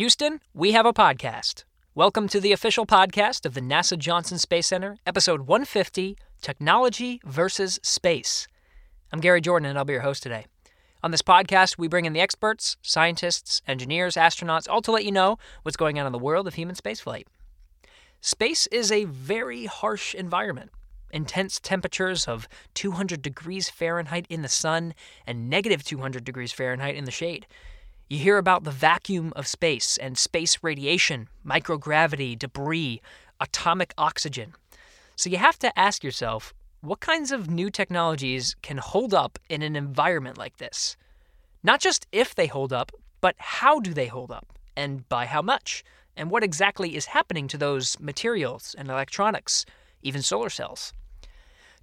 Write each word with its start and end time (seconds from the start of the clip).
Houston, 0.00 0.40
we 0.54 0.72
have 0.72 0.86
a 0.86 0.94
podcast. 0.94 1.64
Welcome 1.94 2.26
to 2.28 2.40
the 2.40 2.52
official 2.52 2.86
podcast 2.86 3.44
of 3.44 3.52
the 3.52 3.60
NASA 3.60 3.98
Johnson 3.98 4.38
Space 4.38 4.68
Center, 4.68 4.96
episode 5.04 5.42
150 5.42 6.16
Technology 6.40 7.20
versus 7.26 7.78
Space. 7.82 8.48
I'm 9.12 9.20
Gary 9.20 9.42
Jordan, 9.42 9.68
and 9.68 9.76
I'll 9.76 9.84
be 9.84 9.92
your 9.92 10.00
host 10.00 10.22
today. 10.22 10.46
On 11.02 11.10
this 11.10 11.20
podcast, 11.20 11.76
we 11.76 11.86
bring 11.86 12.06
in 12.06 12.14
the 12.14 12.20
experts, 12.22 12.78
scientists, 12.80 13.60
engineers, 13.66 14.14
astronauts, 14.14 14.66
all 14.70 14.80
to 14.80 14.90
let 14.90 15.04
you 15.04 15.12
know 15.12 15.36
what's 15.64 15.76
going 15.76 15.98
on 15.98 16.06
in 16.06 16.12
the 16.12 16.18
world 16.18 16.48
of 16.48 16.54
human 16.54 16.76
spaceflight. 16.76 17.26
Space 18.22 18.66
is 18.68 18.90
a 18.90 19.04
very 19.04 19.66
harsh 19.66 20.14
environment. 20.14 20.70
Intense 21.10 21.60
temperatures 21.60 22.26
of 22.26 22.48
200 22.72 23.20
degrees 23.20 23.68
Fahrenheit 23.68 24.24
in 24.30 24.40
the 24.40 24.48
sun 24.48 24.94
and 25.26 25.50
negative 25.50 25.84
200 25.84 26.24
degrees 26.24 26.52
Fahrenheit 26.52 26.94
in 26.94 27.04
the 27.04 27.10
shade. 27.10 27.46
You 28.10 28.18
hear 28.18 28.38
about 28.38 28.64
the 28.64 28.72
vacuum 28.72 29.32
of 29.36 29.46
space 29.46 29.96
and 29.96 30.18
space 30.18 30.58
radiation, 30.62 31.28
microgravity, 31.46 32.36
debris, 32.36 33.00
atomic 33.38 33.94
oxygen. 33.96 34.54
So 35.14 35.30
you 35.30 35.36
have 35.36 35.60
to 35.60 35.78
ask 35.78 36.02
yourself 36.02 36.52
what 36.80 36.98
kinds 36.98 37.30
of 37.30 37.48
new 37.48 37.70
technologies 37.70 38.56
can 38.62 38.78
hold 38.78 39.14
up 39.14 39.38
in 39.48 39.62
an 39.62 39.76
environment 39.76 40.36
like 40.36 40.56
this? 40.56 40.96
Not 41.62 41.78
just 41.78 42.08
if 42.10 42.34
they 42.34 42.48
hold 42.48 42.72
up, 42.72 42.90
but 43.20 43.36
how 43.38 43.78
do 43.78 43.94
they 43.94 44.08
hold 44.08 44.32
up, 44.32 44.58
and 44.76 45.08
by 45.08 45.26
how 45.26 45.40
much? 45.40 45.84
And 46.16 46.32
what 46.32 46.42
exactly 46.42 46.96
is 46.96 47.06
happening 47.06 47.46
to 47.46 47.58
those 47.58 47.96
materials 48.00 48.74
and 48.76 48.88
electronics, 48.88 49.64
even 50.02 50.22
solar 50.22 50.50
cells? 50.50 50.92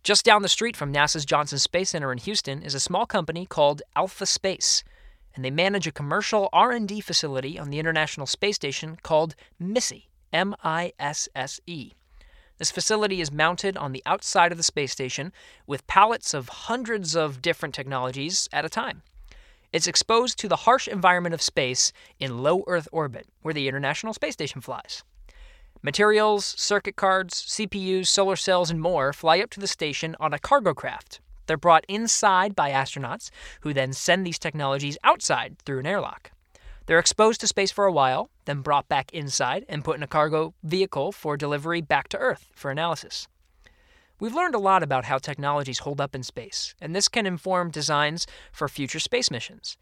Just 0.04 0.26
down 0.26 0.42
the 0.42 0.50
street 0.50 0.76
from 0.76 0.92
NASA's 0.92 1.24
Johnson 1.24 1.58
Space 1.60 1.92
Center 1.92 2.12
in 2.12 2.18
Houston 2.18 2.62
is 2.62 2.76
a 2.76 2.82
small 2.82 3.06
company 3.06 3.46
called 3.46 3.82
Alpha 3.96 4.26
Space, 4.26 4.84
and 5.38 5.46
they 5.46 5.52
manage 5.52 5.86
a 5.86 5.92
commercial 5.92 6.50
R&D 6.52 7.00
facility 7.00 7.58
on 7.58 7.70
the 7.70 7.78
International 7.80 8.26
Space 8.26 8.56
Station 8.56 8.98
called 9.04 9.36
MISSE, 9.60 10.08
M 10.34 10.56
I 10.64 10.92
S 11.00 11.30
S 11.36 11.62
E. 11.68 11.94
This 12.58 12.72
facility 12.72 13.22
is 13.22 13.32
mounted 13.32 13.78
on 13.78 13.92
the 13.92 14.02
outside 14.08 14.52
of 14.52 14.58
the 14.58 14.64
space 14.64 14.92
station 14.92 15.32
with 15.68 15.86
pallets 15.86 16.34
of 16.34 16.50
hundreds 16.50 17.16
of 17.16 17.40
different 17.40 17.76
technologies 17.76 18.50
at 18.52 18.66
a 18.66 18.70
time. 18.70 19.04
It's 19.72 19.86
exposed 19.86 20.40
to 20.40 20.48
the 20.48 20.56
harsh 20.56 20.88
environment 20.88 21.36
of 21.36 21.42
space 21.42 21.94
in 22.20 22.42
low 22.42 22.64
Earth 22.66 22.88
orbit, 22.92 23.28
where 23.44 23.54
the 23.54 23.68
International 23.68 24.14
Space 24.14 24.34
Station 24.34 24.60
flies. 24.60 25.04
Materials, 25.84 26.56
circuit 26.58 26.96
cards, 26.96 27.46
CPUs, 27.48 28.08
solar 28.08 28.36
cells, 28.36 28.72
and 28.72 28.82
more 28.82 29.14
fly 29.14 29.40
up 29.40 29.52
to 29.52 29.60
the 29.60 29.68
station 29.68 30.16
on 30.20 30.34
a 30.34 30.40
cargo 30.40 30.74
craft. 30.74 31.20
They're 31.48 31.58
brought 31.58 31.86
inside 31.88 32.56
by 32.56 32.72
astronauts, 32.72 33.32
who 33.62 33.74
then 33.74 33.94
send 33.94 34.26
these 34.26 34.38
technologies 34.40 34.98
outside 35.04 35.58
through 35.66 35.80
an 35.80 35.88
airlock. 35.88 36.32
They're 36.86 37.00
exposed 37.00 37.42
to 37.42 37.48
space 37.48 37.72
for 37.72 37.86
a 37.86 37.92
while, 37.92 38.30
then 38.46 38.62
brought 38.62 38.88
back 38.88 39.12
inside 39.14 39.66
and 39.68 39.84
put 39.84 39.98
in 39.98 40.04
a 40.04 40.08
cargo 40.08 40.54
vehicle 40.64 41.12
for 41.12 41.36
delivery 41.36 41.82
back 41.82 42.08
to 42.10 42.18
Earth 42.18 42.48
for 42.54 42.72
analysis. 42.72 43.28
We've 44.20 44.34
learned 44.34 44.56
a 44.56 44.60
lot 44.60 44.84
about 44.84 45.06
how 45.06 45.18
technologies 45.18 45.80
hold 45.80 46.02
up 46.02 46.16
in 46.16 46.24
space, 46.24 46.74
and 46.82 46.96
this 46.96 47.08
can 47.08 47.26
inform 47.26 47.72
designs 47.72 48.26
for 48.52 48.68
future 48.68 49.00
space 49.00 49.30
missions, 49.30 49.78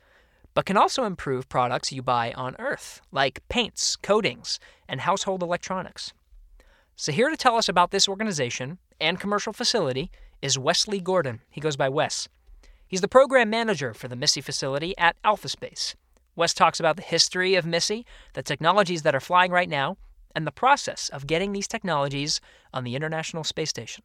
but 0.53 0.65
can 0.65 0.77
also 0.77 1.05
improve 1.05 1.47
products 1.47 1.91
you 1.91 2.01
buy 2.01 2.33
on 2.33 2.55
Earth, 2.59 3.01
like 3.11 3.47
paints, 3.49 3.95
coatings, 3.95 4.59
and 4.89 5.01
household 5.01 5.41
electronics. 5.41 6.11
So, 6.97 7.11
here 7.11 7.29
to 7.29 7.37
tell 7.37 7.55
us 7.55 7.69
about 7.69 7.91
this 7.91 8.09
organization 8.09 8.79
and 8.99 9.19
commercial 9.19 9.53
facility 9.53 10.11
is 10.45 10.59
Wesley 10.59 11.01
Gordon. 11.01 11.41
He 11.49 11.59
goes 11.59 11.75
by 11.75 11.89
Wes. 11.89 12.29
He's 12.87 13.01
the 13.01 13.07
program 13.07 13.49
manager 13.49 13.95
for 13.95 14.07
the 14.07 14.15
MISSE 14.15 14.41
facility 14.43 14.95
at 14.95 15.19
AlphaSpace. 15.23 15.95
Wes 16.35 16.53
talks 16.53 16.79
about 16.79 16.97
the 16.97 17.01
history 17.01 17.55
of 17.55 17.65
MISSE, 17.65 18.05
the 18.33 18.43
technologies 18.43 19.01
that 19.01 19.15
are 19.15 19.19
flying 19.19 19.51
right 19.51 19.67
now, 19.67 19.97
and 20.35 20.45
the 20.45 20.51
process 20.51 21.09
of 21.09 21.25
getting 21.25 21.51
these 21.51 21.67
technologies 21.67 22.41
on 22.71 22.83
the 22.83 22.95
International 22.95 23.43
Space 23.43 23.71
Station. 23.71 24.03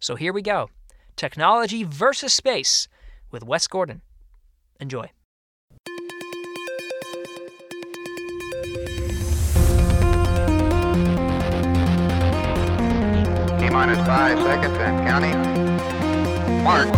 So 0.00 0.14
here 0.16 0.32
we 0.32 0.40
go 0.40 0.70
Technology 1.14 1.84
versus 1.84 2.32
Space 2.32 2.88
with 3.30 3.44
Wes 3.44 3.66
Gordon. 3.66 4.00
Enjoy. 4.80 5.10
T 13.58 13.70
minus 13.70 13.98
five 14.06 14.38
seconds 14.40 14.78
and 14.78 15.06
counting. 15.06 15.65
Mark. 16.66 16.88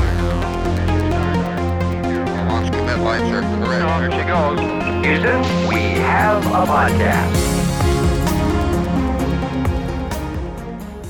Launch 2.48 2.72
commit 2.72 2.98
light 3.00 3.20
circle 3.28 3.66
correct. 3.66 4.00
Here 4.00 4.10
she 4.12 4.26
goes. 4.26 4.58
Houston, 5.04 5.68
we 5.68 5.80
have 6.00 6.46
a 6.46 6.64
podcast. 6.64 7.58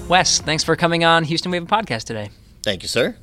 Wes, 0.08 0.41
thanks 0.41 0.64
for 0.64 0.74
coming 0.74 1.04
on 1.04 1.22
Houston 1.22 1.52
We 1.52 1.58
have 1.58 1.70
a 1.70 1.72
podcast 1.72 2.02
today. 2.02 2.30
Thank 2.64 2.82
you, 2.82 2.88
sir. 2.88 3.14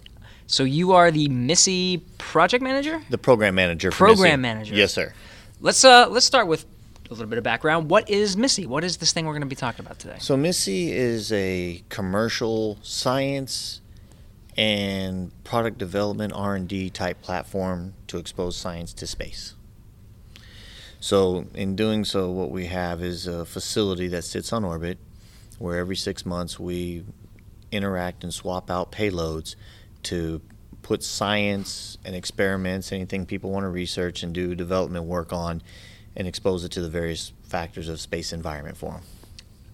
So 0.48 0.64
you 0.64 0.94
are 0.94 1.12
the 1.12 1.28
MISSE 1.28 1.98
project 2.18 2.64
manager? 2.64 3.02
The 3.10 3.18
program 3.18 3.56
manager. 3.56 3.92
For 3.92 4.06
Program 4.06 4.40
MISSE. 4.40 4.42
manager. 4.42 4.76
Yes, 4.76 4.94
sir. 4.94 5.14
Let's 5.60 5.84
uh 5.84 6.08
let's 6.10 6.26
start 6.26 6.48
with 6.48 6.64
a 7.10 7.14
little 7.14 7.28
bit 7.28 7.38
of 7.40 7.44
background. 7.44 7.90
What 7.90 8.10
is 8.10 8.38
MISSE? 8.38 8.68
What 8.68 8.86
is 8.86 8.96
this 8.98 9.12
thing 9.12 9.26
we're 9.26 9.34
going 9.34 9.42
to 9.42 9.48
be 9.48 9.56
talking 9.58 9.86
about 9.86 10.00
today? 10.00 10.16
So 10.20 10.38
MISSE 10.38 10.94
is 10.94 11.34
a 11.34 11.84
commercial 11.90 12.78
science 12.84 13.82
and 14.58 15.32
product 15.44 15.78
development 15.78 16.34
R&D 16.34 16.90
type 16.92 17.22
platform 17.22 17.94
to 18.08 18.18
expose 18.18 18.56
science 18.56 18.94
to 18.94 19.08
space. 19.08 19.56
So 21.00 21.46
in 21.54 21.76
doing 21.76 22.06
so, 22.06 22.32
what 22.32 22.52
we 22.52 22.66
have 22.68 23.04
is 23.04 23.28
a 23.28 23.46
facility 23.46 24.08
that 24.08 24.24
sits 24.24 24.52
on 24.54 24.64
orbit 24.64 24.98
where 25.60 25.78
every 25.78 25.96
six 25.96 26.26
months 26.26 26.60
we 26.60 27.04
interact 27.72 28.24
and 28.24 28.34
swap 28.34 28.72
out 28.72 28.92
payloads 28.92 29.56
to 30.04 30.42
put 30.82 31.04
science 31.04 31.98
and 32.06 32.16
experiments, 32.16 32.92
anything 32.92 33.26
people 33.26 33.52
want 33.52 33.64
to 33.64 33.70
research 33.70 34.24
and 34.24 34.34
do 34.34 34.56
development 34.56 35.06
work 35.06 35.34
on, 35.34 35.62
and 36.16 36.28
expose 36.28 36.64
it 36.64 36.72
to 36.72 36.82
the 36.82 36.90
various 36.90 37.34
factors 37.44 37.90
of 37.90 38.00
space 38.00 38.32
environment 38.32 38.78
for 38.78 38.92
them. 38.92 39.02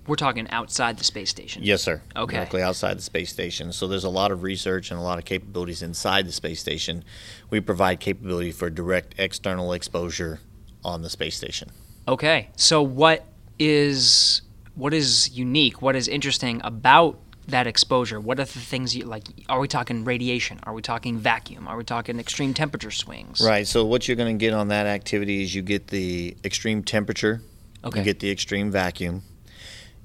We're 0.07 0.15
talking 0.15 0.49
outside 0.49 0.97
the 0.97 1.03
space 1.03 1.29
station. 1.29 1.61
Yes, 1.63 1.83
sir. 1.83 2.01
Okay. 2.15 2.35
Directly 2.37 2.61
outside 2.61 2.97
the 2.97 3.03
space 3.03 3.29
station. 3.29 3.71
So 3.71 3.87
there's 3.87 4.03
a 4.03 4.09
lot 4.09 4.31
of 4.31 4.41
research 4.43 4.89
and 4.91 4.99
a 4.99 5.03
lot 5.03 5.19
of 5.19 5.25
capabilities 5.25 5.81
inside 5.83 6.25
the 6.27 6.31
space 6.31 6.59
station. 6.59 7.03
We 7.49 7.61
provide 7.61 7.99
capability 7.99 8.51
for 8.51 8.69
direct 8.69 9.15
external 9.19 9.73
exposure 9.73 10.39
on 10.83 11.03
the 11.03 11.09
space 11.09 11.35
station. 11.37 11.69
Okay. 12.07 12.49
So 12.55 12.81
what 12.81 13.25
is 13.59 14.41
what 14.73 14.93
is 14.93 15.29
unique? 15.37 15.81
What 15.81 15.95
is 15.95 16.07
interesting 16.07 16.61
about 16.63 17.19
that 17.47 17.67
exposure? 17.67 18.19
What 18.19 18.39
are 18.39 18.45
the 18.45 18.59
things 18.59 18.95
you 18.95 19.05
like? 19.05 19.23
Are 19.49 19.59
we 19.59 19.67
talking 19.67 20.03
radiation? 20.03 20.59
Are 20.63 20.73
we 20.73 20.81
talking 20.81 21.17
vacuum? 21.19 21.67
Are 21.67 21.77
we 21.77 21.83
talking 21.83 22.19
extreme 22.19 22.53
temperature 22.55 22.91
swings? 22.91 23.41
Right. 23.45 23.67
So 23.67 23.85
what 23.85 24.07
you're 24.07 24.17
going 24.17 24.35
to 24.35 24.43
get 24.43 24.53
on 24.53 24.69
that 24.69 24.87
activity 24.87 25.43
is 25.43 25.53
you 25.53 25.61
get 25.61 25.87
the 25.87 26.35
extreme 26.43 26.81
temperature, 26.83 27.41
Okay. 27.83 27.99
you 27.99 28.05
get 28.05 28.19
the 28.19 28.31
extreme 28.31 28.71
vacuum, 28.71 29.21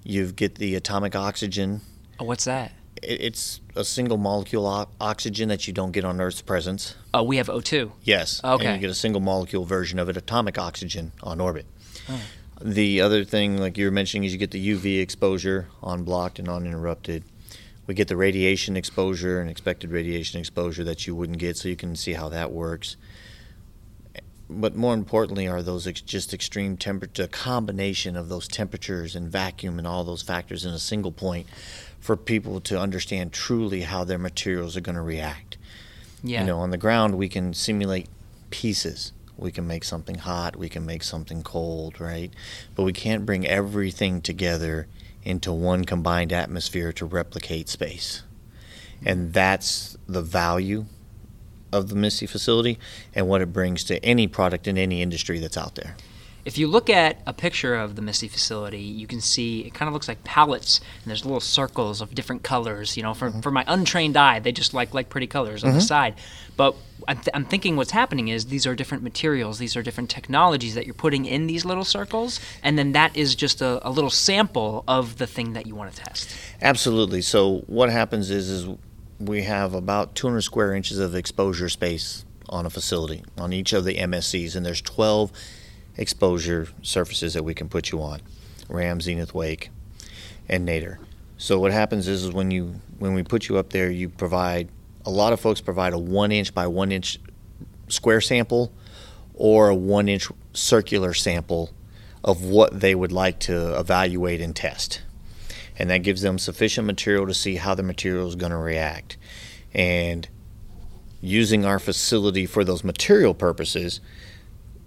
you 0.06 0.30
get 0.32 0.54
the 0.56 0.74
atomic 0.76 1.16
oxygen. 1.16 1.80
Oh, 2.20 2.24
what's 2.24 2.44
that? 2.44 2.72
It- 3.02 3.20
It's 3.20 3.60
a 3.74 3.84
single 3.84 4.16
molecule 4.16 4.66
o- 4.66 4.88
oxygen 5.00 5.48
that 5.48 5.66
you 5.66 5.72
don't 5.72 5.92
get 5.92 6.04
on 6.04 6.20
Earth's 6.20 6.40
presence. 6.42 6.94
Oh, 7.12 7.22
we 7.22 7.36
have 7.36 7.48
O2. 7.48 7.92
Yes. 8.04 8.40
Oh, 8.44 8.54
okay. 8.54 8.66
And 8.66 8.74
you 8.76 8.80
get 8.80 8.90
a 8.90 8.94
single 8.94 9.20
molecule 9.20 9.64
version 9.64 9.98
of 9.98 10.08
it, 10.08 10.16
atomic 10.16 10.58
oxygen, 10.58 11.12
on 11.22 11.40
orbit. 11.40 11.66
Oh. 12.08 12.20
The 12.62 13.00
other 13.02 13.22
thing, 13.24 13.58
like 13.58 13.76
you 13.76 13.84
were 13.84 13.90
mentioning, 13.90 14.24
is 14.24 14.32
you 14.32 14.38
get 14.38 14.50
the 14.52 14.58
UV 14.70 15.00
exposure 15.00 15.68
unblocked 15.82 16.38
and 16.38 16.48
uninterrupted. 16.48 17.24
We 17.86 17.94
get 17.94 18.08
the 18.08 18.16
radiation 18.16 18.76
exposure 18.76 19.40
and 19.40 19.50
expected 19.50 19.90
radiation 19.90 20.40
exposure 20.40 20.82
that 20.84 21.06
you 21.06 21.14
wouldn't 21.14 21.38
get, 21.38 21.56
so 21.58 21.68
you 21.68 21.76
can 21.76 21.94
see 21.96 22.14
how 22.14 22.28
that 22.30 22.50
works. 22.50 22.96
But 24.48 24.76
more 24.76 24.94
importantly, 24.94 25.48
are 25.48 25.62
those 25.62 25.86
ex- 25.86 26.00
just 26.00 26.32
extreme 26.32 26.76
temperature, 26.76 27.26
combination 27.26 28.16
of 28.16 28.28
those 28.28 28.46
temperatures 28.46 29.16
and 29.16 29.30
vacuum 29.30 29.78
and 29.78 29.86
all 29.86 30.04
those 30.04 30.22
factors 30.22 30.64
in 30.64 30.72
a 30.72 30.78
single 30.78 31.10
point 31.10 31.46
for 31.98 32.16
people 32.16 32.60
to 32.60 32.78
understand 32.78 33.32
truly 33.32 33.82
how 33.82 34.04
their 34.04 34.18
materials 34.18 34.76
are 34.76 34.80
going 34.80 34.94
to 34.94 35.02
react. 35.02 35.56
Yeah. 36.22 36.40
You 36.40 36.46
know, 36.46 36.58
on 36.60 36.70
the 36.70 36.76
ground, 36.76 37.16
we 37.16 37.28
can 37.28 37.54
simulate 37.54 38.08
pieces. 38.50 39.12
We 39.36 39.52
can 39.52 39.66
make 39.66 39.84
something 39.84 40.16
hot, 40.16 40.56
we 40.56 40.68
can 40.68 40.86
make 40.86 41.02
something 41.02 41.42
cold, 41.42 42.00
right? 42.00 42.32
But 42.74 42.84
we 42.84 42.92
can't 42.92 43.26
bring 43.26 43.46
everything 43.46 44.22
together 44.22 44.86
into 45.24 45.52
one 45.52 45.84
combined 45.84 46.32
atmosphere 46.32 46.92
to 46.94 47.04
replicate 47.04 47.68
space. 47.68 48.22
And 49.04 49.34
that's 49.34 49.98
the 50.08 50.22
value 50.22 50.86
of 51.76 51.88
the 51.88 51.94
MISSE 51.94 52.26
facility 52.26 52.78
and 53.14 53.28
what 53.28 53.42
it 53.42 53.52
brings 53.52 53.84
to 53.84 54.04
any 54.04 54.26
product 54.26 54.66
in 54.66 54.76
any 54.78 55.02
industry 55.02 55.38
that's 55.38 55.56
out 55.56 55.74
there. 55.74 55.96
If 56.46 56.58
you 56.58 56.68
look 56.68 56.88
at 56.88 57.20
a 57.26 57.32
picture 57.32 57.74
of 57.74 57.96
the 57.96 58.02
MISSE 58.02 58.28
facility, 58.28 58.78
you 58.78 59.08
can 59.08 59.20
see 59.20 59.62
it 59.62 59.74
kind 59.74 59.88
of 59.88 59.92
looks 59.92 60.06
like 60.06 60.22
pallets, 60.22 60.80
and 61.02 61.10
there's 61.10 61.24
little 61.24 61.40
circles 61.40 62.00
of 62.00 62.14
different 62.14 62.44
colors. 62.44 62.96
You 62.96 63.02
know, 63.02 63.14
for, 63.14 63.30
mm-hmm. 63.30 63.40
for 63.40 63.50
my 63.50 63.64
untrained 63.66 64.16
eye, 64.16 64.38
they 64.38 64.52
just 64.52 64.72
like 64.72 64.94
like 64.94 65.08
pretty 65.08 65.26
colors 65.26 65.64
on 65.64 65.70
the 65.70 65.78
mm-hmm. 65.78 65.86
side. 65.86 66.14
But 66.56 66.76
I'm, 67.08 67.16
th- 67.16 67.30
I'm 67.34 67.44
thinking 67.46 67.74
what's 67.74 67.90
happening 67.90 68.28
is 68.28 68.46
these 68.46 68.64
are 68.64 68.76
different 68.76 69.02
materials, 69.02 69.58
these 69.58 69.76
are 69.76 69.82
different 69.82 70.08
technologies 70.08 70.76
that 70.76 70.86
you're 70.86 70.94
putting 70.94 71.24
in 71.24 71.48
these 71.48 71.64
little 71.64 71.84
circles, 71.84 72.38
and 72.62 72.78
then 72.78 72.92
that 72.92 73.16
is 73.16 73.34
just 73.34 73.60
a, 73.60 73.84
a 73.86 73.90
little 73.90 74.08
sample 74.08 74.84
of 74.86 75.18
the 75.18 75.26
thing 75.26 75.52
that 75.54 75.66
you 75.66 75.74
want 75.74 75.92
to 75.92 76.00
test. 76.00 76.30
Absolutely. 76.62 77.22
So 77.22 77.64
what 77.66 77.90
happens 77.90 78.30
is 78.30 78.48
is 78.48 78.68
we 79.18 79.42
have 79.42 79.74
about 79.74 80.14
200 80.14 80.42
square 80.42 80.74
inches 80.74 80.98
of 80.98 81.14
exposure 81.14 81.68
space 81.68 82.24
on 82.48 82.66
a 82.66 82.70
facility 82.70 83.24
on 83.38 83.52
each 83.52 83.72
of 83.72 83.84
the 83.84 83.96
MSCs, 83.96 84.54
and 84.54 84.64
there's 84.64 84.80
12 84.80 85.32
exposure 85.96 86.68
surfaces 86.82 87.34
that 87.34 87.42
we 87.42 87.54
can 87.54 87.68
put 87.68 87.90
you 87.90 88.02
on: 88.02 88.20
Ram, 88.68 89.00
Zenith, 89.00 89.34
Wake, 89.34 89.70
and 90.48 90.64
Nadir. 90.64 90.98
So 91.38 91.58
what 91.58 91.72
happens 91.72 92.08
is, 92.08 92.24
is 92.24 92.32
when 92.32 92.50
you 92.50 92.80
when 92.98 93.14
we 93.14 93.22
put 93.22 93.48
you 93.48 93.58
up 93.58 93.70
there, 93.70 93.90
you 93.90 94.08
provide 94.08 94.68
a 95.04 95.10
lot 95.10 95.32
of 95.32 95.40
folks 95.40 95.60
provide 95.60 95.92
a 95.92 95.98
one 95.98 96.32
inch 96.32 96.54
by 96.54 96.66
one 96.66 96.92
inch 96.92 97.18
square 97.88 98.20
sample 98.20 98.72
or 99.34 99.68
a 99.68 99.74
one 99.74 100.08
inch 100.08 100.28
circular 100.52 101.14
sample 101.14 101.70
of 102.24 102.42
what 102.42 102.80
they 102.80 102.94
would 102.94 103.12
like 103.12 103.38
to 103.38 103.78
evaluate 103.78 104.40
and 104.40 104.56
test 104.56 105.02
and 105.78 105.90
that 105.90 105.98
gives 105.98 106.22
them 106.22 106.38
sufficient 106.38 106.86
material 106.86 107.26
to 107.26 107.34
see 107.34 107.56
how 107.56 107.74
the 107.74 107.82
material 107.82 108.28
is 108.28 108.34
going 108.34 108.52
to 108.52 108.58
react. 108.58 109.16
And 109.74 110.28
using 111.20 111.64
our 111.64 111.78
facility 111.78 112.46
for 112.46 112.64
those 112.64 112.84
material 112.84 113.34
purposes 113.34 114.00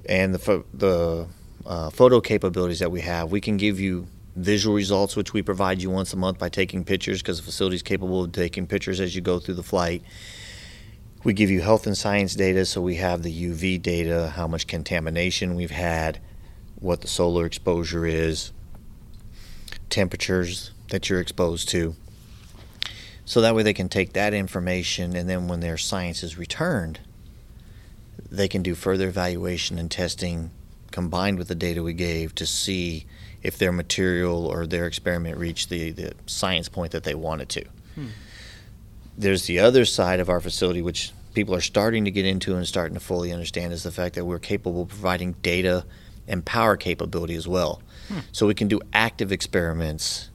and 0.07 0.33
the 0.33 0.63
the 0.73 1.27
uh, 1.65 1.89
photo 1.89 2.19
capabilities 2.21 2.79
that 2.79 2.91
we 2.91 3.01
have, 3.01 3.31
we 3.31 3.41
can 3.41 3.57
give 3.57 3.79
you 3.79 4.07
visual 4.35 4.75
results, 4.75 5.15
which 5.15 5.33
we 5.33 5.41
provide 5.41 5.81
you 5.81 5.89
once 5.89 6.13
a 6.13 6.17
month 6.17 6.39
by 6.39 6.49
taking 6.49 6.83
pictures 6.83 7.21
because 7.21 7.37
the 7.37 7.43
facility 7.43 7.75
is 7.75 7.83
capable 7.83 8.23
of 8.23 8.31
taking 8.31 8.65
pictures 8.65 8.99
as 8.99 9.15
you 9.15 9.21
go 9.21 9.39
through 9.39 9.55
the 9.55 9.63
flight. 9.63 10.01
We 11.23 11.33
give 11.33 11.49
you 11.49 11.61
health 11.61 11.85
and 11.85 11.97
science 11.97 12.33
data, 12.33 12.65
so 12.65 12.81
we 12.81 12.95
have 12.95 13.23
the 13.23 13.51
UV 13.51 13.81
data, 13.81 14.31
how 14.35 14.47
much 14.47 14.67
contamination 14.67 15.55
we've 15.55 15.69
had, 15.69 16.19
what 16.79 17.01
the 17.01 17.09
solar 17.09 17.45
exposure 17.45 18.05
is, 18.05 18.53
temperatures 19.89 20.71
that 20.89 21.09
you're 21.09 21.21
exposed 21.21 21.69
to. 21.69 21.95
So 23.25 23.41
that 23.41 23.55
way 23.55 23.63
they 23.63 23.73
can 23.73 23.89
take 23.89 24.13
that 24.13 24.33
information 24.33 25.15
and 25.15 25.29
then 25.29 25.47
when 25.47 25.59
their 25.59 25.77
science 25.77 26.23
is 26.23 26.37
returned, 26.37 26.99
they 28.31 28.47
can 28.47 28.63
do 28.63 28.75
further 28.75 29.07
evaluation 29.07 29.77
and 29.77 29.89
testing 29.89 30.51
combined 30.91 31.37
with 31.37 31.47
the 31.47 31.55
data 31.55 31.83
we 31.83 31.93
gave 31.93 32.33
to 32.35 32.45
see 32.45 33.05
if 33.43 33.57
their 33.57 33.71
material 33.71 34.45
or 34.45 34.65
their 34.65 34.85
experiment 34.85 35.37
reached 35.37 35.69
the, 35.69 35.91
the 35.91 36.13
science 36.25 36.67
point 36.67 36.91
that 36.91 37.03
they 37.03 37.15
wanted 37.15 37.49
to. 37.49 37.65
Hmm. 37.95 38.07
There's 39.17 39.45
the 39.45 39.59
other 39.59 39.85
side 39.85 40.19
of 40.19 40.29
our 40.29 40.39
facility, 40.39 40.81
which 40.81 41.11
people 41.33 41.53
are 41.53 41.61
starting 41.61 42.05
to 42.05 42.11
get 42.11 42.25
into 42.25 42.55
and 42.55 42.67
starting 42.67 42.95
to 42.95 42.99
fully 42.99 43.31
understand, 43.31 43.73
is 43.73 43.83
the 43.83 43.91
fact 43.91 44.15
that 44.15 44.25
we're 44.25 44.39
capable 44.39 44.83
of 44.83 44.89
providing 44.89 45.33
data 45.41 45.85
and 46.27 46.43
power 46.43 46.77
capability 46.77 47.35
as 47.35 47.47
well. 47.47 47.81
Hmm. 48.07 48.19
So 48.31 48.47
we 48.47 48.55
can 48.55 48.67
do 48.67 48.81
active 48.93 49.31
experiments 49.31 50.29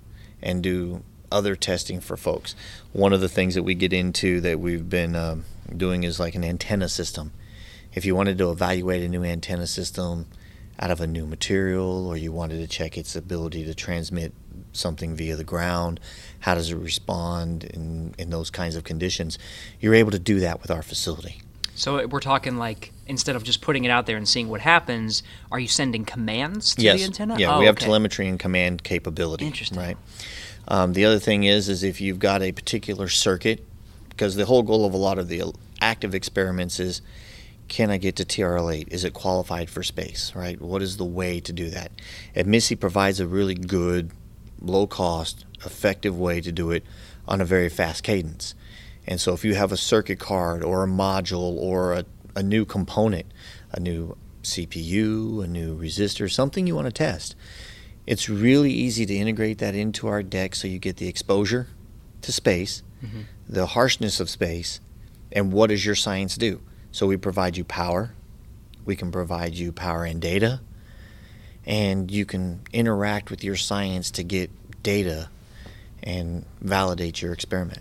and 0.45 0.63
do 0.63 1.03
other 1.33 1.57
testing 1.57 2.01
for 2.01 2.17
folks. 2.17 2.55
One 2.93 3.13
of 3.13 3.21
the 3.21 3.29
things 3.29 3.57
that 3.57 3.65
we 3.65 3.75
get 3.75 3.93
into 3.93 4.41
that 4.43 4.61
we've 4.61 4.89
been 4.89 5.17
um, 5.17 5.45
doing 5.77 6.05
is 6.05 6.21
like 6.21 6.37
an 6.37 6.45
antenna 6.45 6.89
system. 6.89 7.33
If 7.93 8.05
you 8.05 8.15
wanted 8.15 8.39
to 8.39 8.51
evaluate 8.51 9.03
a 9.03 9.09
new 9.09 9.25
antenna 9.25 9.67
system 9.67 10.27
out 10.79 10.91
of 10.91 11.01
a 11.01 11.07
new 11.07 11.27
material, 11.27 12.07
or 12.07 12.17
you 12.17 12.31
wanted 12.31 12.59
to 12.59 12.67
check 12.67 12.99
its 12.99 13.17
ability 13.17 13.65
to 13.65 13.75
transmit 13.75 14.33
something 14.73 15.15
via 15.15 15.37
the 15.37 15.45
ground, 15.45 16.01
how 16.41 16.55
does 16.55 16.71
it 16.71 16.77
respond 16.77 17.65
in, 17.65 18.15
in 18.19 18.31
those 18.31 18.51
kinds 18.51 18.77
of 18.77 18.85
conditions, 18.85 19.39
you're 19.81 19.95
able 19.95 20.11
to 20.11 20.19
do 20.19 20.41
that 20.41 20.61
with 20.61 20.71
our 20.71 20.83
facility. 20.83 21.41
So 21.75 22.07
we're 22.07 22.21
talking 22.21 22.57
like 22.57 22.93
instead 23.07 23.37
of 23.37 23.45
just 23.45 23.61
putting 23.61 23.85
it 23.85 23.91
out 23.91 24.07
there 24.07 24.17
and 24.17 24.29
seeing 24.29 24.49
what 24.49 24.61
happens, 24.61 25.23
are 25.51 25.59
you 25.59 25.69
sending 25.69 26.05
commands 26.05 26.75
to 26.77 26.83
yes. 26.83 26.99
the 27.01 27.05
antenna? 27.07 27.39
Yeah, 27.39 27.57
Oh, 27.57 27.61
we 27.61 27.67
have 27.67 27.77
okay. 27.77 27.87
telemetry 27.87 28.29
and 28.29 28.39
command 28.39 28.83
capability. 28.85 29.47
Interesting. 29.47 29.79
Right. 29.79 29.97
Um, 30.69 30.93
the 30.95 31.05
other 31.05 31.19
thing 31.19 31.45
is, 31.45 31.69
is 31.69 31.83
if 31.83 32.01
you've 32.01 32.19
got 32.19 32.43
a 32.43 32.53
particular 32.53 33.09
circuit, 33.09 33.65
because 34.09 34.37
the 34.37 34.47
whole 34.47 34.63
goal 34.63 34.87
of 34.87 34.95
a 34.95 34.97
lot 34.97 35.19
of 35.19 35.29
the 35.29 35.53
active 35.81 36.15
experiments 36.15 36.81
is, 36.81 37.03
can 37.69 37.91
I 37.91 37.99
get 37.99 38.17
to 38.17 38.25
TRL8? 38.25 38.89
Is 38.89 39.05
it 39.05 39.13
qualified 39.13 39.69
for 39.69 39.83
space? 39.83 40.33
Right. 40.35 40.61
What 40.61 40.81
is 40.83 40.97
the 40.97 41.05
way 41.05 41.41
to 41.41 41.53
do 41.53 41.71
that? 41.71 41.91
And 42.35 42.47
MISSE 42.47 42.77
provides 42.77 43.21
a 43.21 43.27
really 43.27 43.55
good, 43.55 44.11
low 44.61 44.87
cost, 44.87 45.45
effective 45.65 46.19
way 46.19 46.41
to 46.41 46.53
do 46.53 46.71
it 46.71 46.85
on 47.27 47.41
a 47.41 47.45
very 47.45 47.69
fast 47.69 48.03
cadence. 48.03 48.55
And 49.07 49.21
so 49.21 49.33
if 49.35 49.45
you 49.45 49.55
have 49.55 49.73
a 49.73 49.77
circuit 49.77 50.19
card 50.19 50.65
or 50.65 50.85
a 50.85 50.89
module 50.89 51.57
or 51.57 51.93
a, 51.93 52.05
a 52.35 52.43
new 52.43 52.65
component, 52.65 53.27
a 53.73 53.81
new 53.81 54.17
CPU, 54.43 55.45
a 55.45 55.47
new 55.47 55.79
resistor, 55.79 56.31
something 56.31 56.67
you 56.67 56.75
want 56.75 56.87
to 56.87 56.93
test, 56.93 57.35
it's 58.07 58.29
really 58.29 58.73
easy 58.73 59.07
to 59.07 59.15
integrate 59.15 59.59
that 59.59 59.75
into 59.75 60.09
our 60.09 60.23
deck 60.23 60.55
so 60.55 60.69
you 60.69 60.79
get 60.79 60.97
the 60.97 61.09
exposure 61.09 61.69
to 62.23 62.33
space, 62.33 62.83
mm-hmm. 63.05 63.23
the 63.49 63.67
harshness 63.67 64.21
of 64.21 64.29
space, 64.29 64.81
and 65.33 65.53
what 65.53 65.69
does 65.69 65.85
your 65.85 65.95
science 65.95 66.37
do? 66.37 66.61
So 66.93 67.07
we 67.07 67.17
provide 67.17 67.57
you 67.57 67.65
power, 67.65 68.15
we 68.85 68.97
can 68.97 69.11
provide 69.11 69.55
you 69.55 69.73
power 69.73 70.05
and 70.05 70.21
data, 70.21 70.61
and 71.67 72.11
you 72.11 72.27
can 72.27 72.61
interact 72.73 73.31
with 73.31 73.43
your 73.43 73.57
science 73.57 74.11
to 74.13 74.23
get 74.23 74.51
data 74.83 75.29
and 76.03 76.45
validate 76.61 77.23
your 77.23 77.33
experiment. 77.33 77.81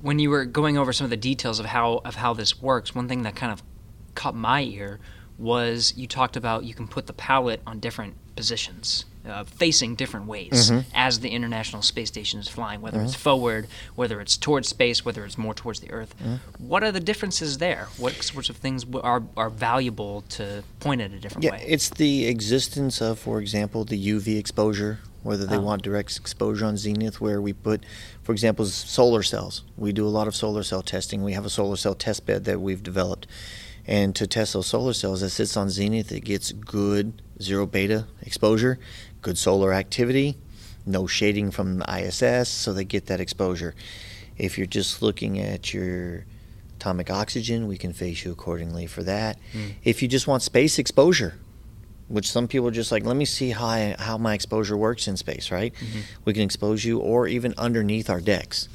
When 0.00 0.18
you 0.18 0.30
were 0.30 0.44
going 0.44 0.78
over 0.78 0.92
some 0.92 1.04
of 1.04 1.10
the 1.10 1.16
details 1.16 1.58
of 1.58 1.66
how 1.66 2.00
of 2.04 2.16
how 2.16 2.34
this 2.34 2.60
works, 2.60 2.94
one 2.94 3.08
thing 3.08 3.22
that 3.22 3.34
kind 3.34 3.52
of 3.52 3.62
caught 4.14 4.34
my 4.34 4.62
ear 4.62 4.98
was 5.38 5.94
you 5.96 6.06
talked 6.06 6.36
about 6.36 6.64
you 6.64 6.74
can 6.74 6.88
put 6.88 7.06
the 7.06 7.12
pallet 7.12 7.62
on 7.66 7.78
different 7.78 8.16
positions, 8.34 9.04
uh, 9.26 9.44
facing 9.44 9.94
different 9.94 10.26
ways 10.26 10.70
mm-hmm. 10.70 10.88
as 10.94 11.20
the 11.20 11.28
International 11.28 11.82
Space 11.82 12.08
Station 12.08 12.40
is 12.40 12.48
flying, 12.48 12.80
whether 12.80 13.00
it's 13.00 13.12
mm-hmm. 13.12 13.20
forward, 13.20 13.68
whether 13.94 14.20
it's 14.20 14.36
towards 14.36 14.68
space, 14.68 15.04
whether 15.04 15.24
it's 15.24 15.38
more 15.38 15.54
towards 15.54 15.80
the 15.80 15.90
Earth. 15.90 16.14
Mm-hmm. 16.18 16.66
What 16.66 16.82
are 16.82 16.92
the 16.92 17.00
differences 17.00 17.58
there? 17.58 17.88
What 17.96 18.14
sorts 18.14 18.48
of 18.48 18.56
things 18.56 18.84
are 19.02 19.22
are 19.36 19.50
valuable 19.50 20.22
to 20.30 20.64
point 20.80 21.00
at 21.00 21.12
a 21.12 21.18
different 21.18 21.44
Yeah, 21.44 21.52
way? 21.52 21.64
it's 21.66 21.90
the 21.90 22.26
existence 22.26 23.00
of, 23.00 23.18
for 23.18 23.40
example, 23.40 23.84
the 23.84 23.98
UV 24.14 24.38
exposure, 24.38 24.98
whether 25.28 25.44
they 25.44 25.56
Oh. 25.56 25.60
want 25.60 25.82
direct 25.82 26.16
exposure 26.16 26.64
on 26.64 26.78
Zenith, 26.78 27.20
where 27.20 27.40
we 27.40 27.52
put, 27.52 27.84
for 28.22 28.32
example, 28.32 28.64
solar 28.64 29.22
cells. 29.22 29.62
We 29.76 29.92
do 29.92 30.06
a 30.06 30.08
lot 30.08 30.26
of 30.26 30.34
solar 30.34 30.62
cell 30.62 30.80
testing. 30.82 31.22
We 31.22 31.34
have 31.34 31.44
a 31.44 31.50
solar 31.50 31.76
cell 31.76 31.94
test 31.94 32.24
bed 32.24 32.44
that 32.46 32.62
we've 32.62 32.82
developed. 32.82 33.26
And 33.86 34.16
to 34.16 34.26
test 34.26 34.54
those 34.54 34.66
solar 34.66 34.94
cells, 34.94 35.20
that 35.20 35.30
sits 35.30 35.54
on 35.56 35.68
Zenith, 35.68 36.10
it 36.12 36.20
gets 36.24 36.52
good 36.52 37.20
zero 37.42 37.66
beta 37.66 38.06
exposure, 38.22 38.78
good 39.20 39.36
solar 39.36 39.72
activity, 39.74 40.38
no 40.86 41.06
shading 41.06 41.50
from 41.50 41.78
the 41.78 41.84
ISS, 41.90 42.48
so 42.48 42.72
they 42.72 42.84
get 42.84 43.06
that 43.06 43.20
exposure. 43.20 43.74
If 44.38 44.56
you're 44.56 44.66
just 44.66 45.02
looking 45.02 45.38
at 45.38 45.74
your 45.74 46.24
atomic 46.76 47.10
oxygen, 47.10 47.66
we 47.66 47.76
can 47.76 47.92
face 47.92 48.24
you 48.24 48.32
accordingly 48.32 48.86
for 48.86 49.02
that. 49.02 49.38
Hmm. 49.52 49.72
If 49.84 50.00
you 50.00 50.08
just 50.08 50.26
want 50.26 50.42
space 50.42 50.78
exposure, 50.78 51.34
which 52.08 52.30
some 52.30 52.48
people 52.48 52.68
are 52.68 52.72
just 52.72 52.90
like, 52.90 53.04
let 53.04 53.16
me 53.16 53.24
see 53.24 53.50
how 53.50 53.66
I, 53.66 53.96
how 53.98 54.18
my 54.18 54.34
exposure 54.34 54.76
works 54.76 55.08
in 55.08 55.16
space, 55.16 55.50
right? 55.50 55.72
Mm-hmm. 55.74 56.00
We 56.24 56.32
can 56.32 56.42
expose 56.42 56.84
you, 56.84 56.98
or 56.98 57.26
even 57.26 57.54
underneath 57.56 58.10
our 58.10 58.20
decks 58.20 58.68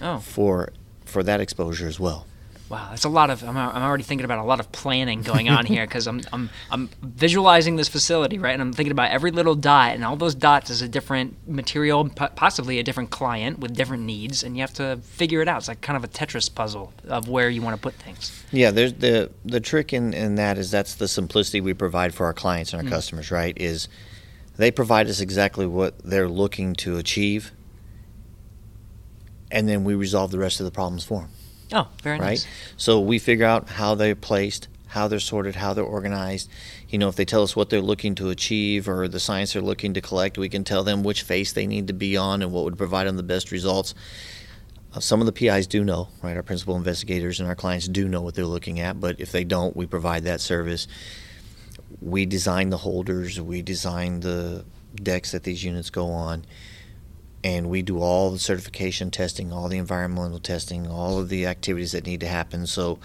oh, 0.00 0.18
for 0.18 0.72
for 1.04 1.22
that 1.22 1.40
exposure 1.40 1.86
as 1.86 2.00
well. 2.00 2.26
Wow, 2.68 2.88
that's 2.90 3.04
a 3.04 3.08
lot 3.08 3.30
of. 3.30 3.44
I'm, 3.44 3.56
I'm 3.56 3.82
already 3.82 4.02
thinking 4.02 4.24
about 4.24 4.40
a 4.40 4.42
lot 4.42 4.58
of 4.58 4.72
planning 4.72 5.22
going 5.22 5.48
on 5.48 5.66
here 5.66 5.86
because 5.86 6.08
I'm, 6.08 6.20
I'm 6.32 6.50
I'm 6.70 6.88
visualizing 7.00 7.76
this 7.76 7.88
facility 7.88 8.38
right, 8.38 8.52
and 8.52 8.60
I'm 8.60 8.72
thinking 8.72 8.90
about 8.90 9.12
every 9.12 9.30
little 9.30 9.54
dot, 9.54 9.94
and 9.94 10.04
all 10.04 10.16
those 10.16 10.34
dots 10.34 10.68
is 10.68 10.82
a 10.82 10.88
different 10.88 11.36
material, 11.48 12.08
possibly 12.08 12.80
a 12.80 12.82
different 12.82 13.10
client 13.10 13.60
with 13.60 13.74
different 13.74 14.02
needs, 14.02 14.42
and 14.42 14.56
you 14.56 14.62
have 14.62 14.74
to 14.74 14.96
figure 15.02 15.40
it 15.40 15.48
out. 15.48 15.58
It's 15.58 15.68
like 15.68 15.80
kind 15.80 15.96
of 15.96 16.02
a 16.02 16.08
Tetris 16.08 16.52
puzzle 16.52 16.92
of 17.06 17.28
where 17.28 17.48
you 17.48 17.62
want 17.62 17.76
to 17.76 17.80
put 17.80 17.94
things. 17.94 18.44
Yeah, 18.50 18.72
there's 18.72 18.94
the 18.94 19.30
the 19.44 19.60
trick 19.60 19.92
in, 19.92 20.12
in 20.12 20.34
that 20.34 20.58
is 20.58 20.72
that's 20.72 20.96
the 20.96 21.06
simplicity 21.06 21.60
we 21.60 21.72
provide 21.72 22.14
for 22.14 22.26
our 22.26 22.34
clients 22.34 22.72
and 22.72 22.82
our 22.82 22.88
mm. 22.88 22.90
customers, 22.90 23.30
right? 23.30 23.56
Is 23.56 23.88
they 24.56 24.72
provide 24.72 25.06
us 25.06 25.20
exactly 25.20 25.66
what 25.66 25.98
they're 26.00 26.28
looking 26.28 26.74
to 26.76 26.96
achieve, 26.96 27.52
and 29.52 29.68
then 29.68 29.84
we 29.84 29.94
resolve 29.94 30.32
the 30.32 30.38
rest 30.38 30.58
of 30.58 30.64
the 30.64 30.72
problems 30.72 31.04
for 31.04 31.20
them. 31.20 31.30
Oh, 31.72 31.88
very 32.02 32.18
right? 32.18 32.26
nice. 32.28 32.46
So 32.76 33.00
we 33.00 33.18
figure 33.18 33.46
out 33.46 33.68
how 33.70 33.94
they're 33.94 34.14
placed, 34.14 34.68
how 34.88 35.08
they're 35.08 35.18
sorted, 35.18 35.56
how 35.56 35.74
they're 35.74 35.84
organized. 35.84 36.48
You 36.88 36.98
know, 36.98 37.08
if 37.08 37.16
they 37.16 37.24
tell 37.24 37.42
us 37.42 37.56
what 37.56 37.70
they're 37.70 37.80
looking 37.80 38.14
to 38.16 38.30
achieve 38.30 38.88
or 38.88 39.08
the 39.08 39.20
science 39.20 39.52
they're 39.52 39.62
looking 39.62 39.94
to 39.94 40.00
collect, 40.00 40.38
we 40.38 40.48
can 40.48 40.64
tell 40.64 40.84
them 40.84 41.02
which 41.02 41.22
face 41.22 41.52
they 41.52 41.66
need 41.66 41.88
to 41.88 41.92
be 41.92 42.16
on 42.16 42.42
and 42.42 42.52
what 42.52 42.64
would 42.64 42.78
provide 42.78 43.06
them 43.06 43.16
the 43.16 43.22
best 43.22 43.50
results. 43.50 43.94
Uh, 44.94 45.00
some 45.00 45.20
of 45.20 45.26
the 45.26 45.32
PIs 45.32 45.66
do 45.66 45.82
know, 45.84 46.08
right? 46.22 46.36
Our 46.36 46.42
principal 46.42 46.76
investigators 46.76 47.40
and 47.40 47.48
our 47.48 47.56
clients 47.56 47.88
do 47.88 48.08
know 48.08 48.22
what 48.22 48.34
they're 48.34 48.46
looking 48.46 48.80
at, 48.80 49.00
but 49.00 49.20
if 49.20 49.32
they 49.32 49.44
don't, 49.44 49.76
we 49.76 49.86
provide 49.86 50.24
that 50.24 50.40
service. 50.40 50.86
we 52.00 52.26
design 52.26 52.70
the 52.70 52.78
holders, 52.78 53.40
we 53.40 53.62
design 53.62 54.20
the 54.20 54.64
decks 54.94 55.32
that 55.32 55.42
these 55.42 55.62
units 55.64 55.90
go 55.90 56.08
on, 56.08 56.44
and 57.44 57.68
we 57.68 57.82
do 57.82 57.98
all 57.98 58.30
the 58.30 58.38
certification 58.38 59.10
testing, 59.10 59.52
all 59.52 59.68
the 59.68 59.78
environmental 59.78 60.38
testing, 60.38 60.86
all 60.86 61.18
of 61.18 61.28
the 61.28 61.46
activities 61.46 61.92
that 61.92 62.06
need 62.06 62.20
to 62.20 62.28
happen. 62.28 62.66
So 62.66 62.98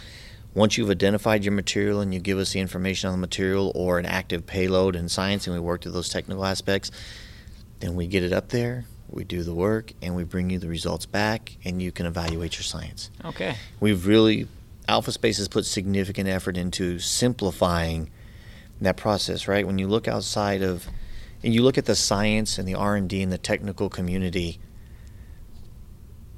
once 0.54 0.78
you've 0.78 0.90
identified 0.90 1.46
your 1.46 1.54
material 1.54 2.02
and 2.02 2.14
you 2.14 2.20
give 2.20 2.38
us 2.38 2.54
the 2.54 2.60
information 2.60 3.08
on 3.08 3.14
the 3.14 3.22
material 3.22 3.72
or 3.76 4.00
an 4.00 4.06
active 4.06 4.46
payload 4.46 4.96
in 4.96 5.08
science 5.10 5.48
and 5.48 5.54
we 5.54 5.60
work 5.60 5.82
through 5.82 5.92
those 5.92 6.10
technical 6.10 6.46
aspects, 6.46 6.92
then 7.80 7.96
we 7.96 8.08
get 8.08 8.24
it 8.24 8.34
up 8.34 8.50
there, 8.50 8.86
we 9.10 9.24
do 9.24 9.44
the 9.44 9.54
work, 9.54 9.94
and 10.02 10.16
we 10.16 10.24
bring 10.24 10.50
you 10.50 10.60
the 10.60 10.68
results 10.68 11.06
back, 11.06 11.56
and 11.66 11.82
you 11.82 11.92
can 11.92 12.06
evaluate 12.06 12.56
your 12.56 12.64
science. 12.64 13.10
Okay. 13.26 13.56
We've 13.80 14.06
really, 14.06 14.48
Alpha 14.88 15.12
Space 15.12 15.38
has 15.38 15.48
put 15.48 15.66
significant 15.66 16.30
effort 16.30 16.58
into 16.58 17.00
simplifying 17.00 18.10
that 18.82 18.98
process, 18.98 19.48
right? 19.48 19.66
When 19.66 19.78
you 19.78 19.88
look 19.88 20.08
outside 20.08 20.62
of, 20.62 20.88
and 21.44 21.54
you 21.54 21.62
look 21.64 21.78
at 21.78 21.86
the 21.86 21.96
science 21.96 22.58
and 22.58 22.68
the 22.68 22.76
R&D 22.76 23.22
and 23.22 23.32
the 23.32 23.38
technical 23.38 23.90
community, 23.90 24.60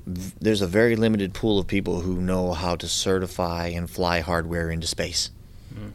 there's 0.05 0.61
a 0.61 0.67
very 0.67 0.95
limited 0.95 1.33
pool 1.33 1.59
of 1.59 1.67
people 1.67 2.01
who 2.01 2.21
know 2.21 2.53
how 2.53 2.75
to 2.75 2.87
certify 2.87 3.67
and 3.67 3.89
fly 3.89 4.19
hardware 4.19 4.69
into 4.69 4.87
space 4.87 5.31
hmm. 5.73 5.89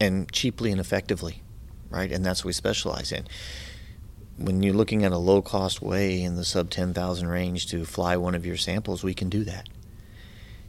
and 0.00 0.30
cheaply 0.32 0.70
and 0.70 0.80
effectively, 0.80 1.42
right? 1.90 2.10
And 2.10 2.24
that's 2.24 2.42
what 2.42 2.48
we 2.48 2.52
specialize 2.52 3.12
in. 3.12 3.26
When 4.36 4.62
you're 4.62 4.74
looking 4.74 5.04
at 5.04 5.12
a 5.12 5.18
low 5.18 5.42
cost 5.42 5.80
way 5.80 6.22
in 6.22 6.36
the 6.36 6.44
sub 6.44 6.70
10,000 6.70 7.28
range 7.28 7.66
to 7.68 7.84
fly 7.84 8.16
one 8.16 8.34
of 8.34 8.44
your 8.44 8.56
samples, 8.56 9.04
we 9.04 9.14
can 9.14 9.28
do 9.28 9.44
that. 9.44 9.68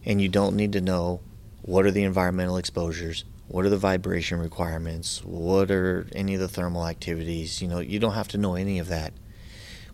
And 0.06 0.22
you 0.22 0.30
don't 0.30 0.56
need 0.56 0.74
to 0.74 0.82
know 0.82 1.22
what 1.62 1.86
are 1.86 1.92
the 1.92 2.04
environmental 2.04 2.58
exposures, 2.58 3.26
what 3.48 3.66
are 3.66 3.70
the 3.70 3.78
vibration 3.78 4.40
requirements, 4.40 5.24
what 5.24 5.70
are 5.72 6.08
any 6.14 6.34
of 6.34 6.40
the 6.40 6.48
thermal 6.48 6.88
activities. 6.88 7.62
You 7.62 7.68
know, 7.68 7.80
you 7.80 8.00
don't 8.00 8.14
have 8.14 8.28
to 8.30 8.38
know 8.38 8.56
any 8.56 8.80
of 8.80 8.88
that. 8.88 9.14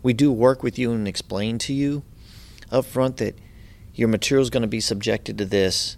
We 0.01 0.13
do 0.13 0.31
work 0.31 0.63
with 0.63 0.79
you 0.79 0.91
and 0.91 1.07
explain 1.07 1.57
to 1.59 1.73
you 1.73 2.03
up 2.71 2.85
front 2.85 3.17
that 3.17 3.37
your 3.93 4.07
material 4.07 4.41
is 4.41 4.49
going 4.49 4.61
to 4.61 4.67
be 4.67 4.79
subjected 4.79 5.37
to 5.37 5.45
this 5.45 5.97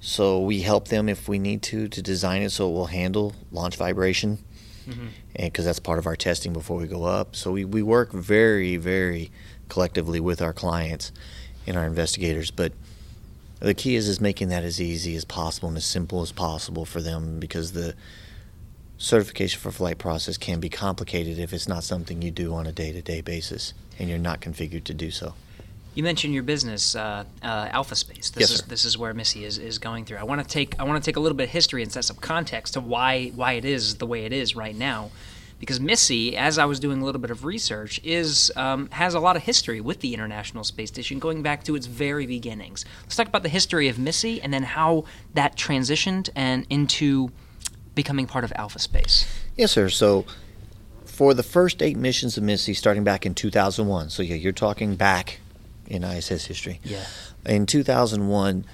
so 0.00 0.40
we 0.40 0.60
help 0.60 0.88
them 0.88 1.08
if 1.08 1.28
we 1.28 1.38
need 1.38 1.62
to 1.62 1.88
to 1.88 2.02
design 2.02 2.42
it 2.42 2.50
so 2.50 2.68
it 2.68 2.72
will 2.72 2.86
handle 2.86 3.34
launch 3.50 3.76
vibration, 3.76 4.38
mm-hmm. 4.86 5.06
and 5.34 5.52
because 5.52 5.64
that's 5.64 5.80
part 5.80 5.98
of 5.98 6.06
our 6.06 6.16
testing 6.16 6.52
before 6.52 6.76
we 6.76 6.86
go 6.86 7.04
up. 7.04 7.34
So 7.34 7.52
we, 7.52 7.64
we 7.64 7.82
work 7.82 8.12
very 8.12 8.76
very 8.76 9.32
collectively 9.68 10.20
with 10.20 10.40
our 10.40 10.52
clients 10.52 11.12
and 11.66 11.76
our 11.76 11.86
investigators. 11.86 12.50
But 12.50 12.72
the 13.60 13.74
key 13.74 13.96
is 13.96 14.08
is 14.08 14.20
making 14.20 14.48
that 14.48 14.64
as 14.64 14.80
easy 14.80 15.16
as 15.16 15.24
possible 15.24 15.68
and 15.68 15.76
as 15.76 15.84
simple 15.84 16.22
as 16.22 16.32
possible 16.32 16.84
for 16.84 17.00
them 17.00 17.40
because 17.40 17.72
the 17.72 17.94
certification 18.98 19.60
for 19.60 19.70
flight 19.70 19.98
process 19.98 20.36
can 20.38 20.60
be 20.60 20.68
complicated 20.68 21.38
if 21.38 21.52
it's 21.52 21.68
not 21.68 21.84
something 21.84 22.22
you 22.22 22.30
do 22.30 22.54
on 22.54 22.66
a 22.66 22.72
day 22.72 22.92
to 22.92 23.02
day 23.02 23.20
basis 23.20 23.74
and 23.98 24.08
you're 24.08 24.18
not 24.18 24.40
configured 24.40 24.84
to 24.84 24.94
do 24.94 25.10
so. 25.10 25.34
You 25.94 26.02
mentioned 26.02 26.34
your 26.34 26.42
business, 26.42 26.94
uh, 26.94 27.24
uh, 27.42 27.68
Alpha 27.70 27.96
Space. 27.96 28.28
This 28.28 28.40
Yes, 28.42 28.50
is 28.50 28.58
sir. 28.58 28.66
this 28.68 28.84
is 28.84 28.98
where 28.98 29.14
MISSE 29.14 29.36
is, 29.44 29.56
is 29.58 29.78
going 29.78 30.04
through. 30.04 30.18
I 30.18 30.24
want 30.24 30.42
to 30.42 30.46
take 30.46 30.78
I 30.78 30.84
want 30.84 31.02
to 31.02 31.08
take 31.10 31.16
a 31.16 31.20
little 31.20 31.36
bit 31.36 31.44
of 31.44 31.50
history 31.50 31.82
and 31.82 31.90
set 31.90 32.04
some 32.04 32.16
context 32.16 32.74
to 32.74 32.80
why 32.82 33.28
why 33.34 33.52
it 33.52 33.64
is 33.64 33.94
the 33.96 34.06
way 34.06 34.26
it 34.26 34.32
is 34.34 34.54
right 34.54 34.76
now, 34.76 35.10
because 35.58 35.80
MISSE, 35.80 36.36
as 36.36 36.58
I 36.58 36.64
was 36.64 36.78
doing 36.78 37.00
a 37.00 37.04
little 37.04 37.20
bit 37.20 37.30
of 37.30 37.44
research, 37.44 38.00
is 38.04 38.52
um, 38.56 38.88
has 38.90 39.14
a 39.14 39.20
lot 39.20 39.36
of 39.36 39.42
history 39.42 39.80
with 39.80 40.00
the 40.00 40.12
International 40.12 40.64
Space 40.64 40.88
Station, 40.88 41.18
going 41.18 41.42
back 41.42 41.64
to 41.64 41.74
its 41.74 41.86
very 41.86 42.26
beginnings. 42.26 42.84
Let's 43.04 43.16
talk 43.16 43.28
about 43.28 43.42
the 43.42 43.48
history 43.48 43.88
of 43.88 43.98
MISSE 43.98 44.40
and 44.40 44.52
then 44.52 44.64
how 44.64 45.04
that 45.34 45.56
transitioned 45.56 46.28
and 46.34 46.66
into 46.68 47.30
becoming 47.94 48.26
part 48.26 48.44
of 48.44 48.52
Alpha 48.56 48.78
Space. 48.78 49.26
Yes, 49.56 49.72
sir. 49.72 49.88
So 49.88 50.26
for 51.04 51.32
the 51.32 51.42
first 51.42 51.82
eight 51.82 51.96
missions 51.96 52.36
of 52.36 52.44
MISSE 52.44 52.74
starting 52.74 53.04
back 53.04 53.24
in 53.24 53.34
2001, 53.34 54.10
so 54.10 54.22
yeah, 54.22 54.34
you're 54.34 54.52
talking 54.52 54.96
back 54.96 55.40
in 55.86 56.04
ISS 56.04 56.44
history. 56.46 56.80
Yeah. 56.84 57.04
In 57.46 57.64
2001, 57.64 58.66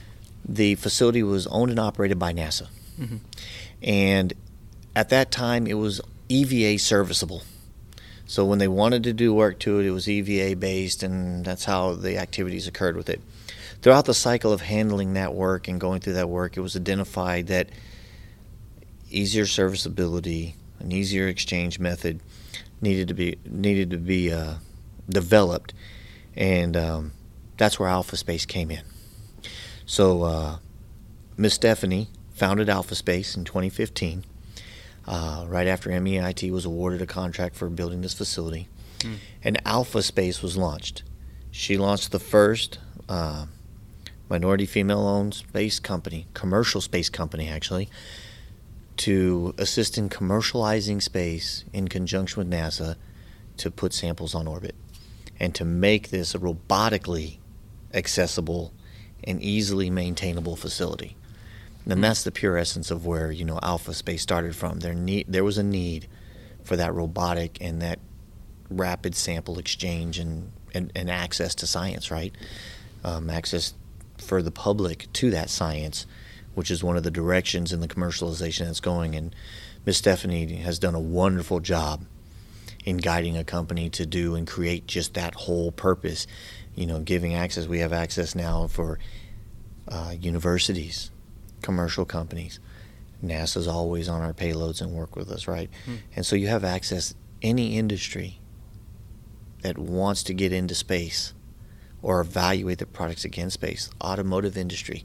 the 0.45 0.75
facility 0.75 1.23
was 1.23 1.47
owned 1.47 1.71
and 1.71 1.79
operated 1.79 2.19
by 2.19 2.33
NASA. 2.33 2.67
And 3.83 4.33
at 4.95 5.09
that 5.09 5.31
time, 5.31 5.67
it 5.67 5.75
was 5.75 6.01
EVA 6.33 6.79
serviceable. 6.79 7.43
So 8.25 8.45
when 8.47 8.59
they 8.59 8.69
wanted 8.69 9.05
to 9.05 9.13
do 9.13 9.35
work 9.35 9.59
to 9.61 9.81
it, 9.81 9.87
it 9.87 9.91
was 9.91 10.09
EVA 10.09 10.57
based, 10.57 11.03
and 11.03 11.45
that's 11.45 11.67
how 11.67 11.93
the 11.93 12.17
activities 12.17 12.67
occurred 12.67 12.97
with 12.97 13.11
it. 13.11 13.21
Throughout 13.83 14.07
the 14.07 14.15
cycle 14.15 14.53
of 14.53 14.63
handling 14.63 15.13
that 15.15 15.35
work 15.35 15.69
and 15.69 15.79
going 15.81 16.01
through 16.01 16.15
that 16.15 16.31
work, 16.31 16.57
it 16.57 16.61
was 16.61 16.75
identified 16.75 17.49
that 17.49 17.69
easier 19.11 19.45
serviceability, 19.45 20.55
an 20.79 20.93
easier 20.93 21.29
exchange 21.29 21.79
method 21.79 22.21
needed 22.81 23.09
to 23.09 23.15
be 23.15 23.37
needed 23.45 23.91
to 23.91 23.99
be 23.99 24.33
uh, 24.33 24.55
developed, 25.09 25.75
and 26.35 26.77
um, 26.77 27.13
that's 27.59 27.79
where 27.79 27.89
Alpha 27.89 28.17
Space 28.17 28.47
came 28.47 28.71
in. 28.71 28.85
So 29.85 30.23
uh, 30.23 30.57
Miss 31.37 31.55
Stephanie 31.55 32.09
founded 32.33 32.71
Alpha 32.71 32.95
Space 32.95 33.37
in 33.37 33.45
2015, 33.45 34.25
uh, 35.07 35.45
right 35.49 35.67
after 35.67 35.91
MEIT 35.91 36.51
was 36.51 36.65
awarded 36.65 37.03
a 37.03 37.07
contract 37.07 37.57
for 37.57 37.69
building 37.69 38.01
this 38.03 38.15
facility, 38.15 38.69
and 39.43 39.61
Alpha 39.67 40.03
Space 40.03 40.43
was 40.43 40.57
launched. 40.57 41.03
She 41.51 41.77
launched 41.77 42.13
the 42.13 42.21
first 42.21 42.79
uh, 43.09 43.47
minority 44.29 44.65
female-owned 44.65 45.35
space 45.35 45.79
company, 45.81 46.27
commercial 46.35 46.81
space 46.81 47.11
company 47.11 47.49
actually, 47.49 47.89
to 48.99 49.55
assist 49.59 49.99
in 49.99 50.09
commercializing 50.09 51.03
space 51.03 51.65
in 51.73 51.89
conjunction 51.89 52.39
with 52.39 52.51
NASA 52.51 52.97
to 53.57 53.71
put 53.71 53.93
samples 53.93 54.35
on 54.35 54.47
orbit 54.47 54.75
and 55.41 55.55
to 55.55 55.65
make 55.65 56.11
this 56.11 56.35
a 56.35 56.39
robotically 56.39 57.39
accessible 57.93 58.73
and 59.25 59.43
easily 59.43 59.91
maintainable 59.91 60.57
facility. 60.57 61.17
And 61.87 62.03
that's 62.03 62.23
the 62.23 62.31
pure 62.31 62.57
essence 62.57 62.91
of 62.91 63.05
where 63.07 63.31
you 63.33 63.45
know 63.45 63.59
Alpha 63.63 63.93
Space 63.95 64.23
started 64.23 64.55
from. 64.55 64.81
There 64.81 64.95
need 64.95 65.27
there 65.29 65.45
was 65.45 65.59
a 65.59 65.63
need 65.63 66.09
for 66.63 66.77
that 66.77 66.95
robotic 66.95 67.59
and 67.61 67.83
that 67.83 67.99
rapid 68.71 69.15
sample 69.15 69.59
exchange 69.59 70.19
and, 70.19 70.53
and, 70.75 70.93
and 70.95 71.11
access 71.11 71.55
to 71.57 71.67
science, 71.67 72.11
right? 72.11 72.35
Um, 73.05 73.31
access 73.31 73.75
for 74.19 74.43
the 74.43 74.51
public 74.51 75.13
to 75.15 75.31
that 75.31 75.51
science, 75.51 76.07
which 76.55 76.71
is 76.71 76.83
one 76.83 76.97
of 76.97 77.03
the 77.03 77.11
directions 77.11 77.73
in 77.73 77.81
the 77.81 77.89
commercialization 77.89 78.67
that's 78.67 78.81
going. 78.81 79.15
And 79.15 79.35
Miss 79.85 79.99
Stephanie 79.99 80.57
has 80.57 80.79
done 80.79 80.95
a 80.95 81.01
wonderful 81.01 81.61
job 81.61 82.05
in 82.85 82.97
guiding 82.97 83.37
a 83.37 83.45
company 83.45 83.91
to 83.91 84.07
do 84.07 84.35
and 84.35 84.47
create 84.47 84.87
just 84.87 85.15
that 85.15 85.35
whole 85.35 85.73
purpose. 85.73 86.27
You 86.75 86.87
know, 86.87 87.01
giving 87.01 87.35
access. 87.35 87.67
We 87.67 87.81
have 87.81 87.93
access 87.93 88.35
now 88.35 88.67
for 88.67 88.99
uh, 89.89 90.15
universities, 90.19 91.11
commercial 91.63 92.05
companies. 92.05 92.61
NASA's 93.23 93.69
always 93.69 94.09
on 94.09 94.21
our 94.21 94.33
payloads 94.33 94.81
and 94.81 94.93
work 94.93 95.15
with 95.17 95.31
us, 95.31 95.47
right? 95.47 95.71
Hmm. 95.85 95.97
And 96.17 96.27
so 96.27 96.37
you 96.37 96.49
have 96.49 96.65
access 96.65 97.15
any 97.41 97.77
industry 97.77 98.41
that 99.63 99.79
wants 99.79 100.23
to 100.25 100.35
get 100.35 100.53
into 100.53 100.75
space 100.75 101.35
or 102.03 102.21
evaluate 102.21 102.79
the 102.79 102.87
products 102.87 103.25
against 103.25 103.55
space. 103.55 103.91
Automotive 104.03 104.57
industry, 104.57 105.05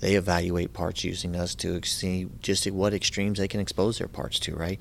they 0.00 0.14
evaluate 0.14 0.72
parts 0.72 1.04
using 1.04 1.34
us 1.34 1.54
to 1.56 1.82
see 1.82 2.28
just 2.40 2.70
what 2.70 2.94
extremes 2.94 3.38
they 3.38 3.48
can 3.48 3.60
expose 3.60 3.98
their 3.98 4.08
parts 4.08 4.38
to, 4.40 4.54
right? 4.54 4.80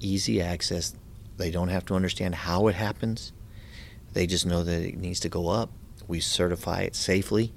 Easy 0.00 0.40
access. 0.40 0.94
They 1.38 1.50
don't 1.50 1.68
have 1.68 1.86
to 1.86 1.94
understand 1.94 2.34
how 2.34 2.68
it 2.68 2.74
happens. 2.74 3.32
They 4.12 4.26
just 4.26 4.44
know 4.44 4.62
that 4.62 4.82
it 4.82 4.98
needs 4.98 5.20
to 5.20 5.28
go 5.28 5.48
up. 5.48 5.70
We 6.06 6.20
certify 6.20 6.82
it 6.82 6.94
safely 6.94 7.54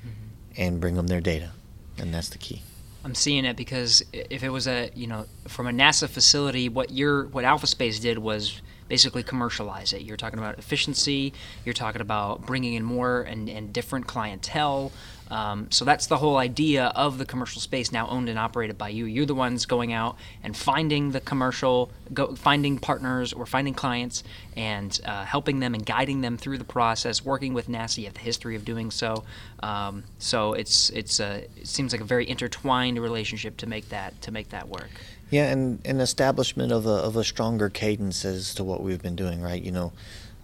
mm-hmm. 0.00 0.60
and 0.60 0.80
bring 0.80 0.96
them 0.96 1.06
their 1.06 1.22
data. 1.22 1.52
And 1.98 2.12
that's 2.12 2.28
the 2.28 2.38
key. 2.38 2.62
I'm 3.04 3.14
seeing 3.14 3.44
it 3.44 3.56
because 3.56 4.02
if 4.12 4.42
it 4.42 4.48
was 4.48 4.66
a 4.66 4.90
you 4.94 5.06
know 5.06 5.26
from 5.46 5.68
a 5.68 5.70
NASA 5.70 6.08
facility, 6.08 6.68
what 6.68 6.90
your 6.90 7.26
what 7.26 7.44
Alpha 7.44 7.66
Space 7.66 8.00
did 8.00 8.18
was 8.18 8.60
basically 8.88 9.22
commercialize 9.22 9.92
it. 9.92 10.02
You're 10.02 10.16
talking 10.16 10.38
about 10.38 10.58
efficiency. 10.58 11.32
You're 11.64 11.74
talking 11.74 12.00
about 12.00 12.46
bringing 12.46 12.74
in 12.74 12.84
more 12.84 13.22
and, 13.22 13.48
and 13.48 13.72
different 13.72 14.06
clientele. 14.06 14.92
Um, 15.30 15.70
so 15.70 15.84
that's 15.84 16.06
the 16.06 16.16
whole 16.16 16.36
idea 16.36 16.86
of 16.94 17.18
the 17.18 17.24
commercial 17.24 17.60
space 17.60 17.90
now 17.90 18.08
owned 18.08 18.28
and 18.28 18.38
operated 18.38 18.78
by 18.78 18.90
you. 18.90 19.06
You're 19.06 19.26
the 19.26 19.34
ones 19.34 19.66
going 19.66 19.92
out 19.92 20.16
and 20.42 20.56
finding 20.56 21.10
the 21.10 21.20
commercial, 21.20 21.90
go, 22.14 22.34
finding 22.36 22.78
partners 22.78 23.32
or 23.32 23.46
finding 23.46 23.74
clients 23.74 24.22
and 24.56 24.98
uh, 25.04 25.24
helping 25.24 25.60
them 25.60 25.74
and 25.74 25.84
guiding 25.84 26.20
them 26.20 26.36
through 26.36 26.58
the 26.58 26.64
process. 26.64 27.24
Working 27.24 27.54
with 27.54 27.68
NASA, 27.68 27.98
you 27.98 28.04
have 28.04 28.14
the 28.14 28.20
history 28.20 28.56
of 28.56 28.64
doing 28.64 28.90
so. 28.90 29.24
Um, 29.62 30.04
so 30.18 30.52
it's 30.52 30.90
it's 30.90 31.18
a, 31.20 31.46
it 31.56 31.66
seems 31.66 31.92
like 31.92 32.00
a 32.00 32.04
very 32.04 32.28
intertwined 32.28 32.98
relationship 32.98 33.56
to 33.58 33.66
make 33.66 33.88
that 33.88 34.20
to 34.22 34.30
make 34.30 34.50
that 34.50 34.68
work. 34.68 34.90
Yeah, 35.30 35.50
and 35.50 35.84
an 35.84 36.00
establishment 36.00 36.70
of 36.70 36.86
a, 36.86 36.90
of 36.90 37.16
a 37.16 37.24
stronger 37.24 37.68
cadence 37.68 38.24
as 38.24 38.54
to 38.54 38.64
what 38.64 38.82
we've 38.82 39.02
been 39.02 39.16
doing, 39.16 39.42
right? 39.42 39.60
You 39.60 39.72
know, 39.72 39.92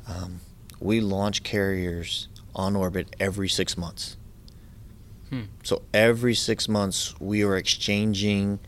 um, 0.09 0.41
we 0.81 1.01
launch 1.01 1.45
carriers 1.45 2.27
on 2.55 2.75
orbit 2.75 3.15
every 3.21 3.49
six 3.49 3.79
months. 3.79 4.17
Hmm. 5.33 5.45
So 5.63 5.81
every 5.95 6.35
six 6.35 6.69
months, 6.69 7.19
we 7.19 7.43
are 7.43 7.57
exchanging 7.57 8.59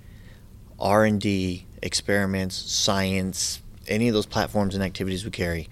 R&D, 0.80 1.66
experiments, 1.82 2.56
science, 2.56 3.60
any 3.86 4.08
of 4.08 4.14
those 4.14 4.24
platforms 4.24 4.74
and 4.74 4.82
activities 4.82 5.26
we 5.26 5.30
carry, 5.30 5.68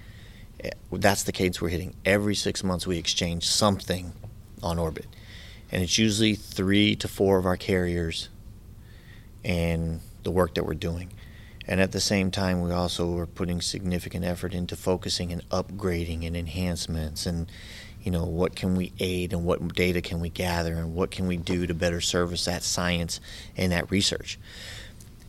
eh, 0.61 0.69
that's 0.93 1.23
the 1.23 1.33
cadence 1.33 1.63
we're 1.63 1.71
hitting. 1.71 1.95
Every 2.05 2.35
six 2.35 2.63
months 2.63 2.87
we 2.87 2.99
exchange 2.99 3.49
something 3.49 4.13
on 4.63 4.79
orbit. 4.79 5.07
And 5.71 5.83
it's 5.83 5.97
usually 5.97 6.35
three 6.35 6.95
to 6.97 7.09
four 7.09 7.39
of 7.39 7.47
our 7.47 7.57
carriers 7.57 8.29
and 9.43 10.01
the 10.25 10.31
work 10.31 10.57
that 10.57 10.67
we're 10.67 10.75
doing. 10.75 11.11
And 11.67 11.81
at 11.81 11.93
the 11.93 12.01
same 12.01 12.31
time, 12.31 12.61
we 12.61 12.71
also 12.71 13.17
are 13.17 13.27
putting 13.27 13.63
significant 13.63 14.27
effort 14.27 14.53
into 14.53 14.77
focusing 14.77 15.33
and 15.33 15.49
upgrading 15.49 16.27
and 16.27 16.37
enhancements 16.37 17.25
and, 17.25 17.51
you 18.03 18.11
know, 18.11 18.25
what 18.25 18.57
can 18.57 18.75
we 18.77 18.93
aid 18.99 19.33
and 19.33 19.45
what 19.45 19.75
data 19.75 20.01
can 20.01 20.21
we 20.21 20.29
gather 20.29 20.75
and 20.75 20.95
what 20.95 21.11
can 21.11 21.27
we 21.27 21.37
do 21.37 21.67
to 21.67 21.75
better 21.75 22.01
service 22.01 22.45
that 22.47 22.63
science 22.63 23.21
and 23.57 23.73
that 23.73 23.91
research. 23.91 24.39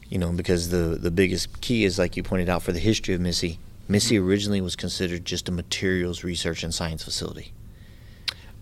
You 0.10 0.18
know, 0.18 0.32
because 0.32 0.70
the, 0.70 0.98
the 1.00 1.12
biggest 1.12 1.62
key 1.62 1.86
is, 1.86 1.98
like 1.98 2.18
you 2.18 2.24
pointed 2.24 2.50
out, 2.50 2.64
for 2.64 2.72
the 2.72 2.80
history 2.80 3.14
of 3.14 3.22
MISSE, 3.22 3.58
MISSE 3.88 4.12
mm-hmm. 4.12 4.28
originally 4.28 4.62
was 4.62 4.76
considered 4.76 5.26
just 5.26 5.50
a 5.50 5.52
materials 5.52 6.24
research 6.24 6.64
and 6.64 6.74
science 6.74 7.04
facility. 7.04 7.54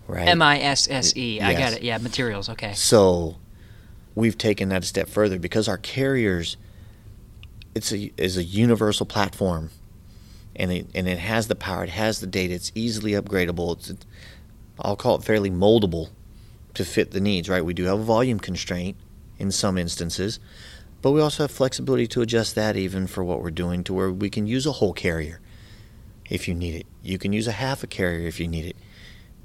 Right? 0.06 0.28
M 0.28 0.42
I 0.42 0.60
S 0.60 0.88
S 0.90 1.16
E. 1.16 1.40
I 1.40 1.54
got 1.54 1.72
it. 1.74 1.82
Yeah, 1.82 1.98
materials. 1.98 2.48
Okay. 2.48 2.74
So 2.74 3.36
we've 4.14 4.36
taken 4.36 4.68
that 4.70 4.82
a 4.82 4.86
step 4.86 5.08
further 5.08 5.38
because 5.38 5.68
our 5.68 5.78
carriers 5.78 6.56
it's 7.74 7.92
a 7.92 8.12
is 8.16 8.36
a 8.36 8.44
universal 8.44 9.06
platform 9.06 9.70
and 10.56 10.70
it 10.72 10.86
and 10.94 11.08
it 11.08 11.18
has 11.18 11.48
the 11.48 11.54
power, 11.54 11.84
it 11.84 11.90
has 11.90 12.20
the 12.20 12.26
data, 12.26 12.54
it's 12.54 12.72
easily 12.74 13.12
upgradable. 13.12 13.76
It's 13.76 14.06
I'll 14.80 14.96
call 14.96 15.16
it 15.16 15.24
fairly 15.24 15.50
moldable 15.50 16.10
to 16.74 16.84
fit 16.84 17.10
the 17.10 17.20
needs, 17.20 17.48
right? 17.48 17.64
We 17.64 17.74
do 17.74 17.84
have 17.84 18.00
a 18.00 18.02
volume 18.02 18.40
constraint 18.40 18.96
in 19.38 19.50
some 19.50 19.76
instances, 19.76 20.40
but 21.02 21.12
we 21.12 21.20
also 21.20 21.44
have 21.44 21.50
flexibility 21.50 22.06
to 22.08 22.22
adjust 22.22 22.54
that 22.54 22.76
even 22.76 23.06
for 23.06 23.22
what 23.22 23.42
we're 23.42 23.50
doing 23.50 23.84
to 23.84 23.92
where 23.92 24.10
we 24.10 24.30
can 24.30 24.46
use 24.46 24.66
a 24.66 24.72
whole 24.72 24.92
carrier 24.92 25.40
if 26.30 26.48
you 26.48 26.54
need 26.54 26.74
it. 26.74 26.86
You 27.02 27.18
can 27.18 27.32
use 27.32 27.46
a 27.46 27.52
half 27.52 27.82
a 27.82 27.86
carrier 27.86 28.26
if 28.26 28.40
you 28.40 28.48
need 28.48 28.66
it. 28.66 28.76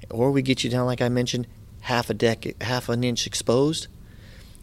Or 0.09 0.31
we 0.31 0.41
get 0.41 0.63
you 0.63 0.69
down 0.69 0.85
like 0.85 1.01
I 1.01 1.09
mentioned, 1.09 1.47
half 1.81 2.09
a 2.09 2.13
deck 2.13 2.61
half 2.61 2.89
an 2.89 3.03
inch 3.03 3.27
exposed 3.27 3.87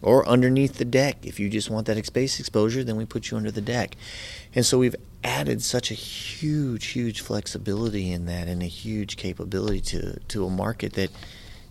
or 0.05 0.29
underneath 0.29 0.75
the 0.75 0.85
deck. 0.85 1.17
If 1.23 1.41
you 1.41 1.49
just 1.49 1.71
want 1.71 1.87
that 1.87 2.05
space 2.07 2.39
exposure, 2.39 2.85
then 2.85 2.97
we 2.97 3.05
put 3.05 3.31
you 3.31 3.37
under 3.37 3.51
the 3.51 3.61
deck. 3.61 3.97
And 4.55 4.65
so 4.65 4.79
we've 4.79 4.97
added 5.25 5.63
such 5.63 5.91
a 5.91 5.95
huge, 5.95 6.87
huge 6.87 7.21
flexibility 7.21 8.13
in 8.13 8.27
that 8.27 8.47
and 8.47 8.63
a 8.63 8.67
huge 8.67 9.17
capability 9.17 9.81
to, 9.81 10.21
to 10.21 10.45
a 10.45 10.51
market 10.51 10.93
that 10.93 11.11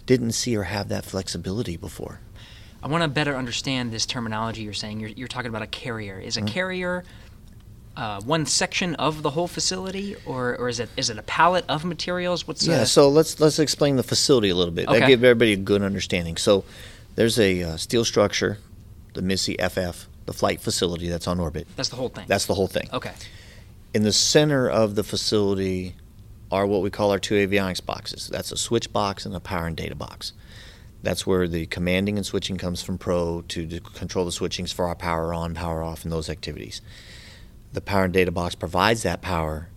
didn't 0.06 0.32
see 0.32 0.56
or 0.56 0.64
have 0.64 0.90
that 0.90 1.06
flexibility 1.06 1.78
before. 1.78 2.20
I 2.82 2.88
want 2.88 3.04
to 3.04 3.08
better 3.08 3.38
understand 3.38 3.94
this 3.94 4.06
terminology 4.06 4.64
you're 4.64 4.74
saying. 4.74 5.00
You're, 5.00 5.12
you're 5.12 5.28
talking 5.30 5.50
about 5.50 5.62
a 5.62 5.68
carrier. 5.68 6.20
Is 6.20 6.36
a 6.36 6.42
Mm-hmm. 6.42 6.48
carrier 6.48 7.04
uh, 7.96 8.20
one 8.22 8.46
section 8.46 8.96
of 8.96 9.22
the 9.22 9.30
whole 9.30 9.48
facility, 9.48 10.16
or, 10.26 10.58
or 10.58 10.68
is 10.68 10.80
it 10.80 10.90
is 10.98 11.10
it 11.10 11.18
a 11.18 11.22
pallet 11.24 11.64
of 11.70 11.86
materials? 11.86 12.48
What's 12.48 12.66
Yeah, 12.66 12.82
uh, 12.82 12.86
so 12.86 13.08
let's 13.08 13.40
let's 13.40 13.60
explain 13.60 13.98
the 13.98 14.04
facility 14.04 14.50
a 14.50 14.56
little 14.56 14.74
bit. 14.74 14.88
Okay. 14.88 15.00
That 15.00 15.08
give 15.08 15.24
everybody 15.24 15.54
a 15.54 15.58
good 15.58 15.84
understanding. 15.84 16.38
So 16.38 16.66
there's 17.16 17.40
a 17.40 17.64
uh, 17.64 17.78
steel 17.78 18.06
structure, 18.06 18.58
the 19.14 19.22
MISSE 19.22 19.56
FF, 19.60 20.08
the 20.26 20.34
flight 20.34 20.62
facility 20.62 21.10
that's 21.10 21.28
on 21.28 21.40
orbit. 21.40 21.68
that's 21.76 21.90
the 21.90 21.96
whole 21.96 22.10
thing. 22.10 22.26
That's 22.28 22.46
the 22.46 22.56
whole 22.56 22.68
thing. 22.68 22.90
okay. 22.94 23.14
In 23.94 24.04
the 24.04 24.14
center 24.14 24.68
of 24.68 24.96
the 24.96 25.04
facility 25.04 25.96
are 26.52 26.66
what 26.66 26.82
we 26.82 26.90
call 26.90 27.12
our 27.12 27.20
two 27.20 27.36
avionics 27.36 27.84
boxes. 27.84 28.28
That's 28.28 28.52
a 28.52 28.58
switch 28.58 28.92
box 28.94 29.26
and 29.26 29.36
a 29.36 29.40
power 29.40 29.68
and 29.68 29.76
data 29.76 29.96
box. 29.96 30.34
That's 31.02 31.28
where 31.28 31.48
the 31.48 31.66
commanding 31.66 32.16
and 32.18 32.26
switching 32.26 32.58
comes 32.58 32.82
from 32.82 32.98
Pro 32.98 33.42
to, 33.50 33.68
to 33.68 33.80
control 33.80 34.24
the 34.24 34.32
switchings 34.32 34.74
for 34.74 34.88
our 34.88 34.96
power 34.96 35.34
on, 35.34 35.54
power 35.54 35.84
off, 35.84 36.04
and 36.04 36.12
those 36.12 36.30
activities. 36.30 36.82
The 37.74 37.82
power 37.82 38.06
and 38.06 38.14
data 38.14 38.32
box 38.32 38.56
provides 38.56 39.04
that 39.04 39.22
power 39.22 39.68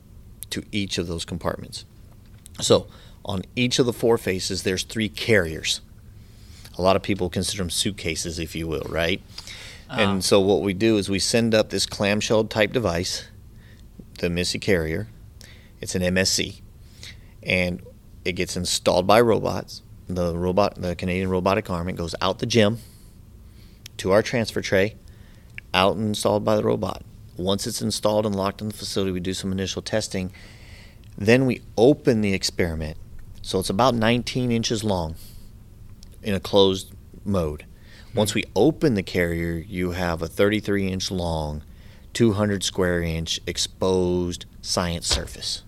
to 0.51 0.63
each 0.71 0.99
of 0.99 1.09
those 1.09 1.25
compartments. 1.25 1.85
So 2.61 2.87
on 3.25 3.43
each 3.57 3.79
of 3.79 3.87
the 3.87 3.93
four 3.93 4.19
faces, 4.19 4.63
there's 4.63 4.85
three 4.85 5.09
carriers. 5.09 5.81
A 6.79 6.83
lot 6.83 6.97
of 6.97 7.03
people 7.03 7.31
consider 7.31 7.63
them 7.63 7.71
suitcases, 7.71 8.39
if 8.39 8.55
you 8.55 8.67
will, 8.67 8.87
right? 8.89 9.21
Ah. 9.89 9.99
And 9.99 10.25
so 10.25 10.41
what 10.41 10.63
we 10.63 10.75
do 10.75 10.99
is 10.99 11.09
we 11.09 11.19
send 11.19 11.55
up 11.55 11.71
this 11.71 11.87
clamshell 11.87 12.45
type 12.45 12.73
device, 12.73 13.29
the 14.19 14.29
MISSE 14.29 14.59
carrier. 14.61 15.09
It's 15.81 15.95
an 15.95 16.03
MSC, 16.03 16.61
and 17.43 17.83
it 18.25 18.33
gets 18.33 18.57
installed 18.57 19.07
by 19.07 19.21
robots. 19.21 19.83
The 20.09 20.37
robot, 20.37 20.81
the 20.81 20.95
Canadian 20.95 21.31
robotic 21.31 21.69
arm, 21.69 21.89
it 21.89 21.97
goes 21.97 22.15
out 22.21 22.39
the 22.39 22.47
JEM 22.47 22.79
to 23.99 24.13
our 24.13 24.23
transfer 24.23 24.61
tray, 24.61 24.95
out 25.75 25.97
and 25.97 26.09
installed 26.09 26.45
by 26.45 26.57
the 26.57 26.63
robot. 26.63 27.03
Once 27.37 27.67
it's 27.67 27.83
installed 27.83 28.25
and 28.25 28.35
locked 28.35 28.61
in 28.61 28.69
the 28.69 28.75
facility, 28.75 29.13
we 29.13 29.21
do 29.21 29.35
some 29.35 29.53
initial 29.53 29.83
testing. 29.83 30.33
Then 31.19 31.47
we 31.47 31.61
open 31.77 32.21
the 32.21 32.35
experiment. 32.35 32.97
So 33.43 33.59
it's 33.59 33.71
about 33.71 33.95
19 33.95 34.51
inches 34.51 34.83
long 34.85 35.17
in 36.27 36.35
a 36.35 36.41
closed 36.41 36.93
mode. 37.25 37.65
Hmm. 38.11 38.19
Once 38.19 38.35
we 38.35 38.45
open 38.55 38.95
the 38.95 39.03
carrier, 39.03 39.55
you 39.55 39.93
have 39.93 40.21
a 40.21 40.27
33 40.27 40.89
inch 40.89 41.11
long, 41.11 41.63
200 42.13 42.63
square 42.63 43.01
inch 43.01 43.41
exposed 43.47 44.45
science 44.61 45.07
surface. 45.07 45.63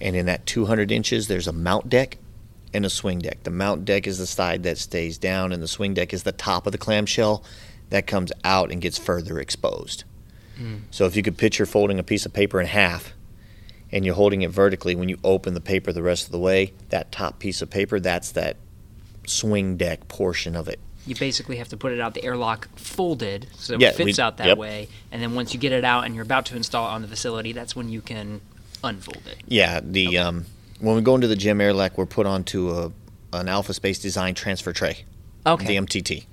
And 0.00 0.16
in 0.16 0.26
that 0.26 0.44
200 0.44 0.90
inches, 0.90 1.28
there's 1.28 1.46
a 1.46 1.52
mount 1.52 1.88
deck 1.88 2.18
and 2.74 2.84
a 2.84 2.90
swing 2.90 3.20
deck. 3.20 3.44
The 3.44 3.50
mount 3.50 3.84
deck 3.84 4.08
is 4.08 4.18
the 4.18 4.26
side 4.26 4.64
that 4.64 4.76
stays 4.76 5.16
down, 5.16 5.52
and 5.52 5.62
the 5.62 5.68
swing 5.68 5.94
deck 5.94 6.12
is 6.12 6.24
the 6.24 6.32
top 6.32 6.66
of 6.66 6.72
the 6.72 6.78
clamshell 6.78 7.44
that 7.90 8.08
comes 8.08 8.32
out 8.42 8.72
and 8.72 8.82
gets 8.82 8.98
further 8.98 9.38
exposed. 9.38 10.02
Hmm. 10.58 10.78
So 10.90 11.06
if 11.06 11.14
you 11.14 11.22
could 11.22 11.38
picture 11.38 11.64
folding 11.64 12.00
a 12.00 12.02
piece 12.02 12.26
of 12.26 12.32
paper 12.32 12.60
in 12.60 12.66
half 12.66 13.12
and 13.92 14.04
you're 14.04 14.16
holding 14.16 14.42
it 14.42 14.50
vertically, 14.50 14.96
when 14.96 15.08
you 15.08 15.18
open 15.22 15.54
the 15.54 15.60
paper 15.60 15.92
the 15.92 16.02
rest 16.02 16.26
of 16.26 16.32
the 16.32 16.40
way, 16.40 16.72
that 16.88 17.12
top 17.12 17.38
piece 17.38 17.62
of 17.62 17.70
paper, 17.70 18.00
that's 18.00 18.32
that 18.32 18.56
swing 19.28 19.76
deck 19.76 20.08
portion 20.08 20.56
of 20.56 20.68
it. 20.68 20.80
You 21.06 21.14
basically 21.14 21.56
have 21.56 21.68
to 21.68 21.76
put 21.76 21.92
it 21.92 22.00
out 22.00 22.14
the 22.14 22.24
airlock 22.24 22.68
folded 22.76 23.46
so 23.56 23.76
Yeah, 23.78 23.88
it 23.88 23.96
fits 23.96 24.18
we- 24.18 24.22
out 24.22 24.38
that 24.38 24.46
yep. 24.46 24.58
way, 24.58 24.88
and 25.12 25.20
then 25.22 25.34
once 25.34 25.52
you 25.52 25.60
get 25.60 25.72
it 25.72 25.84
out 25.84 26.04
and 26.04 26.14
you're 26.14 26.22
about 26.24 26.46
to 26.46 26.56
install 26.56 26.88
it 26.88 26.92
on 26.92 27.02
the 27.02 27.08
facility, 27.08 27.52
that's 27.52 27.76
when 27.76 27.88
you 27.90 28.00
can 28.00 28.40
unfold 28.82 29.22
it. 29.26 29.36
Yeah, 29.46 29.80
the 29.82 30.16
um, 30.18 30.46
when 30.80 30.96
we 30.96 31.02
go 31.02 31.14
into 31.14 31.26
the 31.28 31.36
JEM 31.36 31.60
airlock, 31.60 31.98
we're 31.98 32.06
put 32.06 32.26
onto 32.26 32.70
a 32.70 32.92
an 33.36 33.48
Alpha 33.48 33.74
Space 33.74 33.98
Design 33.98 34.34
transfer 34.34 34.72
tray, 34.72 35.04
Okay. 35.44 35.66
the 35.66 35.76
MTT, 35.76 36.24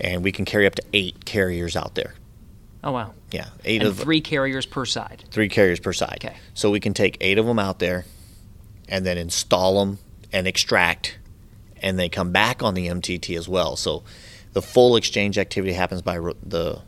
and 0.00 0.22
we 0.22 0.30
can 0.32 0.44
carry 0.44 0.66
up 0.66 0.74
to 0.76 0.82
eight 0.92 1.24
carriers 1.24 1.76
out 1.76 1.94
there. 1.94 2.14
Oh 2.84 2.92
wow. 2.92 3.12
Yeah, 3.32 3.48
eight 3.66 3.82
And 3.82 3.90
of 3.90 3.98
three 3.98 4.20
carriers 4.22 4.64
per 4.64 4.86
side. 4.86 5.24
three 5.30 5.48
carriers 5.48 5.80
per 5.80 5.92
side. 5.92 6.20
Okay. 6.24 6.36
So 6.54 6.70
we 6.70 6.80
can 6.80 6.94
take 6.94 7.18
eight 7.20 7.36
of 7.36 7.44
them 7.44 7.58
out 7.58 7.78
there, 7.78 8.06
and 8.88 9.04
then 9.04 9.18
install 9.18 9.80
them 9.84 9.98
and 10.32 10.46
extract, 10.46 11.17
and 11.82 11.98
they 11.98 12.08
come 12.08 12.32
back 12.32 12.62
on 12.62 12.74
the 12.74 12.88
MTT 12.88 13.36
as 13.36 13.48
well. 13.48 13.76
So 13.76 14.02
the 14.52 14.62
full 14.62 14.96
exchange 14.96 15.38
activity 15.38 15.72
happens 15.72 16.02
by 16.02 16.18
ro- 16.18 16.36
the 16.42 16.82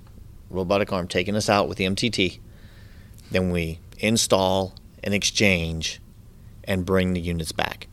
robotic 0.49 0.93
arm 0.93 1.09
taking 1.09 1.37
us 1.37 1.49
out 1.49 1.69
with 1.69 1.79
the 1.79 1.85
MTT. 1.85 2.39
Then 3.31 3.51
we 3.51 3.79
install 3.99 4.75
and 5.03 5.15
exchange, 5.15 6.01
and 6.65 6.85
bring 6.85 7.13
the 7.13 7.21
units 7.21 7.53
back. 7.53 7.89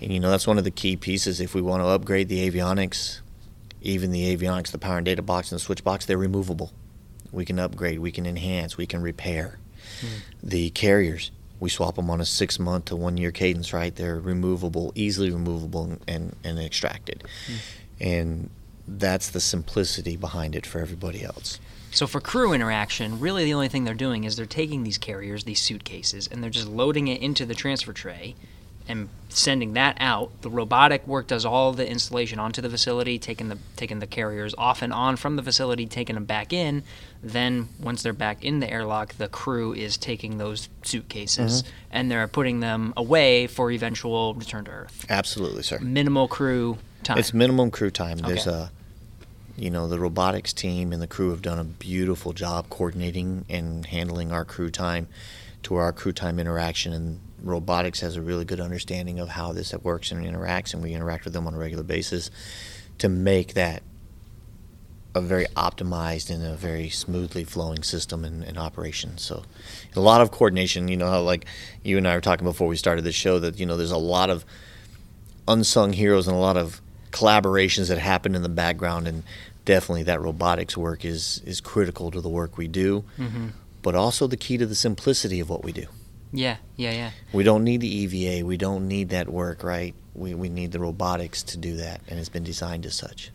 And 0.00 0.12
you 0.12 0.20
know 0.20 0.30
that's 0.30 0.46
one 0.46 0.58
of 0.58 0.64
the 0.64 0.70
key 0.70 0.96
pieces. 0.96 1.40
If 1.40 1.54
we 1.54 1.62
want 1.62 1.82
to 1.82 1.86
upgrade 1.86 2.28
the 2.28 2.48
avionics, 2.48 3.20
even 3.80 4.10
the 4.12 4.36
avionics, 4.36 4.70
the 4.70 4.78
power 4.78 4.96
and 4.96 5.04
data 5.04 5.22
box 5.22 5.50
and 5.50 5.60
the 5.60 5.64
switch 5.64 5.84
box, 5.84 6.06
they're 6.06 6.18
removable. 6.18 6.72
We 7.30 7.44
can 7.44 7.58
upgrade, 7.58 7.98
we 7.98 8.12
can 8.12 8.26
enhance, 8.26 8.76
we 8.76 8.86
can 8.86 9.00
repair. 9.00 9.58
Hmm. 10.00 10.06
The 10.42 10.70
carriers, 10.70 11.30
we 11.62 11.70
swap 11.70 11.94
them 11.94 12.10
on 12.10 12.20
a 12.20 12.26
six 12.26 12.58
month 12.58 12.86
to 12.86 12.96
one 12.96 13.16
year 13.16 13.30
cadence, 13.30 13.72
right? 13.72 13.94
They're 13.94 14.18
removable, 14.18 14.92
easily 14.96 15.30
removable, 15.30 15.96
and, 16.08 16.34
and 16.42 16.58
extracted. 16.58 17.22
Hmm. 17.46 17.54
And 18.00 18.50
that's 18.88 19.30
the 19.30 19.38
simplicity 19.38 20.16
behind 20.16 20.56
it 20.56 20.66
for 20.66 20.80
everybody 20.80 21.22
else. 21.22 21.60
So 21.92 22.08
for 22.08 22.20
crew 22.20 22.52
interaction, 22.52 23.20
really 23.20 23.44
the 23.44 23.54
only 23.54 23.68
thing 23.68 23.84
they're 23.84 23.94
doing 23.94 24.24
is 24.24 24.34
they're 24.34 24.44
taking 24.44 24.82
these 24.82 24.98
carriers, 24.98 25.44
these 25.44 25.60
suitcases, 25.60 26.26
and 26.26 26.42
they're 26.42 26.50
just 26.50 26.66
loading 26.66 27.06
it 27.06 27.22
into 27.22 27.46
the 27.46 27.54
transfer 27.54 27.92
tray 27.92 28.34
and 28.88 29.08
sending 29.28 29.72
that 29.74 29.96
out. 29.98 30.30
The 30.42 30.50
robotic 30.50 31.06
work 31.06 31.26
does 31.26 31.44
all 31.44 31.72
the 31.72 31.88
installation 31.88 32.38
onto 32.38 32.60
the 32.60 32.68
facility, 32.68 33.18
taking 33.18 33.48
the 33.48 33.58
taking 33.76 33.98
the 33.98 34.06
carriers 34.06 34.54
off 34.58 34.82
and 34.82 34.92
on 34.92 35.16
from 35.16 35.36
the 35.36 35.42
facility, 35.42 35.86
taking 35.86 36.14
them 36.14 36.24
back 36.24 36.52
in. 36.52 36.82
Then 37.22 37.68
once 37.80 38.02
they're 38.02 38.12
back 38.12 38.44
in 38.44 38.60
the 38.60 38.70
airlock, 38.70 39.14
the 39.14 39.28
crew 39.28 39.72
is 39.72 39.96
taking 39.96 40.38
those 40.38 40.68
suitcases 40.82 41.62
mm-hmm. 41.62 41.72
and 41.92 42.10
they're 42.10 42.28
putting 42.28 42.60
them 42.60 42.92
away 42.96 43.46
for 43.46 43.70
eventual 43.70 44.34
return 44.34 44.64
to 44.64 44.70
Earth. 44.70 45.06
Absolutely, 45.08 45.62
sir. 45.62 45.78
Minimal 45.80 46.28
crew 46.28 46.78
time. 47.02 47.18
It's 47.18 47.32
minimum 47.32 47.70
crew 47.70 47.90
time. 47.90 48.18
There's 48.18 48.46
a, 48.46 48.70
you 49.56 49.70
know, 49.70 49.88
the 49.88 49.98
robotics 49.98 50.52
team 50.52 50.92
and 50.92 51.00
the 51.00 51.06
crew 51.06 51.30
have 51.30 51.42
done 51.42 51.58
a 51.58 51.64
beautiful 51.64 52.32
job 52.32 52.68
coordinating 52.70 53.44
and 53.48 53.86
handling 53.86 54.32
our 54.32 54.44
crew 54.44 54.70
time 54.70 55.08
to 55.64 55.76
our 55.76 55.92
crew 55.92 56.12
time 56.12 56.38
interaction. 56.38 56.92
And 56.92 57.20
robotics 57.42 58.00
has 58.00 58.16
a 58.16 58.22
really 58.22 58.44
good 58.44 58.60
understanding 58.60 59.18
of 59.18 59.28
how 59.30 59.52
this 59.52 59.74
works 59.74 60.10
and 60.12 60.24
interacts, 60.24 60.74
and 60.74 60.82
we 60.82 60.92
interact 60.94 61.24
with 61.24 61.32
them 61.32 61.46
on 61.46 61.54
a 61.54 61.58
regular 61.58 61.82
basis 61.82 62.30
to 62.98 63.08
make 63.08 63.54
that 63.54 63.82
a 65.14 65.20
very 65.20 65.44
optimized 65.56 66.30
and 66.30 66.42
a 66.44 66.54
very 66.56 66.88
smoothly 66.88 67.44
flowing 67.44 67.82
system 67.82 68.24
and, 68.24 68.42
in 68.44 68.56
operation. 68.56 69.18
So, 69.18 69.42
a 69.94 70.00
lot 70.00 70.20
of 70.22 70.30
coordination. 70.30 70.88
You 70.88 70.96
know 70.96 71.10
how 71.10 71.20
like 71.20 71.44
you 71.82 71.98
and 71.98 72.08
I 72.08 72.14
were 72.14 72.20
talking 72.22 72.46
before 72.46 72.66
we 72.68 72.76
started 72.76 73.02
the 73.04 73.12
show 73.12 73.38
that 73.40 73.58
you 73.58 73.66
know 73.66 73.76
there's 73.76 73.90
a 73.90 73.98
lot 73.98 74.30
of 74.30 74.44
unsung 75.46 75.92
heroes 75.92 76.28
and 76.28 76.36
a 76.36 76.40
lot 76.40 76.56
of 76.56 76.80
collaborations 77.10 77.88
that 77.88 77.98
happen 77.98 78.34
in 78.34 78.42
the 78.42 78.48
background, 78.48 79.06
and 79.06 79.22
definitely 79.66 80.02
that 80.04 80.20
robotics 80.20 80.76
work 80.78 81.04
is 81.04 81.42
is 81.44 81.60
critical 81.60 82.10
to 82.10 82.20
the 82.20 82.30
work 82.30 82.56
we 82.56 82.68
do, 82.68 83.04
Mm-hmm. 83.18 83.48
but 83.82 83.94
also 83.94 84.26
the 84.26 84.36
key 84.38 84.56
to 84.56 84.64
the 84.66 84.74
simplicity 84.74 85.40
of 85.40 85.50
what 85.50 85.62
we 85.62 85.72
do. 85.72 85.86
Yeah, 86.32 86.56
yeah, 86.76 86.92
yeah. 86.92 87.10
We 87.32 87.44
don't 87.44 87.62
need 87.64 87.80
the 87.80 87.88
EVA. 87.88 88.46
We 88.46 88.56
don't 88.56 88.88
need 88.88 89.10
that 89.10 89.28
work, 89.28 89.62
right? 89.62 89.94
We, 90.14 90.34
we 90.34 90.48
need 90.48 90.72
the 90.72 90.78
robotics 90.78 91.42
to 91.44 91.58
do 91.58 91.76
that, 91.76 92.00
and 92.08 92.18
it's 92.18 92.28
been 92.28 92.44
designed 92.44 92.86
as 92.86 92.94
such. 92.94 93.30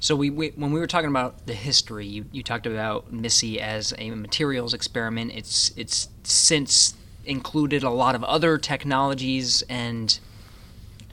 So 0.00 0.14
we, 0.14 0.30
we 0.30 0.50
when 0.50 0.70
we 0.70 0.78
were 0.78 0.86
talking 0.86 1.10
about 1.10 1.46
the 1.46 1.54
history, 1.54 2.06
you, 2.06 2.26
you 2.30 2.44
talked 2.44 2.66
about 2.66 3.12
MISSE 3.12 3.60
as 3.60 3.92
a 3.98 4.10
materials 4.10 4.72
experiment. 4.72 5.32
It's 5.34 5.72
it's 5.76 6.08
since 6.22 6.94
included 7.24 7.82
a 7.82 7.90
lot 7.90 8.14
of 8.14 8.22
other 8.24 8.58
technologies 8.58 9.62
and 9.68 10.18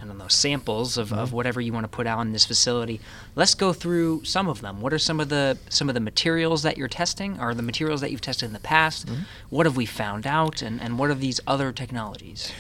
I 0.02 0.06
don't 0.06 0.18
know 0.18 0.28
samples 0.28 0.98
of, 0.98 1.14
of 1.14 1.32
whatever 1.32 1.62
you 1.62 1.72
want 1.72 1.86
to 1.86 1.88
put 1.88 2.06
out 2.06 2.20
in 2.22 2.34
this 2.34 2.46
facility. 2.46 3.00
Let's 3.34 3.56
go 3.56 3.72
through 3.74 4.24
some 4.26 4.48
of 4.50 4.62
them. 4.62 4.82
What 4.82 4.92
are 4.94 5.00
some 5.00 5.20
of 5.20 5.30
the 5.30 5.58
some 5.70 5.88
of 5.90 5.96
the 5.96 6.02
materials 6.02 6.64
that 6.64 6.78
you're 6.78 6.90
testing, 6.90 7.40
or 7.40 7.54
the 7.54 7.64
materials 7.64 8.02
that 8.02 8.12
you've 8.12 8.22
tested 8.22 8.48
in 8.48 8.54
the 8.54 8.60
past? 8.60 9.10
What 9.50 9.66
have 9.66 9.78
we 9.78 9.86
found 9.86 10.28
out, 10.28 10.62
and, 10.62 10.82
and 10.82 11.00
what 11.00 11.10
are 11.10 11.16
these 11.16 11.40
other 11.48 11.72
technologies? 11.72 12.52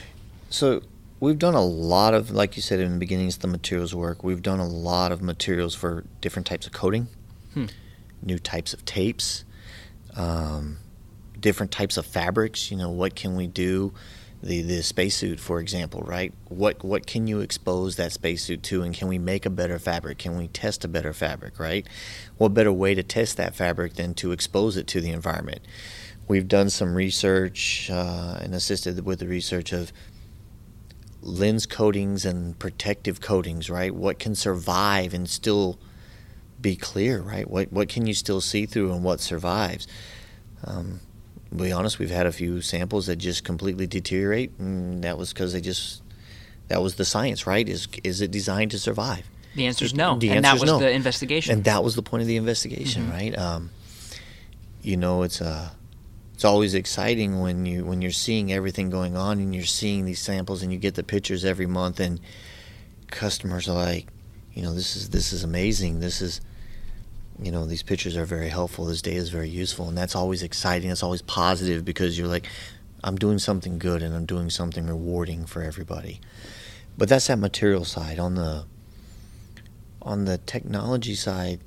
So 0.49 0.81
we've 1.19 1.37
done 1.37 1.55
a 1.55 1.63
lot 1.65 2.13
of, 2.13 2.31
like 2.31 2.55
you 2.55 2.61
said 2.61 2.79
in 2.79 2.93
the 2.93 2.97
beginning, 2.99 3.27
it's 3.27 3.37
the 3.37 3.47
materials 3.47 3.93
work. 3.93 4.23
We've 4.23 4.41
done 4.41 4.59
a 4.59 4.67
lot 4.67 5.11
of 5.11 5.21
materials 5.21 5.75
for 5.75 6.05
different 6.21 6.45
types 6.47 6.65
of 6.65 6.71
coating, 6.73 7.07
Hmm. 7.53 7.65
new 8.21 8.39
types 8.39 8.73
of 8.73 8.85
tapes, 8.85 9.43
um, 10.15 10.77
different 11.39 11.71
types 11.71 11.97
of 11.97 12.05
fabrics. 12.05 12.71
You 12.71 12.77
know, 12.77 12.89
what 12.89 13.15
can 13.15 13.35
we 13.35 13.47
do? 13.47 13.93
The 14.45 14.61
the 14.61 14.83
spacesuit, 14.83 15.39
for 15.39 15.59
example, 15.59 16.01
right? 16.01 16.31
What 16.49 16.83
what 16.83 17.07
can 17.07 17.25
you 17.25 17.39
expose 17.39 17.95
that 17.95 18.11
spacesuit 18.11 18.61
to, 18.63 18.83
and 18.83 18.93
can 18.93 19.07
we 19.07 19.17
make 19.17 19.43
a 19.43 19.49
better 19.49 19.79
fabric? 19.79 20.19
Can 20.19 20.37
we 20.37 20.47
test 20.49 20.85
a 20.85 20.87
better 20.87 21.13
fabric, 21.13 21.59
right? 21.59 21.87
What 22.37 22.53
better 22.53 22.71
way 22.71 22.93
to 22.93 23.01
test 23.01 23.37
that 23.37 23.55
fabric 23.55 23.95
than 23.95 24.13
to 24.15 24.31
expose 24.31 24.77
it 24.77 24.85
to 24.87 25.01
the 25.01 25.09
environment? 25.09 25.61
We've 26.27 26.47
done 26.47 26.69
some 26.69 26.93
research 26.93 27.89
uh, 27.91 28.37
and 28.39 28.53
assisted 28.53 29.03
with 29.03 29.17
the 29.17 29.27
research 29.27 29.73
of 29.73 29.91
lens 31.21 31.65
coatings 31.65 32.23
and 32.23 32.57
protective 32.59 33.19
coatings, 33.21 33.67
right? 33.67 33.95
What 33.95 34.19
can 34.19 34.35
survive 34.35 35.15
and 35.15 35.27
still 35.27 35.79
be 36.61 36.75
clear, 36.75 37.19
right? 37.19 37.49
What 37.49 37.71
what 37.71 37.89
can 37.89 38.05
you 38.05 38.13
still 38.13 38.41
see 38.41 38.67
through 38.67 38.93
and 38.93 39.03
what 39.03 39.21
survives? 39.21 39.87
Um, 40.63 40.99
to 41.57 41.63
be 41.63 41.71
honest, 41.71 41.99
we've 41.99 42.09
had 42.09 42.25
a 42.25 42.31
few 42.31 42.61
samples 42.61 43.07
that 43.07 43.17
just 43.17 43.43
completely 43.43 43.87
deteriorate, 43.87 44.51
and 44.59 45.03
that 45.03 45.17
was 45.17 45.33
because 45.33 45.53
they 45.53 45.61
just 45.61 46.01
that 46.67 46.81
was 46.81 46.95
the 46.95 47.05
science, 47.05 47.45
right? 47.47 47.67
Is 47.67 47.87
is 48.03 48.21
it 48.21 48.31
designed 48.31 48.71
to 48.71 48.79
survive? 48.79 49.29
The 49.55 49.67
answer 49.67 49.85
is 49.85 49.93
no, 49.93 50.17
The 50.17 50.31
and 50.31 50.43
that 50.43 50.59
was 50.59 50.69
no. 50.69 50.79
the 50.79 50.91
investigation. 50.91 51.53
And 51.53 51.63
that 51.63 51.83
was 51.83 51.95
the 51.95 52.01
point 52.01 52.21
of 52.21 52.27
the 52.27 52.35
investigation, 52.35 53.09
right? 53.09 53.37
Um, 53.37 53.69
you 54.81 54.97
know, 54.97 55.23
it's 55.23 55.41
uh, 55.41 55.69
it's 56.33 56.43
always 56.43 56.73
exciting 56.73 57.39
when 57.39 57.65
you 57.65 57.85
when 57.85 58.01
you're 58.01 58.11
seeing 58.11 58.51
everything 58.51 58.89
going 58.89 59.15
on 59.15 59.39
and 59.39 59.55
you're 59.55 59.63
seeing 59.63 60.05
these 60.05 60.19
samples 60.19 60.61
and 60.61 60.73
you 60.73 60.77
get 60.77 60.95
the 60.95 61.03
pictures 61.03 61.45
every 61.45 61.67
month 61.67 61.99
and 62.01 62.19
customers 63.07 63.69
are 63.69 63.75
like, 63.75 64.07
you 64.53 64.61
know, 64.61 64.73
this 64.73 64.97
is 64.97 65.09
this 65.09 65.31
is 65.31 65.43
amazing. 65.43 66.01
This 66.01 66.21
is 66.21 66.41
you 67.41 67.51
know, 67.51 67.65
these 67.65 67.83
pictures 67.83 68.15
are 68.15 68.25
very 68.25 68.49
helpful. 68.49 68.85
This 68.85 69.01
data 69.01 69.17
is 69.17 69.29
very 69.29 69.49
useful, 69.49 69.87
and 69.87 69.97
that's 69.97 70.15
always 70.15 70.43
exciting. 70.43 70.89
It's 70.89 71.03
always 71.03 71.21
positive 71.21 71.83
because 71.83 72.17
you're 72.17 72.27
like, 72.27 72.47
I'm 73.03 73.17
doing 73.17 73.39
something 73.39 73.77
good 73.77 74.01
and 74.01 74.15
I'm 74.15 74.25
doing 74.25 74.49
something 74.49 74.87
rewarding 74.87 75.45
for 75.45 75.61
everybody. 75.61 76.21
But 76.97 77.09
that's 77.09 77.27
that 77.27 77.37
material 77.37 77.85
side. 77.85 78.19
On 78.19 78.35
the 78.35 78.65
on 80.01 80.25
the 80.25 80.37
technology 80.39 81.15
side, 81.15 81.59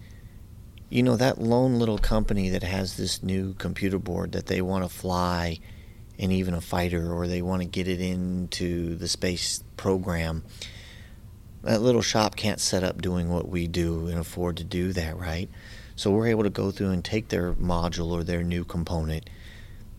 you 0.91 1.03
know, 1.03 1.17
that 1.17 1.41
lone 1.41 1.79
little 1.79 1.99
company 1.99 2.49
that 2.51 2.63
has 2.63 2.97
this 2.97 3.23
new 3.23 3.55
computer 3.55 3.99
board 3.99 4.33
that 4.33 4.47
they 4.47 4.63
want 4.63 4.85
to 4.85 4.89
fly 4.89 5.59
in 6.17 6.33
even 6.33 6.55
a 6.55 6.61
fighter 6.61 7.13
or 7.13 7.29
they 7.29 7.43
want 7.43 7.63
to 7.63 7.69
get 7.69 7.87
it 7.87 8.01
into 8.01 8.97
the 8.97 9.07
space 9.07 9.63
program. 9.77 10.43
That 11.69 11.83
little 11.83 12.01
shop 12.01 12.35
can't 12.35 12.61
set 12.61 12.83
up 12.83 13.03
doing 13.03 13.29
what 13.29 13.47
we 13.47 13.67
do 13.67 14.07
and 14.07 14.19
afford 14.19 14.57
to 14.57 14.65
do 14.65 14.95
that, 14.95 15.19
right? 15.19 15.51
So 15.97 16.11
we're 16.11 16.29
able 16.29 16.45
to 16.45 16.49
go 16.49 16.71
through 16.71 16.93
and 16.93 17.05
take 17.05 17.29
their 17.29 17.53
module 17.53 18.11
or 18.11 18.25
their 18.25 18.43
new 18.43 18.65
component, 18.65 19.29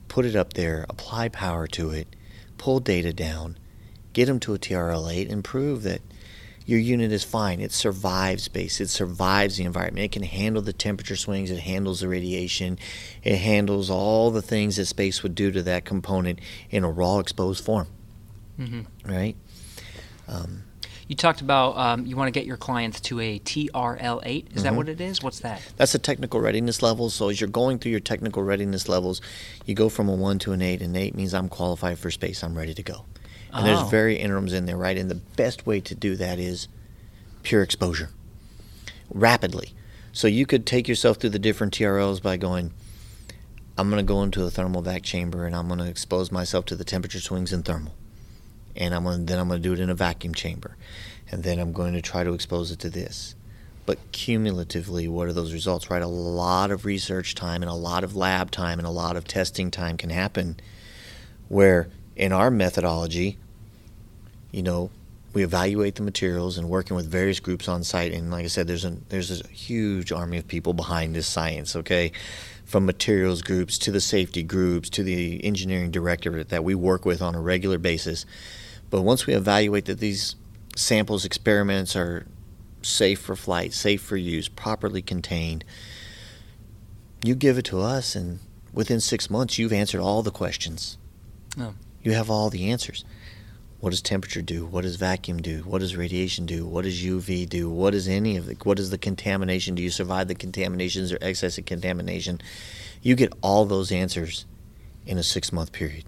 put 0.08 0.26
it 0.26 0.36
up 0.36 0.54
there, 0.54 0.88
apply 0.90 1.30
power 1.30 1.68
to 1.68 1.92
it, 1.92 2.08
pull 2.58 2.80
data 2.80 3.14
down, 3.14 3.60
get 4.14 4.26
them 4.26 4.40
to 4.40 4.56
a 4.56 4.58
TRL 4.58 5.14
8, 5.14 5.30
and 5.30 5.44
prove 5.44 5.84
that 5.84 6.02
your 6.66 6.80
unit 6.80 7.12
is 7.12 7.24
fine. 7.24 7.60
It 7.60 7.72
survives 7.72 8.42
space. 8.42 8.82
It 8.82 8.90
survives 8.90 9.58
the 9.58 9.66
environment. 9.66 10.06
It 10.06 10.12
can 10.12 10.24
handle 10.24 10.64
the 10.64 10.74
temperature 10.74 11.16
swings. 11.16 11.52
It 11.52 11.60
handles 11.60 12.00
the 12.00 12.08
radiation. 12.08 12.80
It 13.22 13.38
handles 13.38 13.92
all 13.92 14.32
the 14.32 14.42
things 14.42 14.78
that 14.78 14.88
space 14.88 15.22
would 15.22 15.36
do 15.36 15.52
to 15.52 15.62
that 15.62 15.86
component 15.86 16.40
in 16.72 16.84
a 16.84 16.90
raw, 16.90 17.20
exposed 17.20 17.64
form. 17.64 17.90
Mhm. 18.60 18.88
Right? 19.06 19.36
You 21.10 21.15
talked 21.15 21.41
about 21.41 21.76
um, 21.76 22.06
you 22.06 22.15
want 22.15 22.28
to 22.28 22.39
get 22.39 22.45
your 22.45 22.56
clients 22.56 23.02
to 23.02 23.19
a 23.19 23.39
TRL8. 23.39 24.56
Is 24.56 24.62
that 24.62 24.76
what 24.76 24.88
it 24.88 25.02
is? 25.02 25.24
What's 25.24 25.39
that? 25.39 25.60
That's 25.76 25.91
the 25.93 25.98
technical 25.98 26.39
readiness 26.39 26.84
level. 26.84 27.10
So 27.10 27.30
as 27.30 27.41
you're 27.41 27.50
going 27.50 27.80
through 27.80 27.89
your 27.91 28.00
technical 28.00 28.43
readiness 28.43 28.88
levels, 28.88 29.19
you 29.65 29.74
go 29.74 29.89
from 29.89 30.08
a 30.08 30.13
one 30.13 30.38
to 30.39 30.52
an 30.52 30.62
eight, 30.62 30.84
and 30.84 30.95
eight 30.95 31.15
means 31.15 31.34
I'm 31.34 31.50
qualified 31.50 31.98
for 31.98 32.12
space. 32.12 32.43
I'm 32.43 32.56
ready 32.56 32.76
to 32.76 32.84
go. 32.84 33.06
And 33.52 33.63
Oh. 33.67 33.76
there's 33.76 33.89
very 33.89 34.17
interims 34.19 34.54
in 34.54 34.67
there, 34.67 34.78
right? 34.78 34.95
And 34.95 35.10
the 35.10 35.15
best 35.15 35.65
way 35.65 35.80
to 35.82 35.95
do 35.95 36.15
that 36.17 36.38
is 36.38 36.67
pure 37.41 37.63
exposure, 37.63 38.12
rapidly. 39.12 39.74
So 40.12 40.28
you 40.28 40.45
could 40.45 40.67
take 40.67 40.88
yourself 40.88 41.17
through 41.17 41.32
the 41.32 41.39
different 41.39 41.74
TRLs 41.74 42.22
by 42.22 42.38
going, 42.38 42.72
I'm 43.80 43.89
going 43.89 43.98
to 44.06 44.08
go 44.08 44.22
into 44.22 44.43
a 44.43 44.52
thermal 44.52 44.84
vac 44.84 45.02
chamber 45.02 45.48
and 45.48 45.56
I'm 45.56 45.65
going 45.67 45.80
to 45.80 45.88
expose 45.88 46.32
myself 46.32 46.65
to 46.65 46.76
the 46.76 46.84
temperature 46.84 47.19
swings 47.19 47.52
in 47.52 47.63
thermal. 47.63 47.95
And 48.80 48.96
I'm 48.96 49.04
to, 49.04 49.18
then 49.18 49.38
I'm 49.38 49.48
going 49.48 49.62
to 49.62 49.68
do 49.68 49.74
it 49.74 49.80
in 49.80 49.89
a 49.89 49.96
vacuum 49.96 50.34
chamber. 50.34 50.76
And 51.32 51.44
then 51.44 51.60
I'm 51.60 51.74
going 51.74 51.94
to 51.94 52.02
try 52.02 52.24
to 52.24 52.34
expose 52.34 52.72
it 52.72 52.80
to 52.80 52.89
this. 52.89 53.36
But 53.86 54.00
cumulatively, 54.12 55.08
what 55.08 55.28
are 55.28 55.34
those 55.34 55.54
results, 55.54 55.89
right? 55.89 56.02
A 56.02 56.08
lot 56.08 56.72
of 56.72 56.86
research 56.86 57.36
time 57.36 57.62
and 57.62 57.70
a 57.70 57.76
lot 57.76 58.04
of 58.04 58.15
lab 58.15 58.52
time 58.52 58.80
and 58.80 58.88
a 58.88 58.92
lot 58.92 59.15
of 59.15 59.26
testing 59.26 59.70
time 59.70 59.98
can 59.98 60.10
happen 60.10 60.58
where 61.50 61.89
in 62.15 62.32
our 62.32 62.52
methodology, 62.52 63.38
you 64.52 64.63
know, 64.63 64.92
we 65.34 65.44
evaluate 65.44 65.96
the 65.96 66.02
materials 66.02 66.58
and 66.58 66.70
working 66.70 66.96
with 66.96 67.08
various 67.08 67.39
groups 67.39 67.68
on 67.68 67.84
site. 67.84 68.13
And 68.13 68.32
like 68.32 68.46
I 68.46 68.48
said, 68.48 68.68
there's 68.68 68.86
a 68.86 68.98
there's 69.10 69.42
a 69.42 69.48
huge 69.48 70.12
army 70.12 70.38
of 70.38 70.48
people 70.48 70.74
behind 70.74 71.15
this 71.15 71.28
science. 71.28 71.76
Okay, 71.76 72.12
from 72.65 72.86
materials 72.86 73.42
groups 73.42 73.78
to 73.80 73.92
the 73.92 74.02
safety 74.02 74.44
groups 74.44 74.89
to 74.92 75.04
the 75.04 75.44
engineering 75.44 75.92
directorate 75.92 76.50
that 76.50 76.63
we 76.63 76.76
work 76.76 77.06
with 77.06 77.22
on 77.22 77.36
a 77.36 77.42
regular 77.42 77.78
basis. 77.78 78.26
But 78.89 79.02
once 79.02 79.25
we 79.28 79.34
evaluate 79.34 79.86
that 79.86 79.99
these 79.99 80.36
samples, 80.75 81.25
experiments 81.25 81.95
are 81.95 82.25
safe 82.82 83.19
for 83.19 83.36
flight, 83.36 83.73
safe 83.73 84.02
for 84.02 84.17
use, 84.17 84.47
properly 84.47 85.02
contained, 85.02 85.63
you 87.23 87.36
give 87.36 87.58
it 87.58 87.65
to 87.65 87.82
us, 87.82 88.15
and 88.15 88.39
within 88.73 88.99
six 88.99 89.30
months, 89.30 89.58
you've 89.58 89.73
answered 89.73 90.02
all 90.02 90.23
the 90.23 90.32
questions. 90.32 90.97
Oh. 91.60 91.73
You 92.04 92.13
have 92.13 92.30
all 92.30 92.49
the 92.49 92.69
answers. 92.71 93.04
What 93.82 93.91
does 93.91 94.02
temperature 94.02 94.41
do? 94.41 94.65
What 94.65 94.82
does 94.82 94.97
vacuum 94.97 95.41
do? 95.41 95.60
What 95.60 95.80
does 95.80 95.95
radiation 95.95 96.45
do? 96.45 96.65
What 96.65 96.84
does 96.84 97.02
UV 97.02 97.47
do? 97.47 97.69
What 97.69 97.93
is 97.93 98.08
any 98.10 98.36
of 98.36 98.45
the? 98.45 98.56
What 98.63 98.78
is 98.78 98.89
the 98.89 98.97
contamination? 98.97 99.75
Do 99.75 99.82
you 99.82 99.89
survive 99.89 100.28
the 100.28 100.36
contaminations 100.36 101.13
or 101.13 101.17
excess 101.21 101.58
of 101.58 101.65
contamination? 101.65 102.41
You 103.02 103.15
get 103.15 103.32
all 103.41 103.65
those 103.65 103.91
answers 103.91 104.45
in 105.06 105.17
a 105.17 105.23
six 105.23 105.54
month 105.54 105.71
period. 105.71 106.04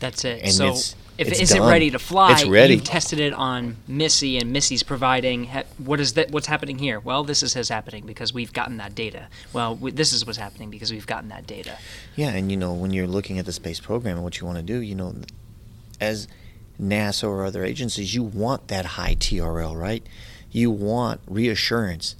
That's 0.00 0.24
it. 0.24 0.42
And 0.42 0.52
so 0.52 0.64
it's- 0.66 0.96
if 1.20 1.28
it's 1.28 1.38
it 1.38 1.42
isn't 1.44 1.58
done. 1.58 1.68
ready 1.70 1.90
to 1.90 1.98
fly, 1.98 2.32
It's 2.32 2.44
ready. 2.46 2.74
you've 2.74 2.84
tested 2.84 3.20
it 3.20 3.32
on 3.32 3.76
MISSE, 3.88 4.38
and 4.38 4.52
MISSE's 4.52 4.82
providing 4.82 5.44
ha- 5.44 5.62
what 5.78 6.00
is 6.00 6.14
that? 6.14 6.30
What's 6.30 6.46
happening 6.46 6.78
here? 6.78 6.98
Well, 7.00 7.24
this 7.24 7.42
is 7.42 7.54
what's 7.54 7.68
happening 7.68 8.06
because 8.06 8.32
we've 8.32 8.52
gotten 8.52 8.78
that 8.78 8.94
data. 8.94 9.28
Well, 9.52 9.74
w- 9.74 9.94
this 9.94 10.12
is 10.12 10.24
what's 10.26 10.38
happening 10.38 10.70
because 10.70 10.90
we've 10.92 11.06
gotten 11.06 11.28
that 11.28 11.46
data. 11.46 11.78
Yeah, 12.16 12.30
and 12.30 12.50
you 12.50 12.56
know, 12.56 12.72
when 12.72 12.92
you're 12.92 13.06
looking 13.06 13.38
at 13.38 13.46
the 13.46 13.52
space 13.52 13.80
program 13.80 14.16
and 14.16 14.24
what 14.24 14.40
you 14.40 14.46
want 14.46 14.58
to 14.58 14.62
do, 14.64 14.80
you 14.80 14.94
know, 14.94 15.14
as 16.00 16.26
NASA 16.80 17.24
or 17.28 17.44
other 17.44 17.64
agencies, 17.64 18.14
you 18.14 18.22
want 18.22 18.68
that 18.68 18.84
high 18.86 19.14
TRL, 19.14 19.78
right? 19.78 20.02
You 20.50 20.70
want 20.70 21.20
reassurance 21.28 22.16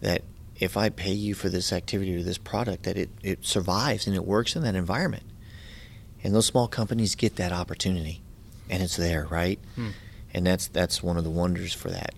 that 0.00 0.22
if 0.60 0.76
I 0.76 0.88
pay 0.90 1.12
you 1.12 1.34
for 1.34 1.48
this 1.48 1.72
activity 1.72 2.16
or 2.16 2.22
this 2.22 2.38
product, 2.38 2.84
that 2.84 2.96
it, 2.96 3.10
it 3.22 3.44
survives 3.44 4.06
and 4.06 4.14
it 4.14 4.24
works 4.24 4.54
in 4.54 4.62
that 4.62 4.74
environment. 4.74 5.24
And 6.22 6.34
those 6.34 6.46
small 6.46 6.68
companies 6.68 7.14
get 7.14 7.36
that 7.36 7.52
opportunity, 7.52 8.20
and 8.68 8.82
it's 8.82 8.96
there, 8.96 9.26
right? 9.30 9.58
Hmm. 9.74 9.90
And 10.32 10.46
that's 10.46 10.68
that's 10.68 11.02
one 11.02 11.16
of 11.16 11.24
the 11.24 11.30
wonders 11.30 11.72
for 11.72 11.90
that. 11.90 12.14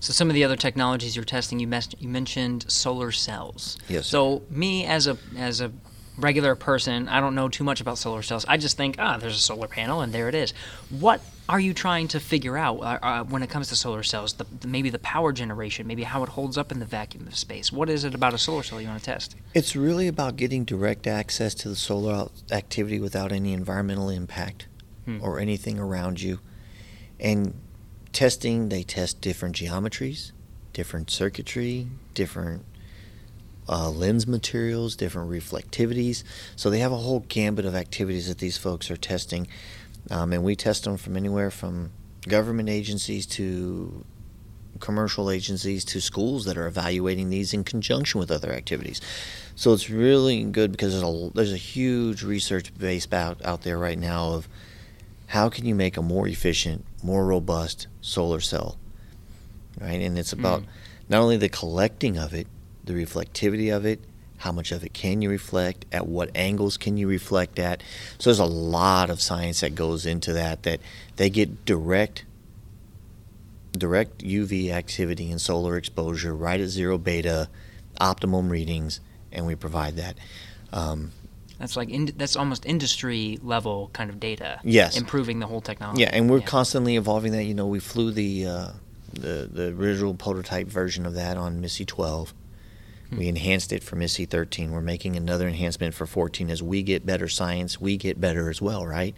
So 0.00 0.12
some 0.12 0.28
of 0.28 0.34
the 0.34 0.44
other 0.44 0.56
technologies 0.56 1.16
you're 1.16 1.24
testing, 1.24 1.58
you, 1.58 1.66
mes- 1.66 1.94
you 1.98 2.08
mentioned 2.08 2.70
solar 2.70 3.10
cells. 3.10 3.78
Yes. 3.88 4.06
So 4.06 4.42
me 4.50 4.84
as 4.84 5.06
a 5.06 5.18
as 5.36 5.60
a 5.60 5.72
regular 6.16 6.54
person, 6.54 7.08
I 7.08 7.20
don't 7.20 7.34
know 7.34 7.48
too 7.48 7.64
much 7.64 7.80
about 7.80 7.98
solar 7.98 8.22
cells. 8.22 8.44
I 8.48 8.56
just 8.56 8.76
think, 8.76 8.96
ah, 8.98 9.16
there's 9.18 9.36
a 9.36 9.40
solar 9.40 9.68
panel 9.68 10.00
and 10.00 10.12
there 10.12 10.28
it 10.28 10.34
is. 10.34 10.52
What 10.90 11.20
are 11.48 11.58
you 11.60 11.72
trying 11.72 12.08
to 12.08 12.20
figure 12.20 12.58
out 12.58 12.76
uh, 12.80 12.98
uh, 13.02 13.24
when 13.24 13.42
it 13.42 13.48
comes 13.48 13.68
to 13.68 13.76
solar 13.76 14.02
cells? 14.02 14.34
The, 14.34 14.44
the- 14.60 14.68
maybe 14.68 14.90
the 14.90 14.98
power 14.98 15.32
generation, 15.32 15.86
maybe 15.86 16.02
how 16.02 16.22
it 16.22 16.28
holds 16.30 16.58
up 16.58 16.70
in 16.70 16.78
the 16.78 16.84
vacuum 16.86 17.26
of 17.26 17.36
space. 17.36 17.72
What 17.72 17.88
is 17.88 18.04
it 18.04 18.14
about 18.14 18.34
a 18.34 18.38
solar 18.38 18.62
cell 18.62 18.80
you 18.80 18.88
want 18.88 18.98
to 19.00 19.04
test? 19.04 19.34
It's 19.54 19.74
really 19.74 20.08
about 20.08 20.36
getting 20.36 20.64
direct 20.64 21.06
access 21.06 21.54
to 21.56 21.68
the 21.68 21.76
solar 21.76 22.28
activity 22.50 23.00
without 23.00 23.32
any 23.32 23.52
environmental 23.52 24.10
impact 24.10 24.66
Hmm. 25.06 25.18
or 25.22 25.38
anything 25.40 25.78
around 25.78 26.20
you. 26.20 26.40
And 27.18 27.54
testing, 28.12 28.68
they 28.68 28.82
test 28.82 29.20
different 29.22 29.56
geometries, 29.56 30.32
different 30.74 31.10
circuitry, 31.10 31.88
different 32.14 32.64
uh, 33.70 33.90
lens 33.90 34.26
materials, 34.26 34.96
different 34.96 35.30
reflectivities. 35.30 36.24
So 36.56 36.68
they 36.70 36.78
have 36.80 36.92
a 36.92 36.96
whole 36.96 37.20
gambit 37.28 37.64
of 37.64 37.74
activities 37.74 38.28
that 38.28 38.38
these 38.38 38.56
folks 38.58 38.90
are 38.90 38.96
testing. 38.96 39.46
Um, 40.10 40.32
and 40.32 40.42
we 40.42 40.56
test 40.56 40.84
them 40.84 40.96
from 40.96 41.16
anywhere 41.16 41.50
from 41.50 41.90
government 42.26 42.68
agencies 42.68 43.26
to 43.26 44.04
commercial 44.80 45.30
agencies 45.30 45.84
to 45.84 46.00
schools 46.00 46.44
that 46.44 46.56
are 46.56 46.66
evaluating 46.66 47.30
these 47.30 47.52
in 47.52 47.64
conjunction 47.64 48.20
with 48.20 48.30
other 48.30 48.52
activities. 48.52 49.00
So 49.54 49.72
it's 49.72 49.90
really 49.90 50.44
good 50.44 50.70
because 50.70 50.92
there's 50.92 51.04
a, 51.04 51.30
there's 51.34 51.52
a 51.52 51.56
huge 51.56 52.22
research 52.22 52.76
base 52.78 53.10
out, 53.12 53.44
out 53.44 53.62
there 53.62 53.78
right 53.78 53.98
now 53.98 54.32
of 54.32 54.48
how 55.28 55.48
can 55.48 55.66
you 55.66 55.74
make 55.74 55.96
a 55.96 56.02
more 56.02 56.28
efficient, 56.28 56.84
more 57.02 57.26
robust 57.26 57.86
solar 58.00 58.40
cell, 58.40 58.78
right? 59.80 60.00
And 60.00 60.18
it's 60.18 60.32
about 60.32 60.62
not 61.08 61.20
only 61.20 61.36
the 61.36 61.48
collecting 61.48 62.16
of 62.16 62.32
it, 62.32 62.46
the 62.84 62.92
reflectivity 62.92 63.74
of 63.74 63.84
it, 63.84 64.00
how 64.38 64.52
much 64.52 64.72
of 64.72 64.84
it 64.84 64.94
can 64.94 65.20
you 65.22 65.30
reflect, 65.30 65.84
at 65.92 66.06
what 66.06 66.30
angles 66.34 66.76
can 66.76 66.96
you 66.96 67.08
reflect 67.08 67.58
at. 67.58 67.82
So 68.18 68.30
there's 68.30 68.38
a 68.38 68.44
lot 68.44 69.10
of 69.10 69.20
science 69.20 69.60
that 69.60 69.74
goes 69.74 70.06
into 70.06 70.32
that 70.32 70.62
that 70.62 70.80
they 71.16 71.28
get 71.30 71.64
direct 71.64 72.24
direct 73.76 74.18
UV 74.18 74.70
activity 74.70 75.30
and 75.30 75.40
solar 75.40 75.76
exposure 75.76 76.34
right 76.34 76.60
at 76.60 76.68
zero 76.68 76.98
beta, 76.98 77.48
optimum 78.00 78.48
readings, 78.48 79.00
and 79.32 79.46
we 79.46 79.54
provide 79.54 79.96
that. 79.96 80.16
Um, 80.72 81.12
That's 81.58 81.76
like 81.76 81.88
in, 81.90 82.06
that's 82.16 82.36
almost 82.36 82.64
industry 82.66 83.38
level 83.42 83.90
kind 83.92 84.10
of 84.10 84.20
data. 84.20 84.60
Yes. 84.64 84.96
Improving 84.96 85.38
the 85.38 85.46
whole 85.46 85.60
technology. 85.60 86.02
yeah, 86.02 86.10
and 86.12 86.30
we're 86.30 86.40
constantly 86.40 86.96
evolving 86.96 87.32
that. 87.32 87.44
You 87.44 87.54
know, 87.54 87.66
we 87.66 87.80
flew 87.80 88.10
the 88.12 88.46
uh, 88.46 88.68
the 89.12 89.48
the 89.52 89.68
original 89.68 90.14
prototype 90.14 90.68
version 90.68 91.06
of 91.06 91.14
that 91.14 91.36
on 91.36 91.60
MISSE 91.60 91.84
12. 91.86 92.32
We 93.10 93.28
enhanced 93.28 93.72
it 93.72 93.82
for 93.82 93.96
MISSE 93.96 94.26
13. 94.26 94.70
We're 94.70 94.80
making 94.82 95.16
another 95.16 95.48
enhancement 95.48 95.94
for 95.94 96.06
14. 96.06 96.50
As 96.50 96.62
we 96.62 96.82
get 96.82 97.06
better 97.06 97.28
science, 97.28 97.80
we 97.80 97.96
get 97.96 98.20
better 98.20 98.50
as 98.50 98.60
well, 98.60 98.86
right? 98.86 99.14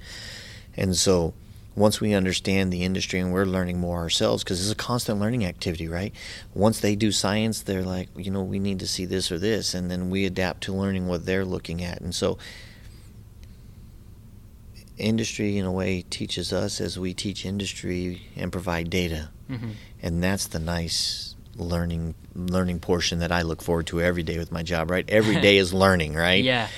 And 0.77 0.97
so 0.97 1.35
once 1.75 2.01
we 2.01 2.15
understand 2.15 2.73
the 2.73 2.85
industry 2.85 3.19
and 3.19 3.33
we're 3.33 3.45
learning 3.45 3.79
more 3.79 3.99
ourselves, 3.99 4.45
because 4.45 4.61
it's 4.61 4.73
a 4.73 4.77
constant 4.77 5.19
learning 5.19 5.45
activity, 5.45 5.89
right? 5.89 6.15
Once 6.55 6.81
they 6.81 6.95
do 6.95 7.11
science, 7.11 7.63
they're 7.63 7.83
like, 7.83 8.09
you 8.17 8.31
know, 8.31 8.43
we 8.43 8.59
need 8.59 8.79
to 8.79 8.87
see 8.87 9.05
this 9.05 9.33
or 9.33 9.39
this, 9.39 9.75
and 9.75 9.91
then 9.91 10.11
we 10.11 10.25
adapt 10.25 10.63
to 10.63 10.73
learning 10.73 11.07
what 11.07 11.27
they're 11.27 11.45
looking 11.45 11.83
at. 11.83 12.01
And 12.01 12.15
so 12.15 12.39
industry, 14.99 15.57
in 15.59 15.65
a 15.65 15.73
way, 15.73 16.03
teaches 16.11 16.53
us 16.53 16.81
as 16.81 16.99
we 16.99 17.15
teach 17.15 17.45
industry 17.45 18.23
and 18.37 18.53
provide 18.53 18.91
data. 18.91 19.31
Mhm. 19.49 19.73
And 20.03 20.23
that's 20.23 20.47
the 20.47 20.59
nice 20.59 21.35
learning 21.57 22.15
learning 22.35 22.81
portion 22.81 23.19
that 23.19 23.33
I 23.33 23.43
look 23.43 23.63
forward 23.63 23.87
to 23.89 24.01
every 24.01 24.23
day 24.23 24.39
with 24.39 24.53
my 24.53 24.63
job, 24.63 24.91
right? 24.91 25.09
Every 25.09 25.41
day 25.41 25.57
is 25.65 25.73
learning, 25.73 26.15
right? 26.15 26.43
Yeah. 26.43 26.69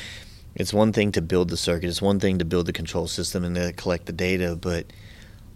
It's 0.55 0.73
one 0.73 0.93
thing 0.93 1.13
to 1.13 1.23
build 1.23 1.49
the 1.49 1.57
circuit, 1.57 1.89
it's 1.89 2.03
one 2.03 2.21
thing 2.21 2.39
to 2.39 2.45
build 2.45 2.67
the 2.67 2.73
control 2.73 3.07
system 3.07 3.45
and 3.45 3.57
to 3.57 3.73
collect 3.73 4.07
the 4.07 4.13
data, 4.13 4.57
but 4.57 4.87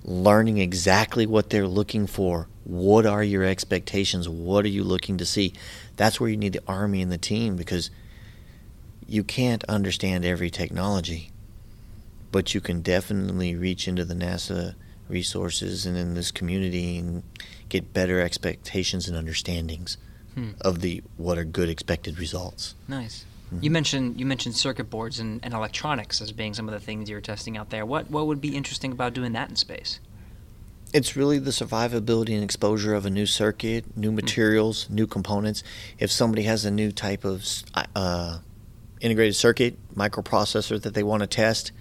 learning 0.05 0.59
exactly 0.59 1.27
what 1.27 1.51
they're 1.51 1.67
looking 1.67 2.07
for. 2.07 2.49
What 2.65 3.05
are 3.07 3.23
your 3.23 3.45
expectations? 3.45 4.29
What 4.29 4.65
are 4.65 4.69
you 4.69 4.85
looking 4.85 5.19
to 5.19 5.27
see? 5.27 5.53
That's 5.97 6.19
where 6.21 6.31
you 6.31 6.37
need 6.37 6.55
the 6.55 6.63
army 6.67 7.03
and 7.03 7.13
the 7.13 7.19
team 7.19 7.57
because 7.57 7.91
you 9.07 9.23
can't 9.23 9.65
understand 9.65 10.25
every 10.25 10.51
technology, 10.51 11.31
but 12.33 12.55
you 12.55 12.61
can 12.61 12.83
definitely 12.83 13.55
reach 13.55 13.87
into 13.87 14.05
the 14.05 14.15
NASA 14.15 14.75
resources 15.09 15.87
and 15.87 15.97
in 15.97 16.15
this 16.15 16.31
community 16.31 16.99
and 16.99 17.23
get 17.69 17.93
better 17.93 18.21
expectations 18.21 19.09
and 19.09 19.17
understandings 19.17 19.97
Hmm. 20.37 20.51
of 20.61 20.83
the 20.83 21.03
what 21.17 21.39
are 21.39 21.45
good 21.45 21.71
expected 21.71 22.19
results. 22.19 22.75
Nice. 22.89 23.25
Mm-hmm. 23.47 23.65
You 23.65 23.71
mentioned 23.71 24.21
you 24.21 24.27
mentioned 24.27 24.55
circuit 24.55 24.91
boards 24.91 25.19
and, 25.19 25.41
and 25.43 25.55
electronics 25.55 26.21
as 26.21 26.31
being 26.31 26.53
some 26.53 26.69
of 26.69 26.75
the 26.75 26.81
things 26.81 27.09
you're 27.09 27.23
testing 27.23 27.57
out 27.57 27.71
there. 27.71 27.87
What 27.87 28.11
what 28.11 28.27
would 28.27 28.43
be 28.43 28.55
interesting 28.55 28.93
about 28.93 29.15
doing 29.15 29.33
that 29.33 29.49
in 29.49 29.57
space? 29.57 29.99
It's 30.93 31.17
really 31.17 31.39
the 31.39 31.53
survivability 31.53 32.35
and 32.35 32.45
exposure 32.45 32.93
of 32.93 33.07
a 33.07 33.11
new 33.11 33.25
circuit, 33.25 33.97
new 33.97 34.13
materials, 34.13 34.91
new 34.91 35.07
components. 35.07 35.63
If 35.99 36.13
somebody 36.13 36.43
has 36.43 36.67
a 36.67 36.71
new 36.71 36.93
type 36.93 37.25
of 37.25 37.47
uh, 37.95 38.41
integrated 39.01 39.37
circuit 39.37 39.79
microprocessor 39.95 40.83
that 40.83 40.93
they 40.93 41.03
want 41.03 41.23
to 41.23 41.27
test, 41.27 41.73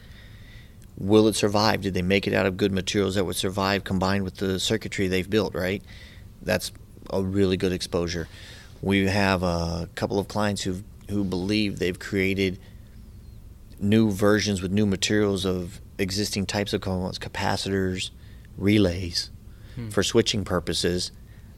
will 0.97 1.27
it 1.27 1.35
survive? 1.35 1.81
Did 1.81 1.93
they 1.93 2.01
make 2.01 2.27
it 2.27 2.33
out 2.33 2.45
of 2.45 2.57
good 2.57 2.71
materials 2.71 3.15
that 3.15 3.25
would 3.25 3.35
survive 3.35 3.83
combined 3.83 4.23
with 4.23 4.35
the 4.37 4.59
circuitry 4.59 5.07
they've 5.07 5.29
built, 5.29 5.53
right? 5.55 5.83
That's 6.41 6.71
a 7.11 7.21
really 7.21 7.57
good 7.57 7.71
exposure. 7.71 8.27
We 8.81 9.07
have 9.07 9.43
a 9.43 9.89
couple 9.95 10.19
of 10.19 10.27
clients 10.27 10.61
who 10.63 10.83
who 11.09 11.23
believe 11.23 11.77
they've 11.77 11.99
created 11.99 12.59
new 13.79 14.09
versions 14.11 14.61
with 14.61 14.71
new 14.71 14.85
materials 14.85 15.45
of 15.45 15.79
existing 15.99 16.45
types 16.45 16.73
of 16.73 16.81
components, 16.81 17.19
capacitors, 17.19 18.09
relays, 18.57 19.29
Hmm. 19.75 19.89
for 19.89 20.01
switching 20.03 20.43
purposes 20.45 21.11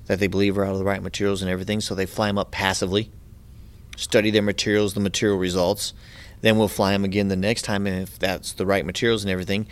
that 0.08 0.19
they 0.19 0.28
believe 0.28 0.58
are 0.58 0.65
out 0.65 0.71
of 0.73 0.80
the 0.80 0.84
right 0.84 1.02
materials 1.04 1.41
and 1.41 1.50
everything. 1.52 1.80
So 1.82 1.93
they 1.95 2.06
fly 2.06 2.28
them 2.28 2.38
up 2.38 2.52
passively, 2.52 3.12
study 3.95 4.32
their 4.32 4.41
materials, 4.41 4.93
the 4.95 5.00
material 5.00 5.38
results. 5.38 5.93
Then 6.41 6.58
we'll 6.58 6.67
fly 6.67 6.91
them 6.91 7.04
again 7.04 7.28
the 7.28 7.36
next 7.36 7.63
time, 7.63 7.88
and 7.88 8.04
if 8.04 8.19
that's 8.19 8.54
the 8.54 8.65
right 8.65 8.86
materials 8.86 9.23
and 9.23 9.32
everything, 9.32 9.67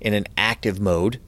in 0.00 0.14
an 0.14 0.26
active 0.36 0.80
mode. 0.80 1.20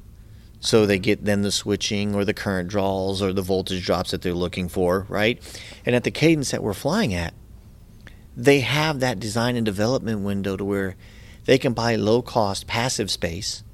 So 0.60 0.84
they 0.84 0.98
get 0.98 1.24
then 1.24 1.42
the 1.42 1.52
switching 1.52 2.14
or 2.14 2.24
the 2.24 2.34
current 2.34 2.68
draws 2.68 3.22
or 3.22 3.32
the 3.32 3.42
voltage 3.42 3.84
drops 3.84 4.10
that 4.10 4.20
they're 4.22 4.34
looking 4.34 4.68
for, 4.68 5.06
right? 5.08 5.40
And 5.86 5.96
at 5.96 6.04
the 6.04 6.10
cadence 6.10 6.50
that 6.50 6.62
we're 6.62 6.74
flying 6.74 7.14
at, 7.14 7.32
they 8.36 8.60
have 8.60 9.00
that 9.00 9.18
design 9.18 9.56
and 9.56 9.64
development 9.64 10.20
window 10.20 10.56
to 10.56 10.64
where 10.64 10.96
they 11.46 11.58
can 11.58 11.72
buy 11.72 11.96
low 11.96 12.20
cost 12.20 12.66
passive 12.66 13.10
space, 13.10 13.64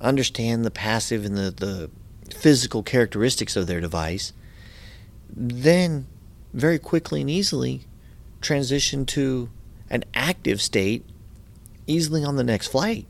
understand 0.00 0.64
the 0.64 0.70
passive 0.70 1.24
and 1.24 1.36
the, 1.36 1.50
the 1.50 1.90
physical 2.34 2.82
characteristics 2.82 3.56
of 3.56 3.66
their 3.66 3.80
device, 3.80 4.32
then 5.28 6.06
very 6.52 6.78
quickly 6.78 7.22
and 7.22 7.30
easily 7.30 7.86
transition 8.40 9.06
to 9.06 9.48
an 9.94 10.04
active 10.14 10.60
state 10.60 11.04
easily 11.86 12.24
on 12.24 12.36
the 12.36 12.44
next 12.44 12.68
flight. 12.68 13.06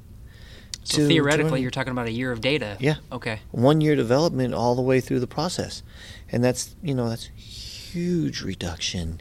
So 0.84 0.98
to- 0.98 1.08
theoretically, 1.08 1.58
to- 1.58 1.62
you're 1.62 1.70
talking 1.70 1.92
about 1.92 2.06
a 2.06 2.12
year 2.12 2.30
of 2.30 2.40
data. 2.40 2.76
Yeah. 2.78 2.96
Okay. 3.10 3.40
one 3.50 3.80
year 3.80 3.96
development 3.96 4.54
all 4.54 4.74
the 4.74 4.82
way 4.82 5.00
through 5.00 5.20
the 5.20 5.26
process 5.26 5.82
and 6.34 6.42
that's 6.42 6.74
you 6.82 6.94
know 6.94 7.08
that's 7.08 7.26
huge 7.36 8.42
reduction 8.42 9.20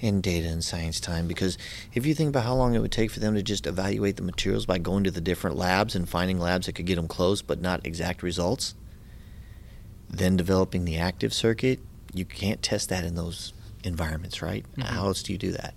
in 0.00 0.20
data 0.20 0.48
and 0.48 0.64
science 0.64 0.98
time 0.98 1.28
because 1.28 1.56
if 1.92 2.04
you 2.04 2.14
think 2.14 2.30
about 2.30 2.44
how 2.44 2.54
long 2.54 2.74
it 2.74 2.80
would 2.80 2.90
take 2.90 3.10
for 3.10 3.20
them 3.20 3.34
to 3.34 3.42
just 3.42 3.66
evaluate 3.66 4.16
the 4.16 4.22
materials 4.22 4.66
by 4.66 4.78
going 4.78 5.04
to 5.04 5.10
the 5.10 5.20
different 5.20 5.56
labs 5.56 5.94
and 5.94 6.08
finding 6.08 6.38
labs 6.38 6.66
that 6.66 6.74
could 6.74 6.86
get 6.86 6.96
them 6.96 7.06
close 7.06 7.42
but 7.42 7.60
not 7.60 7.86
exact 7.86 8.22
results 8.22 8.74
then 10.08 10.36
developing 10.36 10.84
the 10.84 10.96
active 10.96 11.34
circuit 11.34 11.80
you 12.12 12.24
can't 12.24 12.62
test 12.62 12.88
that 12.88 13.04
in 13.04 13.14
those 13.14 13.52
environments 13.84 14.40
right 14.40 14.64
mm-hmm. 14.72 14.82
how 14.82 15.06
else 15.06 15.22
do 15.22 15.32
you 15.32 15.38
do 15.38 15.52
that 15.52 15.74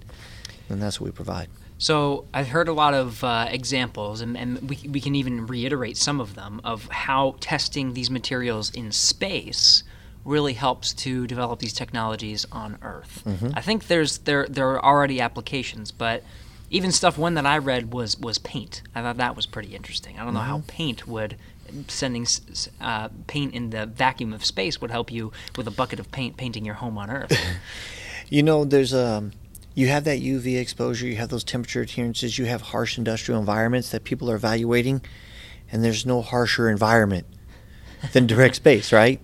and 0.70 0.82
that's 0.82 1.00
what 1.00 1.06
we 1.06 1.12
provide 1.12 1.48
So 1.78 2.26
I've 2.34 2.48
heard 2.48 2.68
a 2.68 2.74
lot 2.74 2.94
of 2.96 3.24
uh, 3.24 3.48
examples, 3.52 4.22
and, 4.22 4.36
and 4.36 4.68
we, 4.68 4.80
we 4.90 5.00
can 5.00 5.14
even 5.16 5.46
reiterate 5.46 5.96
some 5.96 6.20
of 6.20 6.34
them 6.34 6.60
of 6.64 6.88
how 6.90 7.36
testing 7.40 7.94
these 7.94 8.10
materials 8.10 8.72
in 8.72 8.92
space 8.92 9.84
really 10.26 10.54
helps 10.54 10.94
to 10.94 11.28
develop 11.28 11.60
these 11.60 11.74
technologies 11.74 12.46
on 12.52 12.78
Earth. 12.82 13.24
I 13.56 13.62
think 13.62 13.88
there's 13.88 14.18
there 14.20 14.46
there 14.48 14.68
are 14.72 14.84
already 14.84 15.22
applications, 15.22 15.92
but 15.92 16.24
even 16.70 16.92
stuff 16.92 17.18
one 17.18 17.36
that 17.36 17.46
I 17.46 17.60
read 17.60 17.94
was 17.94 18.18
was 18.18 18.38
paint. 18.40 18.82
I 18.96 19.02
thought 19.02 19.18
that 19.18 19.36
was 19.36 19.46
pretty 19.46 19.76
interesting. 19.76 20.20
I 20.20 20.26
don't 20.26 20.34
know 20.34 20.42
how 20.42 20.64
paint 20.68 21.08
would 21.08 21.38
sending 21.88 22.26
uh, 22.82 23.10
paint 23.28 23.54
in 23.54 23.70
the 23.70 23.86
vacuum 23.86 24.34
of 24.34 24.44
space 24.44 24.82
would 24.82 24.92
help 24.92 25.12
you 25.12 25.32
with 25.58 25.68
a 25.68 25.72
bucket 25.72 26.00
of 26.00 26.12
paint 26.12 26.38
painting 26.38 26.66
your 26.66 26.76
home 26.76 26.98
on 26.98 27.10
Earth. 27.10 27.32
You 28.30 28.44
know, 28.44 28.66
there's 28.66 28.94
um, 28.94 29.32
you 29.78 29.90
have 29.90 30.06
that 30.06 30.20
UV 30.20 30.60
exposure, 30.60 31.06
you 31.06 31.18
have 31.18 31.30
those 31.30 31.44
temperature 31.44 31.84
adherences, 31.84 32.40
you 32.40 32.46
have 32.46 32.62
harsh 32.62 32.98
industrial 32.98 33.40
environments 33.40 33.92
that 33.92 34.04
people 34.04 34.32
are 34.32 34.36
evaluating, 34.36 35.04
and 35.72 35.84
there's 35.84 36.04
no 36.04 36.24
harsher 36.24 36.68
environment 36.68 37.28
than 38.12 38.26
direct 38.26 38.56
space, 38.56 38.92
right? 38.92 39.20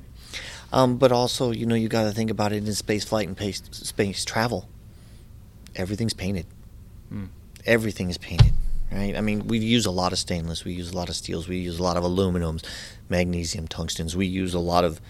Um, 0.71 0.97
but 0.97 1.11
also, 1.11 1.49
you 1.49 1.65
know, 1.65 1.73
you 1.73 1.89
got 1.89 2.03
to 2.03 2.11
think 2.11 2.29
about 2.29 2.51
it 2.53 2.57
in 2.57 2.73
space 2.75 3.03
flight 3.03 3.27
and 3.27 3.35
space, 3.35 3.63
space 3.71 4.23
travel. 4.23 4.69
Everything's 5.75 6.13
painted. 6.13 6.45
Everything 7.65 8.11
is 8.11 8.19
painted, 8.19 8.53
right? 8.91 9.17
I 9.17 9.21
mean, 9.21 9.47
we 9.47 9.57
use 9.57 9.87
a 9.87 9.91
lot 9.91 10.11
of 10.11 10.19
stainless, 10.19 10.63
we 10.63 10.73
use 10.73 10.91
a 10.91 10.95
lot 10.95 11.09
of 11.09 11.15
steels, 11.15 11.47
we 11.47 11.57
use 11.57 11.79
a 11.79 11.83
lot 11.83 11.97
of 11.97 12.03
aluminums, 12.03 12.63
magnesium, 13.09 13.67
tungstens. 13.67 14.13
We 14.13 14.27
use 14.27 14.53
a 14.53 14.59
lot 14.59 14.83
of 14.83 15.01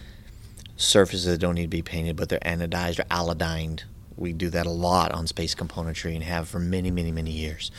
surfaces 0.77 1.25
that 1.25 1.39
don't 1.39 1.55
need 1.55 1.63
to 1.63 1.67
be 1.67 1.81
painted, 1.81 2.15
but 2.15 2.29
they're 2.29 2.39
anodized 2.39 2.99
or 2.99 3.03
alodined. 3.05 3.83
We 4.15 4.33
do 4.33 4.49
that 4.49 4.65
a 4.65 4.69
lot 4.71 5.11
on 5.11 5.27
space 5.27 5.55
componentry 5.55 6.13
and 6.15 6.23
have 6.23 6.47
for 6.47 6.59
many, 6.59 6.91
many, 6.91 7.11
many 7.11 7.31
years. 7.31 7.71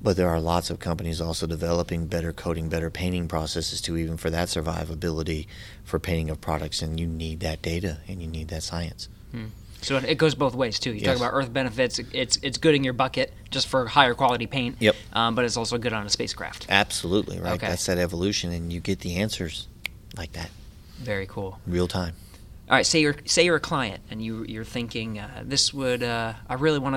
But 0.00 0.16
there 0.16 0.28
are 0.28 0.40
lots 0.40 0.70
of 0.70 0.78
companies 0.78 1.20
also 1.20 1.46
developing 1.46 2.06
better 2.06 2.32
coating, 2.32 2.68
better 2.68 2.88
painting 2.90 3.26
processes 3.26 3.80
too, 3.80 3.96
even 3.96 4.16
for 4.16 4.30
that 4.30 4.48
survivability 4.48 5.46
for 5.84 5.98
painting 5.98 6.30
of 6.30 6.40
products. 6.40 6.82
And 6.82 7.00
you 7.00 7.06
need 7.06 7.40
that 7.40 7.62
data 7.62 7.98
and 8.06 8.22
you 8.22 8.28
need 8.28 8.48
that 8.48 8.62
science. 8.62 9.08
So 9.80 9.96
it- 9.96 10.18
goes 10.18 10.34
both 10.34 10.54
ways 10.54 10.78
too. 10.78 10.92
You 10.92 11.00
talk 11.04 11.16
about 11.16 11.30
Earth 11.32 11.52
benefits. 11.52 11.98
It's 12.12 12.36
it's 12.42 12.58
good 12.58 12.74
in 12.74 12.82
your 12.84 12.92
bucket 12.92 13.32
just 13.50 13.68
for 13.68 13.86
higher 13.86 14.14
quality 14.14 14.46
paint. 14.46 14.76
Yep. 14.80 14.96
Um, 15.12 15.34
but 15.34 15.44
it's 15.44 15.56
also 15.56 15.78
good 15.78 15.92
on 15.92 16.04
a 16.04 16.08
spacecraft. 16.10 16.66
Absolutely, 16.68 17.38
right? 17.40 17.54
Okay. 17.54 17.68
That's 17.68 17.86
that 17.86 17.98
evolution, 17.98 18.50
and 18.52 18.72
you 18.72 18.80
get 18.80 19.00
the 19.00 19.16
answers 19.16 19.68
like 20.16 20.32
that, 20.32 20.50
Very 20.98 21.26
cool. 21.26 21.60
real 21.66 21.86
time. 21.86 22.14
All 22.68 22.76
right, 22.76 22.84
say 22.86 23.00
you're 23.00 23.16
say 23.24 23.44
you're 23.44 23.56
a 23.56 23.60
client 23.60 24.02
and 24.10 24.22
you 24.22 24.44
you're 24.44 24.64
thinking 24.64 25.18
uh, 25.18 25.42
this 25.44 25.72
would 25.72 26.02
uh, 26.02 26.34
I 26.48 26.54
really 26.54 26.78
want 26.78 26.96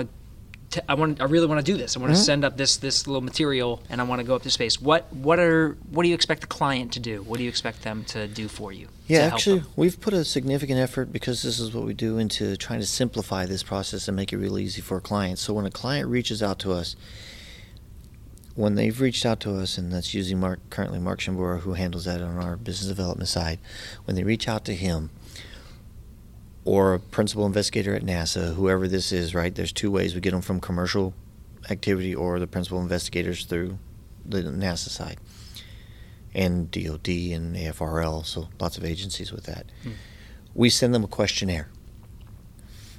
to 0.71 0.91
I 0.91 0.95
want 0.95 1.21
I 1.21 1.25
really 1.25 1.47
want 1.47 1.65
to 1.65 1.71
do 1.71 1.77
this. 1.77 1.95
I 1.95 1.99
want 1.99 2.11
to 2.11 2.15
Mm-hmm. 2.17 2.23
send 2.25 2.45
up 2.45 2.57
this 2.57 2.77
this 2.77 3.07
little 3.07 3.21
material 3.21 3.81
and 3.89 4.01
I 4.01 4.03
want 4.03 4.19
to 4.19 4.27
go 4.27 4.35
up 4.35 4.43
to 4.43 4.51
space. 4.51 4.81
What 4.81 5.11
what 5.13 5.39
are 5.39 5.77
what 5.89 6.03
do 6.03 6.09
you 6.09 6.15
expect 6.15 6.41
the 6.41 6.47
client 6.47 6.93
to 6.93 6.99
do? 6.99 7.23
What 7.23 7.37
do 7.37 7.43
you 7.43 7.49
expect 7.49 7.83
them 7.83 8.03
to 8.05 8.27
do 8.27 8.47
for 8.47 8.71
you? 8.73 8.87
Yeah, 9.07 9.21
actually, 9.21 9.63
we've 9.75 9.99
put 9.99 10.13
a 10.13 10.23
significant 10.23 10.79
effort 10.79 11.11
because 11.11 11.41
this 11.41 11.59
is 11.59 11.73
what 11.73 11.85
we 11.85 11.93
do 11.93 12.17
into 12.17 12.55
trying 12.57 12.79
to 12.79 12.85
simplify 12.85 13.45
this 13.45 13.63
process 13.63 14.07
and 14.07 14.15
make 14.15 14.31
it 14.31 14.37
real 14.37 14.57
easy 14.57 14.81
for 14.81 14.99
clients. 15.01 15.41
So 15.41 15.53
when 15.53 15.65
a 15.65 15.71
client 15.71 16.07
reaches 16.07 16.41
out 16.41 16.59
to 16.59 16.71
us, 16.71 16.95
when 18.55 18.75
they've 18.75 18.99
reached 18.99 19.25
out 19.25 19.39
to 19.41 19.55
us, 19.55 19.77
and 19.77 19.91
that's 19.91 20.13
usually 20.13 20.35
Mark, 20.35 20.59
currently 20.69 20.99
Mark 20.99 21.19
Shimbora, 21.19 21.59
who 21.61 21.73
handles 21.73 22.05
that 22.05 22.21
on 22.21 22.37
our 22.37 22.55
business 22.55 22.87
development 22.87 23.27
side, 23.29 23.59
when 24.05 24.15
they 24.15 24.23
reach 24.23 24.47
out 24.47 24.63
to 24.65 24.75
him, 24.75 25.09
or 26.63 26.93
a 26.93 26.99
principal 26.99 27.45
investigator 27.45 27.95
at 27.95 28.03
NASA, 28.03 28.55
whoever 28.55 28.87
this 28.87 29.11
is, 29.11 29.33
right? 29.33 29.53
There's 29.53 29.71
two 29.71 29.91
ways 29.91 30.13
we 30.13 30.21
get 30.21 30.31
them 30.31 30.41
from 30.41 30.59
commercial 30.59 31.13
activity 31.69 32.13
or 32.13 32.39
the 32.39 32.47
principal 32.47 32.81
investigators 32.81 33.45
through 33.45 33.77
the 34.25 34.41
NASA 34.43 34.89
side 34.89 35.17
and 36.33 36.71
DOD 36.71 37.07
and 37.07 37.55
AFRL, 37.55 38.25
so 38.25 38.49
lots 38.59 38.77
of 38.77 38.85
agencies 38.85 39.31
with 39.31 39.45
that. 39.45 39.65
Hmm. 39.83 39.91
We 40.53 40.69
send 40.69 40.93
them 40.93 41.03
a 41.03 41.07
questionnaire. 41.07 41.69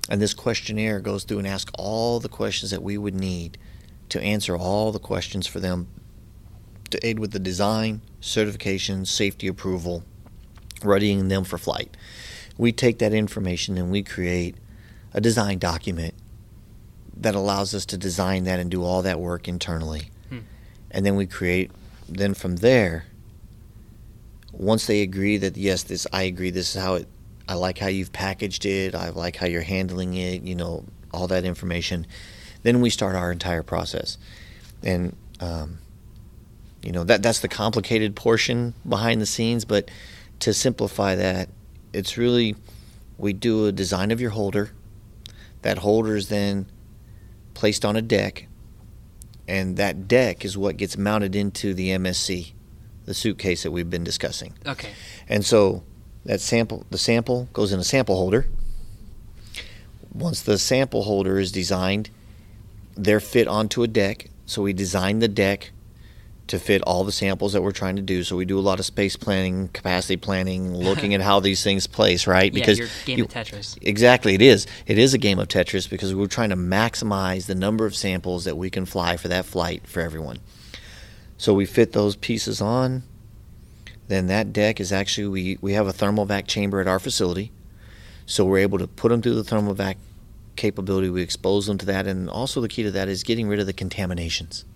And 0.09 0.20
this 0.20 0.35
questionnaire 0.35 1.01
goes 1.01 1.25
through 1.25 1.38
and 1.38 1.46
asks 1.46 1.70
all 1.79 2.20
the 2.20 2.29
questions 2.29 2.70
that 2.72 2.83
we 2.83 2.98
would 2.98 3.14
need 3.14 3.57
to 4.09 4.20
answer 4.20 4.57
all 4.57 4.92
the 4.92 4.98
questions 4.98 5.46
for 5.46 5.61
them 5.61 5.88
to 6.90 7.07
aid 7.07 7.18
with 7.18 7.31
the 7.33 7.38
design, 7.38 8.03
certification, 8.20 9.07
safety 9.07 9.46
approval, 9.46 10.05
readying 10.83 11.29
them 11.29 11.44
for 11.44 11.57
flight. 11.57 11.96
We 12.58 12.72
take 12.72 12.98
that 12.98 13.12
information 13.12 13.78
and 13.78 13.90
we 13.90 14.02
create 14.02 14.56
a 15.14 15.20
design 15.20 15.58
document 15.58 16.14
that 17.16 17.34
allows 17.34 17.74
us 17.74 17.84
to 17.86 17.98
design 17.98 18.44
that 18.44 18.58
and 18.58 18.70
do 18.70 18.84
all 18.84 19.02
that 19.02 19.20
work 19.20 19.48
internally. 19.48 20.10
And 20.90 21.06
then 21.06 21.16
we 21.16 21.26
create, 21.26 21.70
then 22.08 22.34
from 22.34 22.56
there, 22.56 23.06
once 24.52 24.86
they 24.86 25.00
agree 25.00 25.38
that 25.38 25.56
yes, 25.56 25.82
this 25.84 26.06
I 26.12 26.22
agree, 26.24 26.50
this 26.50 26.76
is 26.76 26.82
how 26.82 26.94
it, 26.96 27.08
I 27.48 27.54
like 27.54 27.78
how 27.78 27.88
you've 27.88 28.12
packaged 28.12 28.66
it, 28.66 28.94
I 28.94 29.08
like 29.08 29.36
how 29.36 29.46
you're 29.46 29.62
handling 29.62 30.14
it, 30.14 30.42
you 30.42 30.54
know, 30.54 30.84
all 31.12 31.26
that 31.28 31.44
information, 31.44 32.06
then 32.62 32.80
we 32.80 32.90
start 32.90 33.16
our 33.16 33.32
entire 33.32 33.62
process, 33.62 34.18
and 34.82 35.16
um, 35.40 35.78
you 36.82 36.92
know 36.92 37.04
that 37.04 37.22
that's 37.22 37.40
the 37.40 37.48
complicated 37.48 38.14
portion 38.14 38.74
behind 38.88 39.20
the 39.20 39.26
scenes. 39.26 39.64
But 39.64 39.90
to 40.40 40.54
simplify 40.54 41.14
that, 41.16 41.48
it's 41.92 42.16
really 42.16 42.57
we 43.18 43.33
do 43.33 43.66
a 43.66 43.72
design 43.72 44.11
of 44.11 44.20
your 44.20 44.31
holder. 44.31 44.72
That 45.62 45.78
holder 45.78 46.16
is 46.16 46.28
then 46.28 46.66
placed 47.55 47.85
on 47.85 47.96
a 47.96 48.02
deck, 48.02 48.48
and 49.46 49.76
that 49.76 50.09
deck 50.09 50.44
is 50.44 50.59
what 50.59 50.76
gets 50.76 50.96
mounted 50.96 51.37
into 51.37 51.74
the 51.74 51.90
MSC, 51.90 52.52
the 53.05 53.14
suitcase 53.14 53.62
that 53.62 53.70
we've 53.70 53.90
been 53.90 54.05
discussing. 54.05 54.55
Okay. 54.66 54.90
And 55.28 55.44
so 55.44 55.85
that 56.24 56.40
sample, 56.40 56.85
the 56.90 56.98
sample 56.98 57.48
goes 57.52 57.72
in 57.72 57.78
a 57.78 57.85
sample 57.85 58.16
holder. 58.16 58.46
Once 60.12 60.42
the 60.42 60.59
sample 60.59 61.05
holder 61.05 61.38
is 61.38 61.52
designed, 61.52 62.11
they're 62.96 63.20
fit 63.20 63.48
onto 63.48 63.83
a 63.83 63.88
deck. 63.88 64.28
So 64.46 64.62
we 64.62 64.72
design 64.72 65.20
the 65.20 65.28
deck 65.28 65.70
to 66.52 66.58
fit 66.58 66.82
all 66.82 67.02
the 67.02 67.12
samples 67.12 67.54
that 67.54 67.62
we're 67.62 67.72
trying 67.72 67.96
to 67.96 68.02
do. 68.02 68.22
So 68.22 68.36
we 68.36 68.44
do 68.44 68.58
a 68.58 68.60
lot 68.60 68.78
of 68.78 68.84
space 68.84 69.16
planning, 69.16 69.68
capacity 69.68 70.18
planning, 70.18 70.76
looking 70.76 71.14
at 71.14 71.22
how 71.22 71.40
these 71.40 71.64
things 71.64 71.86
place, 71.86 72.26
right? 72.26 72.52
yeah, 72.52 72.66
your 72.78 72.88
game 73.06 73.22
of 73.22 73.28
Tetris. 73.28 73.78
Exactly, 73.80 74.34
it 74.34 74.42
is. 74.42 74.66
It 74.86 74.98
is 74.98 75.14
a 75.14 75.18
game 75.18 75.38
of 75.38 75.48
Tetris 75.48 75.88
because 75.88 76.14
we're 76.14 76.26
trying 76.26 76.50
to 76.50 76.56
maximize 76.56 77.46
the 77.46 77.54
number 77.54 77.86
of 77.86 77.96
samples 77.96 78.44
that 78.44 78.58
we 78.58 78.68
can 78.68 78.84
fly 78.84 79.16
for 79.16 79.28
that 79.28 79.46
flight 79.46 79.86
for 79.86 80.00
everyone. 80.00 80.40
So 81.38 81.54
we 81.54 81.64
fit 81.64 81.92
those 81.92 82.16
pieces 82.16 82.60
on. 82.60 83.02
Then 84.08 84.26
that 84.26 84.52
deck 84.52 84.78
is 84.78 84.92
actually 84.92 85.28
we 85.28 85.58
we 85.62 85.72
have 85.72 85.86
a 85.86 85.92
thermal 85.92 86.26
vac 86.26 86.46
chamber 86.46 86.82
at 86.82 86.86
our 86.86 86.98
facility, 86.98 87.50
so 88.26 88.44
we're 88.44 88.58
able 88.58 88.78
to 88.78 88.86
put 88.86 89.08
them 89.08 89.22
through 89.22 89.36
the 89.36 89.44
thermal 89.44 89.72
vac 89.72 89.96
capability. 90.56 91.08
We 91.08 91.22
expose 91.22 91.64
them 91.64 91.78
to 91.78 91.86
that, 91.86 92.06
and 92.06 92.28
also 92.28 92.60
the 92.60 92.68
key 92.68 92.82
to 92.82 92.90
that 92.90 93.08
is 93.08 93.22
getting 93.22 93.48
rid 93.48 93.58
of 93.58 93.64
the 93.64 93.72
contaminations. 93.72 94.66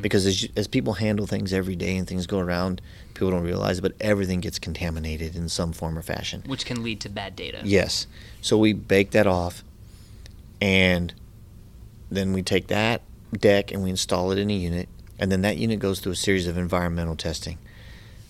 Because 0.00 0.26
as, 0.26 0.48
as 0.56 0.68
people 0.68 0.94
handle 0.94 1.26
things 1.26 1.52
every 1.52 1.76
day 1.76 1.96
and 1.96 2.06
things 2.06 2.26
go 2.26 2.38
around, 2.38 2.80
people 3.14 3.30
don't 3.30 3.44
realize 3.44 3.78
it, 3.78 3.82
but 3.82 3.92
everything 4.00 4.40
gets 4.40 4.58
contaminated 4.58 5.36
in 5.36 5.48
some 5.48 5.72
form 5.72 5.98
or 5.98 6.02
fashion. 6.02 6.42
Which 6.46 6.66
can 6.66 6.82
lead 6.82 7.00
to 7.00 7.08
bad 7.08 7.36
data. 7.36 7.60
Yes. 7.64 8.06
So 8.40 8.58
we 8.58 8.72
bake 8.72 9.12
that 9.12 9.26
off, 9.26 9.64
and 10.60 11.12
then 12.10 12.32
we 12.32 12.42
take 12.42 12.66
that 12.68 13.02
deck 13.32 13.70
and 13.70 13.82
we 13.82 13.90
install 13.90 14.32
it 14.32 14.38
in 14.38 14.50
a 14.50 14.54
unit, 14.54 14.88
and 15.18 15.30
then 15.30 15.42
that 15.42 15.56
unit 15.56 15.78
goes 15.78 16.00
through 16.00 16.12
a 16.12 16.16
series 16.16 16.46
of 16.46 16.58
environmental 16.58 17.16
testing. 17.16 17.58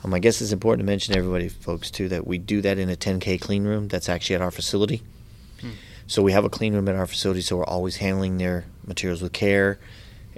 Um, 0.02 0.14
I 0.14 0.18
guess 0.18 0.40
it's 0.40 0.52
important 0.52 0.80
to 0.80 0.86
mention 0.86 1.12
to 1.12 1.18
everybody, 1.18 1.48
folks, 1.48 1.90
too, 1.90 2.08
that 2.08 2.26
we 2.26 2.38
do 2.38 2.62
that 2.62 2.78
in 2.78 2.88
a 2.88 2.96
10K 2.96 3.40
clean 3.40 3.64
room 3.64 3.88
that's 3.88 4.08
actually 4.08 4.36
at 4.36 4.42
our 4.42 4.50
facility. 4.50 5.02
So 6.06 6.22
we 6.22 6.32
have 6.32 6.44
a 6.44 6.48
clean 6.48 6.74
room 6.74 6.88
at 6.88 6.96
our 6.96 7.06
facility, 7.06 7.40
so 7.40 7.58
we're 7.58 7.64
always 7.64 7.96
handling 7.96 8.38
their 8.38 8.64
materials 8.84 9.22
with 9.22 9.32
care 9.32 9.78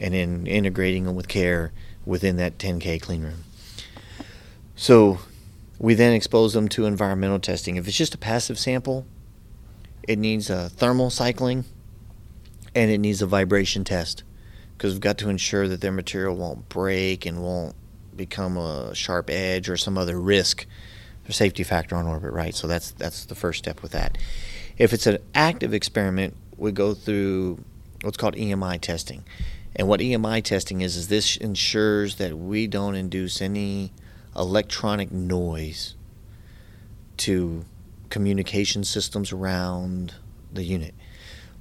and 0.02 0.12
then 0.12 0.46
integrating 0.48 1.04
them 1.04 1.14
with 1.14 1.28
care 1.28 1.72
within 2.04 2.36
that 2.36 2.58
10K 2.58 3.00
clean 3.00 3.22
room. 3.22 3.44
So 4.74 5.20
we 5.78 5.94
then 5.94 6.12
expose 6.12 6.52
them 6.54 6.68
to 6.70 6.86
environmental 6.86 7.38
testing. 7.38 7.76
If 7.76 7.86
it's 7.86 7.96
just 7.96 8.14
a 8.14 8.18
passive 8.18 8.58
sample, 8.58 9.06
it 10.06 10.18
needs 10.18 10.50
a 10.50 10.68
thermal 10.68 11.08
cycling 11.08 11.64
and 12.74 12.90
it 12.90 12.98
needs 12.98 13.22
a 13.22 13.26
vibration 13.26 13.84
test 13.84 14.24
because 14.76 14.92
we've 14.92 15.00
got 15.00 15.18
to 15.18 15.28
ensure 15.28 15.68
that 15.68 15.80
their 15.80 15.92
material 15.92 16.34
won't 16.34 16.68
break 16.68 17.24
and 17.24 17.40
won't 17.40 17.76
become 18.16 18.56
a 18.56 18.92
sharp 18.96 19.30
edge 19.30 19.68
or 19.68 19.76
some 19.76 19.96
other 19.96 20.20
risk 20.20 20.66
or 21.28 21.32
safety 21.32 21.62
factor 21.62 21.94
on 21.94 22.06
orbit, 22.06 22.32
right? 22.32 22.56
So 22.56 22.66
that's 22.66 22.90
that's 22.90 23.26
the 23.26 23.36
first 23.36 23.60
step 23.60 23.82
with 23.82 23.92
that. 23.92 24.18
If 24.78 24.92
it's 24.92 25.06
an 25.06 25.18
active 25.32 25.72
experiment, 25.72 26.34
we 26.56 26.72
go 26.72 26.92
through 26.92 27.62
what's 28.02 28.16
called 28.16 28.34
EMI 28.34 28.80
testing. 28.80 29.22
And 29.74 29.88
what 29.88 30.00
EMI 30.00 30.42
testing 30.42 30.80
is 30.82 30.96
is 30.96 31.08
this 31.08 31.36
ensures 31.36 32.16
that 32.16 32.36
we 32.38 32.66
don't 32.66 32.94
induce 32.94 33.40
any 33.40 33.92
electronic 34.36 35.10
noise 35.10 35.94
to 37.18 37.64
communication 38.10 38.84
systems 38.84 39.32
around 39.32 40.14
the 40.52 40.62
unit. 40.64 40.94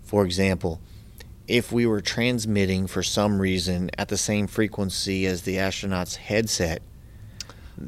For 0.04 0.26
example, 0.26 0.82
if 1.47 1.71
we 1.71 1.86
were 1.86 2.02
transmitting 2.02 2.88
for 2.88 3.04
some 3.04 3.39
reason 3.41 3.89
at 3.97 4.10
the 4.10 4.17
same 4.17 4.47
frequency 4.47 5.26
as 5.26 5.43
the 5.43 5.60
astronaut's 5.60 6.15
headset, 6.17 6.82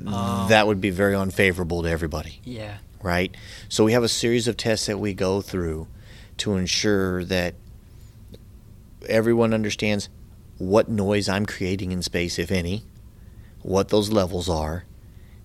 um, 0.07 0.47
that 0.49 0.65
would 0.67 0.81
be 0.81 0.89
very 0.89 1.15
unfavorable 1.15 1.83
to 1.83 1.89
everybody 1.89 2.39
Yeah. 2.45 2.77
right? 3.01 3.35
So 3.69 3.83
we 3.83 3.91
have 3.91 4.03
a 4.03 4.09
series 4.09 4.47
of 4.47 4.57
tests 4.57 4.85
that 4.87 4.97
we 4.99 5.13
go 5.13 5.41
through 5.41 5.87
to 6.37 6.55
ensure 6.55 7.23
that 7.25 7.55
everyone 9.07 9.53
understands 9.53 10.09
what 10.57 10.89
noise 10.89 11.27
I'm 11.27 11.45
creating 11.45 11.91
in 11.91 12.01
space, 12.01 12.37
if 12.39 12.51
any, 12.51 12.83
what 13.61 13.89
those 13.89 14.11
levels 14.11 14.49
are, 14.49 14.85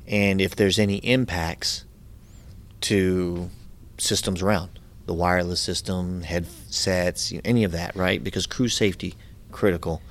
and 0.06 0.40
if 0.40 0.56
there's 0.56 0.78
any 0.78 0.96
impacts 0.98 1.84
to 2.82 3.50
systems 3.98 4.42
around 4.42 4.78
the 5.06 5.14
wireless 5.14 5.60
system, 5.60 6.22
headsets, 6.22 7.32
any 7.44 7.64
of 7.64 7.72
that, 7.72 7.96
right? 7.96 8.22
Because 8.22 8.46
crew 8.46 8.68
safety 8.68 9.14
critical, 9.50 10.02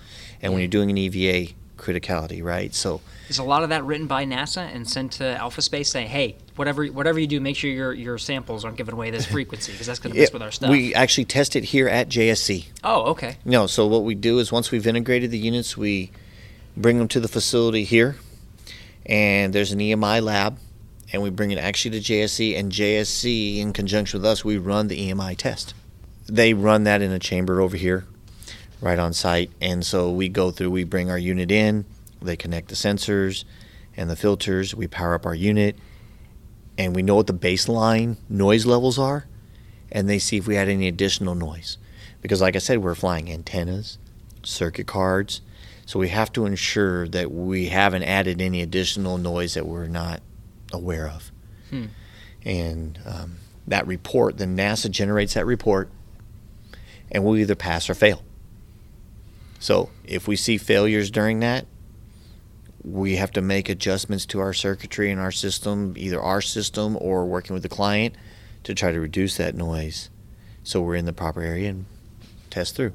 and 0.42 0.54
when 0.54 0.62
you're 0.62 0.68
doing 0.68 0.90
an 0.90 0.98
EVA, 0.98 1.54
criticality, 1.78 2.44
right? 2.44 2.74
So 2.74 3.02
Is 3.30 3.38
a 3.40 3.44
lot 3.44 3.64
of 3.64 3.70
that 3.70 3.86
written 3.86 4.08
by 4.08 4.26
NASA 4.26 4.74
and 4.74 4.90
sent 4.90 5.14
to 5.14 5.26
Alpha 5.38 5.62
Space 5.62 5.90
saying, 5.90 6.08
"Hey, 6.08 6.36
whatever 6.56 6.86
whatever 6.88 7.20
you 7.20 7.28
do, 7.28 7.40
make 7.40 7.56
sure 7.56 7.70
your 7.70 7.94
your 7.94 8.18
samples 8.18 8.66
aren't 8.66 8.78
giving 8.78 8.94
away 8.94 9.12
this 9.12 9.26
frequency 9.38 9.72
because 9.72 9.88
that's 9.88 10.00
going 10.00 10.14
to 10.14 10.20
mess 10.20 10.30
it- 10.30 10.34
with 10.34 10.42
our 10.42 10.52
stuff." 10.52 10.70
we 10.70 10.94
actually 10.96 11.26
test 11.26 11.56
it 11.56 11.64
here 11.66 11.88
at 11.88 12.10
JSC. 12.10 12.66
oh, 12.84 13.04
okay. 13.12 13.38
No, 13.46 13.68
so 13.68 13.88
what 13.88 14.04
we 14.04 14.16
do 14.16 14.40
is 14.40 14.52
once 14.52 14.72
we've 14.72 14.86
integrated 14.88 15.32
the 15.32 15.38
units, 15.38 15.78
we 15.78 16.12
bring 16.76 16.98
them 16.98 17.08
to 17.10 17.20
the 17.20 17.28
facility 17.28 17.84
here, 17.84 18.18
and 19.06 19.54
there's 19.54 19.72
an 19.72 19.80
EMI 19.80 20.22
lab, 20.22 20.58
and 21.14 21.22
we 21.22 21.30
bring 21.30 21.52
it 21.52 21.58
actually 21.58 22.00
to 22.00 22.14
JSC, 22.14 22.58
and 22.58 22.72
JSC, 22.72 23.58
in 23.60 23.74
conjunction 23.74 24.20
with 24.20 24.26
us, 24.26 24.44
we 24.44 24.58
run 24.58 24.88
the 24.88 25.10
EMI 25.10 25.36
test. 25.38 25.74
They 26.28 26.54
run 26.54 26.84
that 26.84 27.02
in 27.02 27.12
a 27.12 27.20
chamber 27.20 27.62
over 27.62 27.78
here, 27.78 28.06
right 28.82 29.00
on 29.00 29.14
site, 29.14 29.52
and 29.62 29.86
so 29.86 30.12
we 30.12 30.30
go 30.30 30.52
through, 30.52 30.72
we 30.72 30.84
bring 30.84 31.10
our 31.10 31.18
unit 31.18 31.52
in, 31.52 31.86
they 32.22 32.36
connect 32.36 32.70
the 32.70 32.76
sensors 32.76 33.44
and 33.96 34.10
the 34.10 34.16
filters, 34.16 34.76
we 34.76 34.88
power 34.88 35.16
up 35.16 35.26
our 35.26 35.36
unit, 35.36 35.78
and 36.78 36.96
we 36.96 37.02
know 37.02 37.16
what 37.16 37.28
the 37.28 37.34
baseline 37.34 38.18
noise 38.30 38.66
levels 38.66 39.00
are, 39.00 39.26
and 39.92 40.10
they 40.10 40.20
see 40.20 40.38
if 40.38 40.48
we 40.48 40.56
had 40.56 40.70
any 40.70 40.88
additional 40.88 41.36
noise. 41.36 41.78
Because 42.22 42.42
like 42.42 42.56
i 42.56 42.60
said 42.60 42.80
we're 42.80 42.96
flying 42.96 43.32
antennas 43.32 43.98
circuit 44.44 44.88
cards 44.88 45.42
so 45.86 46.00
we 46.00 46.10
have 46.10 46.34
to 46.34 46.46
ensure 46.46 47.08
that 47.08 47.32
we 47.32 47.68
haven't 47.68 48.04
added 48.04 48.42
any 48.42 48.62
additional 48.62 49.18
noise 49.18 49.54
that 49.54 49.66
we're 49.66 49.88
not 49.88 50.22
aware 50.74 51.08
of. 51.08 51.32
Hmm. 51.70 51.86
and 52.44 53.00
um, 53.06 53.38
that 53.68 53.86
report 53.88 54.38
then 54.38 54.56
nasa 54.56 54.90
generates 54.90 55.34
that 55.34 55.46
report 55.46 55.90
and 57.12 57.24
we'll 57.24 57.38
either 57.38 57.56
pass 57.56 57.90
or 57.90 57.94
fail 57.94 58.22
so 59.60 59.90
if 60.04 60.28
we 60.28 60.36
see 60.36 60.58
failures 60.58 61.10
during 61.12 61.40
that 61.40 61.66
we 62.84 63.18
have 63.18 63.32
to 63.32 63.42
make 63.42 63.68
adjustments 63.68 64.26
to 64.26 64.40
our 64.40 64.54
circuitry 64.54 65.12
and 65.12 65.20
our 65.20 65.32
system 65.32 65.94
either 65.98 66.22
our 66.22 66.42
system 66.42 66.98
or 67.02 67.26
working 67.26 67.54
with 67.54 67.64
the 67.64 67.70
client 67.70 68.16
to 68.64 68.74
try 68.74 68.92
to 68.92 69.00
reduce 69.00 69.38
that 69.38 69.56
noise 69.56 70.10
so 70.64 70.82
we're 70.82 70.96
in 70.96 71.06
the 71.06 71.14
proper 71.14 71.42
area 71.42 71.70
and 71.70 71.86
test 72.50 72.76
through. 72.76 72.92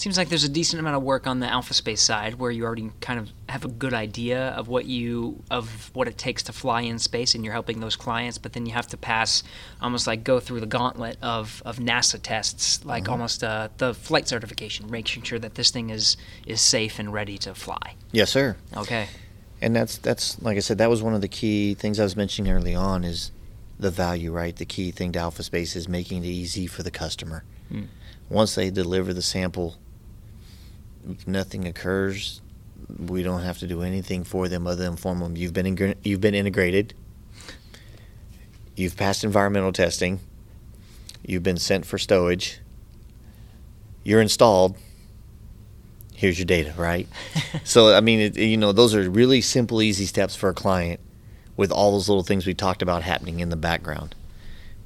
Seems 0.00 0.16
like 0.16 0.30
there's 0.30 0.44
a 0.44 0.48
decent 0.48 0.80
amount 0.80 0.96
of 0.96 1.02
work 1.02 1.26
on 1.26 1.40
the 1.40 1.46
Alpha 1.46 1.74
Space 1.74 2.00
side 2.00 2.36
where 2.36 2.50
you 2.50 2.64
already 2.64 2.90
kind 3.02 3.20
of 3.20 3.28
have 3.50 3.66
a 3.66 3.68
good 3.68 3.92
idea 3.92 4.48
of 4.52 4.66
what 4.66 4.86
you 4.86 5.42
of 5.50 5.90
what 5.94 6.08
it 6.08 6.16
takes 6.16 6.42
to 6.44 6.54
fly 6.54 6.80
in 6.80 6.98
space, 6.98 7.34
and 7.34 7.44
you're 7.44 7.52
helping 7.52 7.80
those 7.80 7.96
clients. 7.96 8.38
But 8.38 8.54
then 8.54 8.64
you 8.64 8.72
have 8.72 8.86
to 8.86 8.96
pass, 8.96 9.42
almost 9.78 10.06
like 10.06 10.24
go 10.24 10.40
through 10.40 10.60
the 10.60 10.66
gauntlet 10.66 11.18
of, 11.20 11.62
of 11.66 11.76
NASA 11.76 12.18
tests, 12.18 12.82
like 12.82 13.10
almost 13.10 13.44
uh, 13.44 13.68
the 13.76 13.92
flight 13.92 14.26
certification, 14.26 14.90
making 14.90 15.22
sure 15.24 15.38
that 15.38 15.56
this 15.56 15.70
thing 15.70 15.90
is 15.90 16.16
is 16.46 16.62
safe 16.62 16.98
and 16.98 17.12
ready 17.12 17.36
to 17.36 17.54
fly. 17.54 17.94
Yes, 18.10 18.30
sir. 18.30 18.56
Okay. 18.74 19.06
And 19.60 19.76
that's 19.76 19.98
that's 19.98 20.40
like 20.40 20.56
I 20.56 20.60
said, 20.60 20.78
that 20.78 20.88
was 20.88 21.02
one 21.02 21.12
of 21.12 21.20
the 21.20 21.28
key 21.28 21.74
things 21.74 22.00
I 22.00 22.04
was 22.04 22.16
mentioning 22.16 22.50
early 22.50 22.74
on 22.74 23.04
is 23.04 23.32
the 23.78 23.90
value, 23.90 24.32
right? 24.32 24.56
The 24.56 24.64
key 24.64 24.92
thing 24.92 25.12
to 25.12 25.18
Alpha 25.18 25.42
Space 25.42 25.76
is 25.76 25.90
making 25.90 26.24
it 26.24 26.28
easy 26.28 26.66
for 26.66 26.82
the 26.82 26.90
customer. 26.90 27.44
Hmm. 27.68 27.82
Once 28.30 28.54
they 28.54 28.70
deliver 28.70 29.12
the 29.12 29.20
sample, 29.20 29.76
nothing 31.26 31.66
occurs. 31.66 32.40
We 32.98 33.22
don't 33.22 33.42
have 33.42 33.58
to 33.58 33.66
do 33.66 33.82
anything 33.82 34.24
for 34.24 34.48
them 34.48 34.66
other 34.66 34.84
than 34.84 34.92
inform 34.92 35.20
them 35.20 35.36
you've 35.36 35.52
been 35.52 35.76
ingr- 35.76 35.96
you've 36.02 36.20
been 36.20 36.34
integrated. 36.34 36.94
You've 38.76 38.96
passed 38.96 39.24
environmental 39.24 39.72
testing. 39.72 40.20
You've 41.26 41.42
been 41.42 41.58
sent 41.58 41.86
for 41.86 41.98
stowage. 41.98 42.58
You're 44.02 44.22
installed. 44.22 44.76
Here's 46.14 46.38
your 46.38 46.46
data, 46.46 46.74
right? 46.76 47.08
so 47.64 47.94
I 47.94 48.00
mean, 48.00 48.20
it, 48.20 48.36
you 48.36 48.56
know, 48.56 48.72
those 48.72 48.94
are 48.94 49.08
really 49.08 49.40
simple, 49.40 49.82
easy 49.82 50.06
steps 50.06 50.34
for 50.34 50.48
a 50.48 50.54
client 50.54 51.00
with 51.56 51.70
all 51.70 51.92
those 51.92 52.08
little 52.08 52.22
things 52.22 52.46
we 52.46 52.54
talked 52.54 52.82
about 52.82 53.02
happening 53.02 53.40
in 53.40 53.50
the 53.50 53.56
background. 53.56 54.14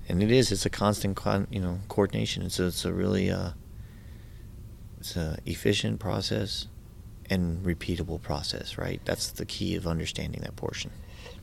And 0.09 0.23
it 0.23 0.31
is, 0.31 0.53
it's 0.53 0.67
a 0.67 0.71
constant, 0.71 1.17
con, 1.17 1.47
you 1.51 1.61
know, 1.61 1.81
coordination. 1.89 2.43
It's 2.43 2.59
a, 2.59 2.67
it's 2.67 2.85
a 2.85 2.93
really, 2.93 3.31
uh, 3.31 3.51
it's 5.05 5.17
a 5.17 5.37
efficient 5.45 6.01
process 6.01 6.67
and 7.29 7.63
repeatable 7.63 8.21
process, 8.23 8.79
right? 8.79 9.03
That's 9.05 9.31
the 9.31 9.45
key 9.45 9.77
of 9.77 9.87
understanding 9.87 10.41
that 10.43 10.57
portion. 10.57 10.93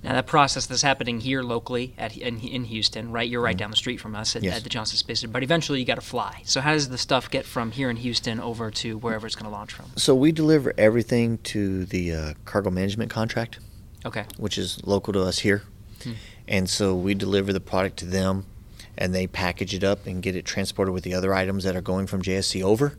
Now 0.03 0.14
that 0.14 0.26
process 0.26 0.66
that's 0.66 0.82
happening 0.82 1.20
here 1.20 1.43
locally 1.43 1.93
at 1.95 2.18
in, 2.18 2.39
in 2.39 2.64
Houston, 2.66 3.12
right? 3.12 3.30
You're 3.30 3.41
right 3.41 3.55
down 3.55 3.70
the 3.70 3.78
street 3.78 3.99
from 3.99 4.16
us 4.16 4.36
at, 4.36 4.41
Yes. 4.41 4.57
at 4.57 4.64
the 4.64 4.70
Johnson 4.70 4.97
Space 4.97 5.20
Center. 5.20 5.32
But 5.32 5.43
eventually 5.43 5.80
you 5.80 5.86
got 5.86 5.95
to 5.95 6.01
fly. 6.01 6.41
So 6.43 6.59
how 6.59 6.72
does 6.72 6.89
the 6.89 6.97
stuff 6.97 7.30
get 7.30 7.45
from 7.45 7.70
here 7.70 7.91
in 7.91 7.97
Houston 7.97 8.39
over 8.39 8.72
to 8.72 8.97
wherever 8.97 9.28
it's 9.28 9.36
going 9.36 9.45
to 9.51 9.55
launch 9.55 9.74
from? 9.74 9.86
So 9.95 10.16
we 10.16 10.32
deliver 10.32 10.74
everything 10.76 11.38
to 11.53 11.86
the 11.86 12.14
uh, 12.16 12.34
cargo 12.45 12.72
management 12.72 13.12
contract. 13.12 13.59
Okay. 14.03 14.26
which 14.38 14.57
is 14.57 14.84
local 14.84 15.14
to 15.14 15.22
us 15.22 15.38
here. 15.39 15.62
Hmm. 16.03 16.14
And 16.47 16.68
so 16.68 16.95
we 16.95 17.14
deliver 17.14 17.53
the 17.53 17.59
product 17.59 17.97
to 17.97 18.05
them 18.05 18.47
and 18.97 19.14
they 19.14 19.28
package 19.28 19.76
it 19.76 19.84
up 19.84 20.07
and 20.07 20.24
get 20.24 20.36
it 20.36 20.45
transported 20.45 20.95
with 20.95 21.03
the 21.03 21.14
other 21.14 21.36
items 21.36 21.64
that 21.66 21.76
are 21.76 21.82
going 21.82 22.07
from 22.07 22.24
JSC 22.24 22.64
over. 22.64 22.97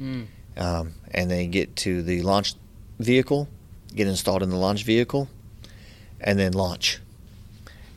Mm. 0.00 0.26
Um, 0.56 0.94
and 1.10 1.30
they 1.30 1.46
get 1.46 1.76
to 1.76 2.02
the 2.02 2.22
launch 2.22 2.54
vehicle, 2.98 3.48
get 3.94 4.06
installed 4.06 4.42
in 4.42 4.50
the 4.50 4.56
launch 4.56 4.84
vehicle, 4.84 5.28
and 6.20 6.38
then 6.38 6.52
launch. 6.52 7.00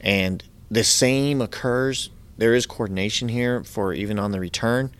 And 0.01 0.43
the 0.69 0.83
same 0.83 1.41
occurs. 1.41 2.09
There 2.37 2.53
is 2.53 2.65
coordination 2.65 3.29
here 3.29 3.63
for 3.63 3.93
even 3.93 4.19
on 4.19 4.31
the 4.31 4.39
return. 4.39 4.91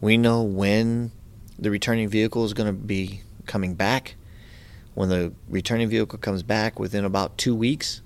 We 0.00 0.16
know 0.16 0.42
when 0.42 1.12
the 1.58 1.70
returning 1.70 2.08
vehicle 2.08 2.44
is 2.44 2.54
going 2.54 2.66
to 2.66 2.72
be 2.72 3.20
coming 3.46 3.74
back. 3.74 4.14
When 4.94 5.08
the 5.08 5.32
returning 5.48 5.88
vehicle 5.88 6.18
comes 6.18 6.42
back 6.42 6.78
within 6.78 7.04
about 7.04 7.38
two 7.38 7.54
weeks, 7.54 8.02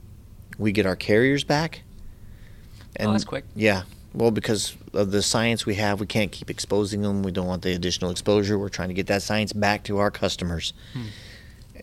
we 0.58 0.72
get 0.72 0.86
our 0.86 0.96
carriers 0.96 1.42
back. 1.44 1.82
oh, 3.00 3.12
that's 3.12 3.24
quick. 3.24 3.44
Yeah. 3.54 3.82
Well, 4.14 4.30
because 4.30 4.76
of 4.96 5.10
the 5.10 5.22
science 5.22 5.66
we 5.66 5.76
have, 5.76 6.00
we 6.00 6.06
can't 6.06 6.32
keep 6.32 6.50
exposing 6.50 7.02
them. 7.02 7.22
We 7.22 7.30
don't 7.30 7.46
want 7.46 7.62
the 7.62 7.72
additional 7.72 8.10
exposure. 8.10 8.58
We're 8.58 8.68
trying 8.68 8.88
to 8.88 8.94
get 8.94 9.06
that 9.06 9.22
science 9.22 9.52
back 9.52 9.84
to 9.84 9.98
our 9.98 10.10
customers 10.10 10.72
hmm. 10.92 11.04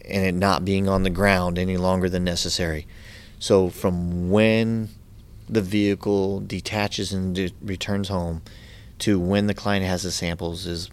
and 0.06 0.26
it 0.26 0.34
not 0.34 0.66
being 0.66 0.90
on 0.90 1.04
the 1.04 1.10
ground 1.10 1.58
any 1.58 1.78
longer 1.78 2.10
than 2.10 2.24
necessary. 2.24 2.88
So, 3.40 3.70
from 3.70 4.30
when 4.32 4.90
the 5.50 5.62
vehicle 5.62 6.40
detaches 6.40 7.12
and 7.12 7.36
de- 7.36 7.54
returns 7.62 8.08
home 8.10 8.42
to 9.00 9.20
when 9.20 9.48
the 9.48 9.54
client 9.54 9.86
has 9.86 10.04
the 10.04 10.12
samples 10.12 10.66
is 10.66 10.90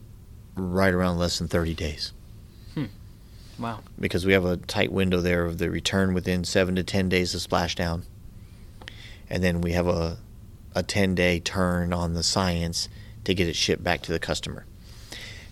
right 0.57 0.93
around 0.93 1.18
less 1.18 1.39
than 1.39 1.47
30 1.47 1.75
days 1.75 2.12
hmm. 2.75 2.87
Wow. 3.59 3.81
because 3.99 4.27
we 4.27 4.33
have 4.33 4.45
a 4.45 4.57
tight 4.57 4.91
window 4.91 5.21
there 5.21 5.45
of 5.45 5.59
the 5.59 5.71
return 5.71 6.12
within 6.12 6.45
seven 6.45 6.75
to 6.77 6.83
ten 6.83 7.09
days 7.09 7.35
of 7.35 7.41
splashdown, 7.41 8.03
and 9.29 9.45
then 9.45 9.61
we 9.61 9.73
have 9.73 9.87
a 9.87 10.18
a 10.75 10.83
ten 10.83 11.14
day 11.14 11.41
turn 11.41 11.93
on 11.93 12.14
the 12.14 12.23
science 12.23 12.89
to 13.25 13.35
get 13.35 13.49
it 13.49 13.57
shipped 13.57 13.83
back 13.83 14.03
to 14.03 14.12
the 14.12 14.18
customer. 14.18 14.66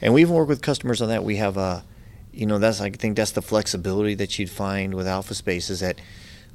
And 0.00 0.14
we 0.14 0.22
even 0.22 0.34
work 0.34 0.48
with 0.48 0.62
customers 0.62 1.02
on 1.02 1.08
that. 1.08 1.24
We 1.24 1.36
have 1.36 1.56
a, 1.56 1.84
you 2.32 2.46
know, 2.46 2.58
that's 2.58 2.80
I 2.80 2.90
think 2.90 3.16
that's 3.16 3.32
the 3.32 3.42
flexibility 3.42 4.14
that 4.14 4.38
you'd 4.38 4.50
find 4.50 4.94
with 4.94 5.06
Alpha 5.06 5.34
Space 5.34 5.70
is 5.70 5.80
that 5.80 6.00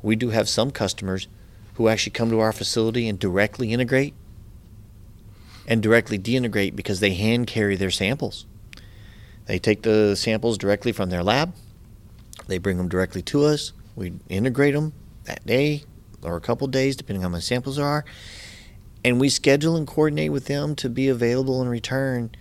we 0.01 0.16
do 0.16 0.30
have 0.30 0.47
some 0.47 0.72
customers 0.72 1.28
who 1.76 1.88
actually 1.88 2.11
come 2.11 2.30
to 2.30 2.39
our 2.39 2.53
facility 2.53 3.07
and 3.07 3.20
directly 3.20 3.74
integrate 3.74 4.14
and 5.68 5.82
directly 5.82 6.20
deintegrate 6.20 6.76
because 6.76 6.99
they 6.99 7.14
hand 7.14 7.47
carry 7.47 7.76
their 7.76 7.91
samples. 7.91 8.45
They 9.45 9.59
take 9.59 9.82
the 9.82 10.16
samples 10.16 10.57
directly 10.57 10.91
from 10.91 11.09
their 11.09 11.24
lab. 11.24 11.53
They 12.47 12.57
bring 12.57 12.78
them 12.78 12.89
directly 12.89 13.22
to 13.24 13.45
us. 13.45 13.74
We 13.95 14.14
integrate 14.30 14.74
them 14.74 14.93
that 15.26 15.45
day 15.45 15.84
or 16.22 16.36
a 16.36 16.41
couple 16.41 16.68
days, 16.68 16.95
depending 16.95 17.24
on 17.24 17.32
how 17.32 17.34
many 17.34 17.41
samples 17.41 17.78
there 17.78 17.86
are. 17.86 18.05
And 19.06 19.20
we 19.20 19.30
schedule 19.30 19.76
and 19.76 19.86
coordinate 19.86 20.32
with 20.32 20.45
them 20.45 20.76
to 20.78 20.89
be 20.89 21.10
available 21.10 21.62
in 21.62 21.68
return 21.68 22.32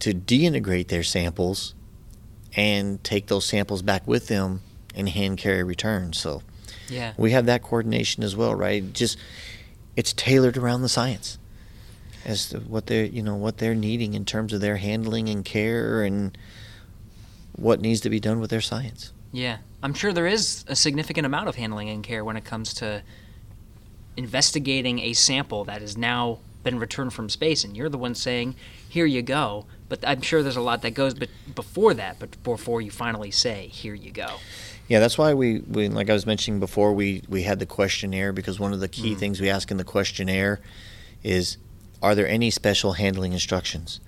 to 0.00 0.12
deintegrate 0.12 0.88
their 0.88 1.02
samples 1.02 1.74
and 2.56 3.02
take 3.04 3.28
those 3.28 3.44
samples 3.44 3.82
back 3.82 4.06
with 4.06 4.26
them 4.26 4.62
and 4.94 5.08
hand 5.08 5.38
carry 5.38 5.62
return. 5.62 6.12
So 6.12 6.42
Yeah. 6.88 7.12
we 7.16 7.30
have 7.30 7.46
that 7.46 7.62
coordination 7.62 8.24
as 8.24 8.34
well, 8.34 8.54
right? 8.54 8.92
Just 8.92 9.18
it's 9.96 10.12
tailored 10.12 10.56
around 10.56 10.82
the 10.82 10.88
science 10.88 11.38
as 12.24 12.48
to 12.50 12.58
what 12.60 12.86
they're 12.86 13.04
you 13.06 13.22
know 13.22 13.34
what 13.36 13.58
they're 13.58 13.74
needing 13.74 14.14
in 14.14 14.24
terms 14.24 14.52
of 14.52 14.60
their 14.60 14.76
handling 14.76 15.28
and 15.28 15.44
care 15.44 16.02
and 16.02 16.36
what 17.56 17.80
needs 17.80 18.00
to 18.00 18.10
be 18.10 18.18
done 18.20 18.40
with 18.40 18.50
their 18.50 18.60
science. 18.60 19.12
Yeah. 19.32 19.58
I'm 19.82 19.94
sure 19.94 20.12
there 20.12 20.26
is 20.26 20.64
a 20.66 20.74
significant 20.76 21.24
amount 21.26 21.48
of 21.48 21.54
handling 21.56 21.88
and 21.88 22.02
care 22.02 22.24
when 22.24 22.36
it 22.36 22.44
comes 22.44 22.74
to 22.74 23.02
investigating 24.16 24.98
a 25.00 25.12
sample 25.12 25.64
that 25.64 25.80
has 25.80 25.96
now 25.96 26.38
been 26.62 26.78
returned 26.78 27.12
from 27.12 27.28
space, 27.28 27.64
and 27.64 27.76
you're 27.76 27.88
the 27.88 27.98
one 27.98 28.14
saying, 28.14 28.54
"Here 28.88 29.06
you 29.06 29.22
go." 29.22 29.66
But 29.88 30.00
I'm 30.06 30.20
sure 30.20 30.42
there's 30.42 30.56
a 30.56 30.60
lot 30.60 30.82
that 30.82 30.92
goes 30.92 31.14
but 31.14 31.28
before 31.54 31.94
that, 31.94 32.18
but 32.18 32.42
before 32.44 32.80
you 32.80 32.90
finally 32.90 33.30
say, 33.30 33.68
"Here 33.68 33.94
you 33.94 34.10
go." 34.10 34.36
Yeah, 34.88 34.98
that's 34.98 35.16
why 35.16 35.34
we, 35.34 35.60
we 35.60 35.88
like 35.88 36.10
I 36.10 36.12
was 36.12 36.26
mentioning 36.26 36.58
before, 36.58 36.92
we, 36.92 37.22
we 37.28 37.42
had 37.42 37.60
the 37.60 37.66
questionnaire 37.66 38.32
because 38.32 38.58
one 38.58 38.72
of 38.72 38.80
the 38.80 38.88
key 38.88 39.10
mm-hmm. 39.10 39.20
things 39.20 39.40
we 39.40 39.48
ask 39.48 39.70
in 39.70 39.76
the 39.76 39.84
questionnaire 39.84 40.60
is 41.22 41.58
are 42.02 42.16
there 42.16 42.26
any 42.26 42.50
special 42.50 42.94
handling 42.94 43.32
instructions? 43.32 44.00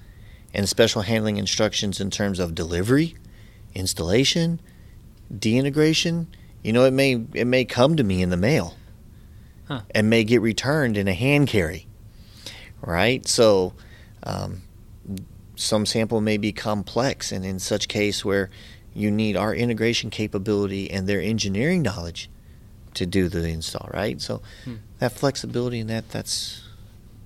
And 0.52 0.68
special 0.68 1.02
handling 1.02 1.36
instructions 1.36 2.00
in 2.00 2.10
terms 2.10 2.38
of 2.38 2.54
delivery 2.54 3.16
installation, 3.74 4.60
deintegration, 5.38 6.26
you 6.62 6.72
know, 6.72 6.84
it 6.84 6.90
may 6.90 7.24
it 7.32 7.46
may 7.46 7.64
come 7.64 7.96
to 7.96 8.02
me 8.02 8.20
in 8.20 8.30
the 8.30 8.36
mail 8.36 8.76
Huh. 9.68 9.82
and 9.94 10.10
may 10.10 10.24
get 10.24 10.40
returned 10.40 10.96
in 10.96 11.06
a 11.08 11.14
hand 11.14 11.48
carry, 11.48 11.86
right? 12.80 13.26
So, 13.28 13.74
um, 14.24 14.62
some 15.56 15.86
sample 15.86 16.20
may 16.20 16.36
be 16.36 16.52
complex, 16.52 17.30
and 17.30 17.44
in 17.44 17.58
such 17.58 17.86
case 17.88 18.24
where 18.24 18.50
you 18.94 19.10
need 19.10 19.36
our 19.36 19.54
integration 19.54 20.10
capability 20.10 20.90
and 20.90 21.08
their 21.08 21.20
engineering 21.20 21.82
knowledge 21.82 22.28
to 22.94 23.06
do 23.06 23.28
the 23.28 23.46
install, 23.46 23.88
right? 23.94 24.20
So, 24.20 24.42
Hmm. 24.64 24.74
that 24.98 25.12
flexibility 25.12 25.80
and 25.80 25.88
that 25.90 26.10
that's 26.10 26.62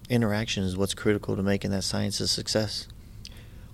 interaction 0.08 0.62
is 0.62 0.76
what's 0.76 0.94
critical 0.94 1.34
to 1.36 1.42
making 1.42 1.70
that 1.72 1.82
science 1.82 2.20
a 2.20 2.28
success. 2.28 2.86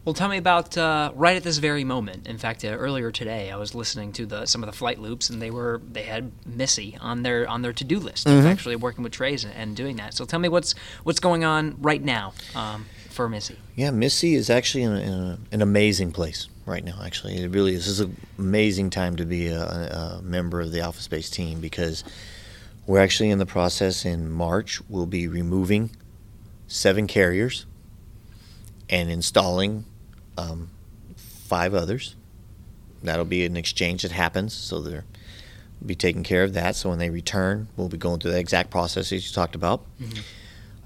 Well, 0.05 0.15
tell 0.15 0.29
me 0.29 0.37
about 0.37 0.77
uh, 0.77 1.13
right 1.15 1.37
at 1.37 1.45
this 1.45 1.59
very 1.59 1.85
moment. 1.85 2.27
In 2.27 2.37
fact, 2.37 2.65
uh, 2.65 2.69
earlier 2.69 3.13
today, 3.13 3.53
I 3.53 3.57
was 3.57 3.73
listening 3.73 4.13
to 4.15 4.27
the 4.27 4.47
some 4.47 4.61
of 4.65 4.67
the 4.67 4.77
flight 4.77 4.99
loops, 4.99 5.31
and 5.31 5.41
they 5.41 5.51
were 5.51 5.81
they 5.89 6.03
had 6.03 6.33
MISSE 6.45 6.97
on 7.01 7.23
their 7.23 7.49
on 7.49 7.63
their 7.63 7.73
to 7.73 7.85
do 7.85 8.01
list, 8.01 8.27
of 8.27 8.45
actually 8.45 8.75
working 8.75 9.05
with 9.05 9.13
trays 9.13 9.45
and, 9.45 9.55
and 9.55 9.77
doing 9.77 9.97
that. 9.97 10.15
So 10.15 10.25
tell 10.25 10.41
me 10.41 10.49
what's 10.49 10.75
what's 11.05 11.21
going 11.21 11.45
on 11.45 11.77
right 11.81 12.03
now 12.03 12.35
um, 12.57 12.87
for 13.11 13.29
MISSE. 13.29 13.53
Yeah, 13.77 13.93
MISSE 13.93 14.35
is 14.35 14.51
actually 14.51 14.83
in, 14.83 14.93
a, 14.93 15.01
in 15.01 15.13
a, 15.13 15.39
an 15.53 15.63
amazing 15.63 16.11
place 16.11 16.49
right 16.67 16.85
now. 16.85 16.99
Actually, 17.05 17.37
it 17.37 17.53
really 17.53 17.75
is. 17.75 17.85
This 17.85 17.93
is 17.93 18.01
an 18.01 18.17
amazing 18.39 18.91
time 18.91 19.15
to 19.17 19.25
be 19.25 19.47
a, 19.47 19.63
a 19.63 20.21
member 20.23 20.61
of 20.61 20.73
the 20.73 20.81
Alpha 20.81 21.01
Space 21.01 21.31
team 21.31 21.61
because 21.61 22.03
we're 22.89 22.99
actually 23.01 23.31
in 23.31 23.39
the 23.39 23.47
process. 23.47 24.05
In 24.05 24.33
March, 24.33 24.81
we'll 24.89 25.07
be 25.07 25.29
removing 25.29 25.91
seven 26.67 27.07
carriers 27.07 27.67
and 28.91 29.09
installing 29.09 29.85
um, 30.37 30.71
five 31.17 31.75
others. 31.75 32.17
That'll 33.03 33.25
be 33.25 33.45
an 33.45 33.57
exchange 33.57 34.03
that 34.03 34.13
happens, 34.13 34.53
so 34.55 34.81
they'll 34.81 35.03
be 35.85 35.95
taking 35.95 36.23
care 36.23 36.45
of 36.45 36.55
that. 36.55 36.77
So 36.77 36.89
when 36.91 36.99
they 36.99 37.11
return, 37.11 37.69
we'll 37.77 37.89
be 37.89 37.97
going 37.97 38.21
through 38.21 38.33
the 38.33 38.39
exact 38.39 38.71
processes 38.71 39.27
you 39.27 39.35
talked 39.35 39.55
about. 39.55 39.85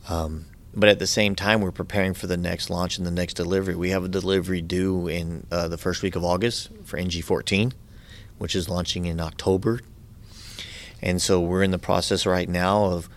Um, 0.08 0.46
but 0.74 0.88
at 0.88 0.98
the 0.98 1.06
same 1.06 1.34
time, 1.34 1.60
we're 1.60 1.70
preparing 1.72 2.14
for 2.14 2.26
the 2.26 2.36
next 2.36 2.68
launch 2.70 2.98
and 2.98 3.06
the 3.06 3.10
next 3.10 3.34
delivery. 3.34 3.74
We 3.74 3.90
have 3.90 4.04
a 4.04 4.08
delivery 4.08 4.60
due 4.60 5.08
in 5.08 5.46
uh, 5.50 5.68
the 5.68 5.78
first 5.78 6.02
week 6.02 6.16
of 6.16 6.24
August 6.24 6.68
for 6.84 6.98
NG14, 6.98 7.72
which 8.38 8.54
is 8.54 8.68
launching 8.68 9.06
in 9.06 9.20
October. 9.20 9.80
And 11.02 11.20
so 11.20 11.40
we're 11.40 11.62
in 11.62 11.70
the 11.70 11.78
process 11.78 12.26
right 12.26 12.48
now 12.48 12.84
of 12.86 13.08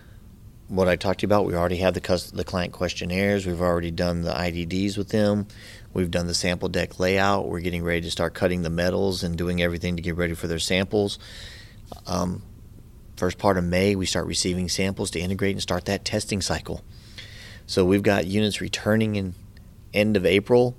what 0.68 0.88
I 0.88 0.96
talked 0.96 1.20
to 1.20 1.24
you 1.24 1.28
about. 1.28 1.46
We 1.46 1.54
already 1.54 1.78
have 1.78 1.94
the 1.94 2.00
cus- 2.00 2.30
the 2.30 2.44
client 2.44 2.72
questionnaires. 2.72 3.46
We've 3.46 3.60
already 3.60 3.90
done 3.90 4.22
the 4.22 4.32
IDDs 4.32 4.96
with 4.96 5.08
them. 5.08 5.46
We've 5.92 6.10
done 6.10 6.26
the 6.26 6.34
sample 6.34 6.68
deck 6.68 7.00
layout. 7.00 7.48
We're 7.48 7.60
getting 7.60 7.82
ready 7.82 8.02
to 8.02 8.10
start 8.10 8.34
cutting 8.34 8.62
the 8.62 8.70
metals 8.70 9.22
and 9.22 9.36
doing 9.36 9.60
everything 9.60 9.96
to 9.96 10.02
get 10.02 10.16
ready 10.16 10.34
for 10.34 10.46
their 10.46 10.58
samples. 10.58 11.18
Um, 12.06 12.42
first 13.16 13.38
part 13.38 13.58
of 13.58 13.64
May, 13.64 13.96
we 13.96 14.06
start 14.06 14.26
receiving 14.26 14.68
samples 14.68 15.10
to 15.12 15.20
integrate 15.20 15.52
and 15.52 15.62
start 15.62 15.86
that 15.86 16.04
testing 16.04 16.40
cycle. 16.40 16.82
So 17.66 17.84
we've 17.84 18.02
got 18.02 18.26
units 18.26 18.60
returning 18.60 19.16
in 19.16 19.34
end 19.92 20.16
of 20.16 20.24
April. 20.24 20.76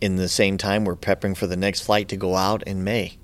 In 0.00 0.16
the 0.16 0.28
same 0.28 0.56
time, 0.56 0.84
we're 0.84 0.96
prepping 0.96 1.36
for 1.36 1.46
the 1.46 1.56
next 1.56 1.80
flight 1.82 2.08
to 2.08 2.16
go 2.16 2.34
out 2.34 2.62
in 2.64 2.84
May. 2.84 3.18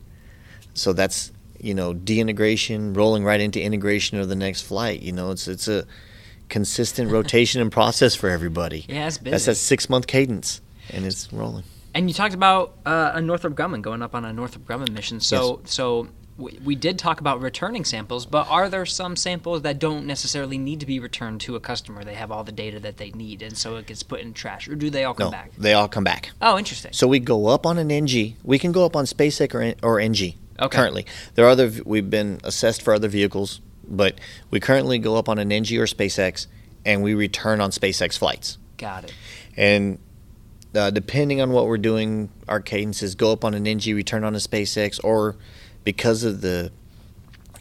So 0.74 0.92
that's 0.92 1.32
you 1.60 1.74
know 1.74 1.94
deintegration, 1.94 2.92
rolling 2.92 3.24
right 3.24 3.40
into 3.40 3.60
integration 3.60 4.18
of 4.18 4.28
the 4.28 4.36
next 4.36 4.62
flight. 4.62 5.00
You 5.00 5.12
know, 5.12 5.30
it's 5.30 5.48
it's 5.48 5.68
a 5.68 5.86
consistent 6.48 7.10
rotation 7.12 7.60
and 7.60 7.72
process 7.72 8.14
for 8.14 8.28
everybody. 8.28 8.84
Yeah, 8.88 9.06
it's 9.06 9.18
busy. 9.18 9.30
That's 9.30 9.46
that 9.46 9.54
six 9.56 9.88
month 9.88 10.06
cadence, 10.06 10.60
and 10.92 11.04
it's 11.04 11.32
rolling. 11.32 11.64
And 11.94 12.08
you 12.10 12.14
talked 12.14 12.34
about 12.34 12.74
uh, 12.84 13.12
a 13.14 13.20
Northrop 13.22 13.54
Grumman 13.54 13.80
going 13.82 14.02
up 14.02 14.14
on 14.14 14.24
a 14.24 14.32
Northrop 14.32 14.64
Grumman 14.66 14.90
mission. 14.92 15.20
So 15.20 15.60
so 15.64 16.08
we, 16.36 16.58
we 16.62 16.74
did 16.74 16.98
talk 16.98 17.20
about 17.20 17.40
returning 17.40 17.84
samples, 17.86 18.26
but 18.26 18.46
are 18.50 18.68
there 18.68 18.84
some 18.84 19.16
samples 19.16 19.62
that 19.62 19.78
don't 19.78 20.06
necessarily 20.06 20.58
need 20.58 20.80
to 20.80 20.86
be 20.86 21.00
returned 21.00 21.40
to 21.42 21.56
a 21.56 21.60
customer? 21.60 22.04
They 22.04 22.12
have 22.14 22.30
all 22.30 22.44
the 22.44 22.52
data 22.52 22.78
that 22.80 22.98
they 22.98 23.10
need, 23.12 23.40
and 23.40 23.56
so 23.56 23.76
it 23.76 23.86
gets 23.86 24.02
put 24.02 24.20
in 24.20 24.34
trash, 24.34 24.68
or 24.68 24.74
do 24.74 24.90
they 24.90 25.04
all 25.04 25.14
come 25.14 25.28
No, 25.28 25.30
back? 25.30 25.52
they 25.56 25.72
all 25.72 25.88
come 25.88 26.04
back. 26.04 26.32
Oh, 26.42 26.58
interesting. 26.58 26.92
So 26.92 27.06
we 27.08 27.18
go 27.20 27.46
up 27.46 27.64
on 27.64 27.78
an 27.78 27.90
NG. 27.90 28.36
We 28.44 28.58
can 28.58 28.72
go 28.72 28.84
up 28.84 28.94
on 28.94 29.06
SpaceX 29.06 29.54
or, 29.54 29.74
or 29.82 29.98
NG. 29.98 30.34
Okay. 30.60 30.76
Currently, 30.76 31.06
there 31.34 31.46
are 31.46 31.50
other. 31.50 31.70
We've 31.86 32.08
been 32.10 32.40
assessed 32.44 32.82
for 32.82 32.92
other 32.92 33.08
vehicles, 33.08 33.62
but 33.88 34.18
we 34.50 34.60
currently 34.60 34.98
go 34.98 35.16
up 35.16 35.30
on 35.30 35.38
an 35.38 35.50
NG 35.50 35.72
or 35.78 35.86
SpaceX, 35.86 36.46
and 36.84 37.02
we 37.02 37.14
return 37.14 37.62
on 37.62 37.70
SpaceX 37.70 38.18
flights. 38.18 38.58
Got 38.76 39.04
it. 39.04 39.14
And 39.56 39.98
uh, 40.76 40.90
depending 40.90 41.40
on 41.40 41.50
what 41.50 41.66
we're 41.66 41.78
doing, 41.78 42.30
our 42.48 42.60
cadences 42.60 43.14
go 43.14 43.32
up 43.32 43.44
on 43.44 43.54
an 43.54 43.66
NG, 43.66 43.94
return 43.94 44.24
on 44.24 44.34
a 44.34 44.38
SpaceX, 44.38 45.02
or 45.02 45.36
because 45.84 46.22
of 46.24 46.40
the 46.40 46.70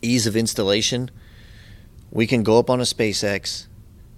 ease 0.01 0.27
of 0.27 0.35
installation, 0.35 1.09
we 2.11 2.27
can 2.27 2.43
go 2.43 2.59
up 2.59 2.69
on 2.69 2.79
a 2.79 2.83
SpaceX. 2.83 3.67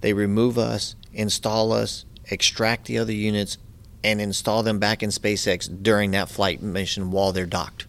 They 0.00 0.12
remove 0.12 0.58
us, 0.58 0.94
install 1.12 1.72
us, 1.72 2.04
extract 2.30 2.86
the 2.86 2.98
other 2.98 3.12
units, 3.12 3.58
and 4.04 4.20
install 4.20 4.62
them 4.62 4.78
back 4.78 5.02
in 5.02 5.10
SpaceX 5.10 5.82
during 5.82 6.12
that 6.12 6.28
flight 6.28 6.62
mission 6.62 7.10
while 7.10 7.32
they're 7.32 7.46
docked. 7.46 7.86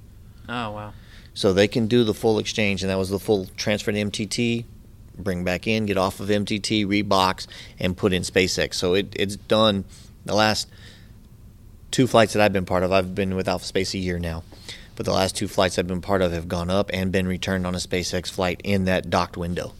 Oh 0.48 0.72
wow. 0.72 0.94
So 1.34 1.54
they 1.54 1.68
can 1.68 1.88
do 1.88 2.04
the 2.04 2.14
full 2.14 2.40
exchange, 2.40 2.82
and 2.84 2.90
that 2.90 2.98
was 2.98 3.10
the 3.10 3.20
full 3.20 3.46
transfer 3.56 3.92
to 3.92 3.98
MTT, 3.98 4.66
bring 5.18 5.44
back 5.44 5.68
in, 5.68 5.86
get 5.86 5.98
off 5.98 6.20
of 6.20 6.28
MTT, 6.28 6.86
rebox, 6.86 7.48
and 7.80 7.96
put 7.96 8.14
in 8.14 8.24
SpaceX. 8.24 8.74
So 8.74 8.94
it, 8.94 9.14
it's 9.16 9.36
done. 9.36 9.86
The 10.26 10.36
last 10.36 10.68
two 11.92 12.08
flights 12.08 12.34
that 12.34 12.42
I've 12.42 12.54
been 12.54 12.66
part 12.66 12.84
of, 12.84 12.92
I've 12.92 13.16
been 13.16 13.36
with 13.36 13.48
Alpha 13.48 13.66
Space 13.66 13.94
a 13.94 13.98
year 13.98 14.20
now, 14.20 14.44
but 14.96 15.06
the 15.06 15.14
last 15.14 15.36
two 15.36 15.48
flights 15.48 15.80
I've 15.80 15.88
been 15.88 16.02
part 16.02 16.22
of 16.22 16.32
have 16.32 16.48
gone 16.48 16.70
up 16.70 16.90
and 16.94 17.12
been 17.12 17.28
returned 17.28 17.66
on 17.66 17.76
a 17.76 17.80
SpaceX 17.80 18.30
flight 18.30 18.62
in 18.64 18.86
that 18.86 19.10
docked 19.10 19.38
window. 19.38 19.74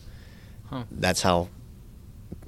Huh. 0.70 0.84
That's 0.92 1.22
how 1.22 1.50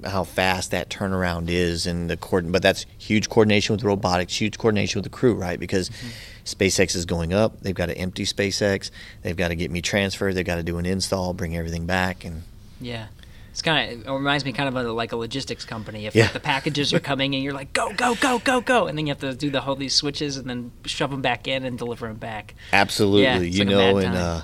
how 0.04 0.24
fast 0.24 0.72
that 0.72 0.90
turnaround 0.90 1.48
is, 1.48 1.86
and 1.86 2.10
the 2.10 2.16
coord- 2.16 2.50
But 2.50 2.62
that's 2.62 2.86
huge 2.98 3.28
coordination 3.28 3.74
with 3.74 3.84
robotics, 3.84 4.40
huge 4.40 4.58
coordination 4.58 4.98
with 4.98 5.04
the 5.04 5.16
crew, 5.16 5.34
right? 5.34 5.60
Because 5.60 5.90
mm-hmm. 5.90 6.08
SpaceX 6.44 6.96
is 6.96 7.04
going 7.04 7.32
up. 7.32 7.60
They've 7.60 7.74
got 7.74 7.86
to 7.86 7.96
empty 7.96 8.24
SpaceX. 8.24 8.90
They've 9.22 9.36
got 9.36 9.48
to 9.48 9.54
get 9.54 9.70
me 9.70 9.80
transferred. 9.80 10.34
They've 10.34 10.44
got 10.44 10.56
to 10.56 10.64
do 10.64 10.78
an 10.78 10.86
install, 10.86 11.34
bring 11.34 11.56
everything 11.56 11.86
back, 11.86 12.24
and 12.24 12.42
Yeah. 12.80 13.06
It's 13.52 13.60
kind 13.60 13.92
of 13.92 14.06
it 14.06 14.10
reminds 14.10 14.46
me 14.46 14.52
kind 14.52 14.74
of 14.74 14.86
like 14.96 15.12
a 15.12 15.16
logistics 15.16 15.66
company. 15.66 16.06
If 16.06 16.14
Yeah. 16.14 16.24
like, 16.24 16.32
the 16.32 16.40
packages 16.40 16.94
are 16.94 17.00
coming 17.00 17.34
and 17.34 17.44
you're 17.44 17.52
like 17.52 17.72
go 17.74 17.92
go 17.92 18.14
go 18.14 18.38
go 18.38 18.62
go, 18.62 18.86
and 18.86 18.96
then 18.96 19.06
you 19.06 19.10
have 19.10 19.20
to 19.20 19.34
do 19.34 19.50
the 19.50 19.60
whole 19.60 19.76
these 19.76 19.94
switches 19.94 20.38
and 20.38 20.48
then 20.48 20.72
shove 20.86 21.10
them 21.10 21.20
back 21.20 21.46
in 21.46 21.64
and 21.64 21.76
deliver 21.78 22.08
them 22.08 22.16
back. 22.16 22.54
Absolutely, 22.72 23.22
Yeah, 23.24 23.38
you 23.40 23.64
like 23.64 23.68
know, 23.68 23.98
and 23.98 24.16
uh, 24.16 24.40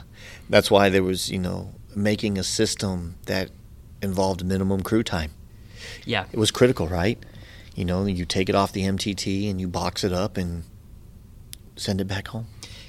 that's 0.51 0.71
why 0.71 0.91
there 0.91 1.03
was, 1.03 1.31
you 1.31 1.39
know, 1.39 1.73
making 1.97 2.37
a 2.37 2.45
system 2.45 3.15
that 3.25 3.51
involved 4.03 4.45
minimum 4.45 4.83
crew 4.83 5.03
time. 5.03 5.31
Yeah. 6.05 6.27
It 6.31 6.39
was 6.39 6.51
critical, 6.51 6.87
right? 6.87 7.19
You 7.75 7.87
know, 7.87 8.05
you 8.05 8.27
take 8.27 8.49
it 8.51 8.55
off 8.55 8.73
the 8.73 8.83
MTT 8.83 9.51
and 9.51 9.59
you 9.59 9.69
box 9.69 10.05
it 10.05 10.13
up 10.13 10.37
and 10.37 10.65
send 11.77 12.01
it 12.01 12.07
back 12.09 12.29
home. 12.29 12.47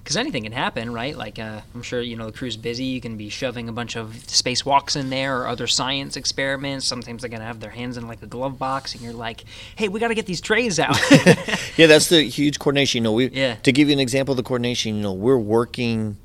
Because 0.10 0.18
anything 0.18 0.42
can 0.42 0.52
happen, 0.54 0.92
right? 0.92 1.16
Like 1.16 1.38
uh, 1.38 1.62
I'm 1.76 1.84
sure 1.84 2.02
you 2.02 2.16
know 2.16 2.26
the 2.26 2.32
crew's 2.32 2.58
busy. 2.58 2.84
You 2.86 3.00
can 3.00 3.16
be 3.16 3.30
shoving 3.30 3.70
a 3.70 3.72
bunch 3.72 3.96
of 3.96 4.12
spacewalks 4.26 4.96
in 4.96 5.12
there 5.12 5.40
or 5.40 5.48
other 5.48 5.68
science 5.68 6.18
experiments. 6.18 6.88
Sometimes 6.88 7.22
they're 7.22 7.30
gonna 7.30 7.44
have 7.46 7.60
their 7.60 7.70
hands 7.70 7.96
in 7.96 8.08
like 8.08 8.24
a 8.24 8.26
glove 8.26 8.58
box, 8.58 8.96
and 8.96 9.04
you're 9.04 9.14
like, 9.14 9.44
"Hey, 9.76 9.88
we 9.88 10.00
got 10.00 10.08
to 10.08 10.16
get 10.16 10.26
these 10.26 10.42
trays 10.42 10.80
out." 10.80 10.98
Yeah, 11.78 11.86
that's 11.86 12.10
the 12.10 12.24
huge 12.24 12.58
coordination. 12.58 12.98
You 13.00 13.04
know, 13.04 13.12
we 13.14 13.30
Yeah. 13.30 13.54
to 13.62 13.72
give 13.72 13.88
you 13.88 13.94
an 13.94 14.00
example 14.00 14.32
of 14.34 14.38
the 14.38 14.44
coordination. 14.44 14.96
You 14.96 15.02
know, 15.04 15.14
we're 15.14 15.38
working. 15.38 16.18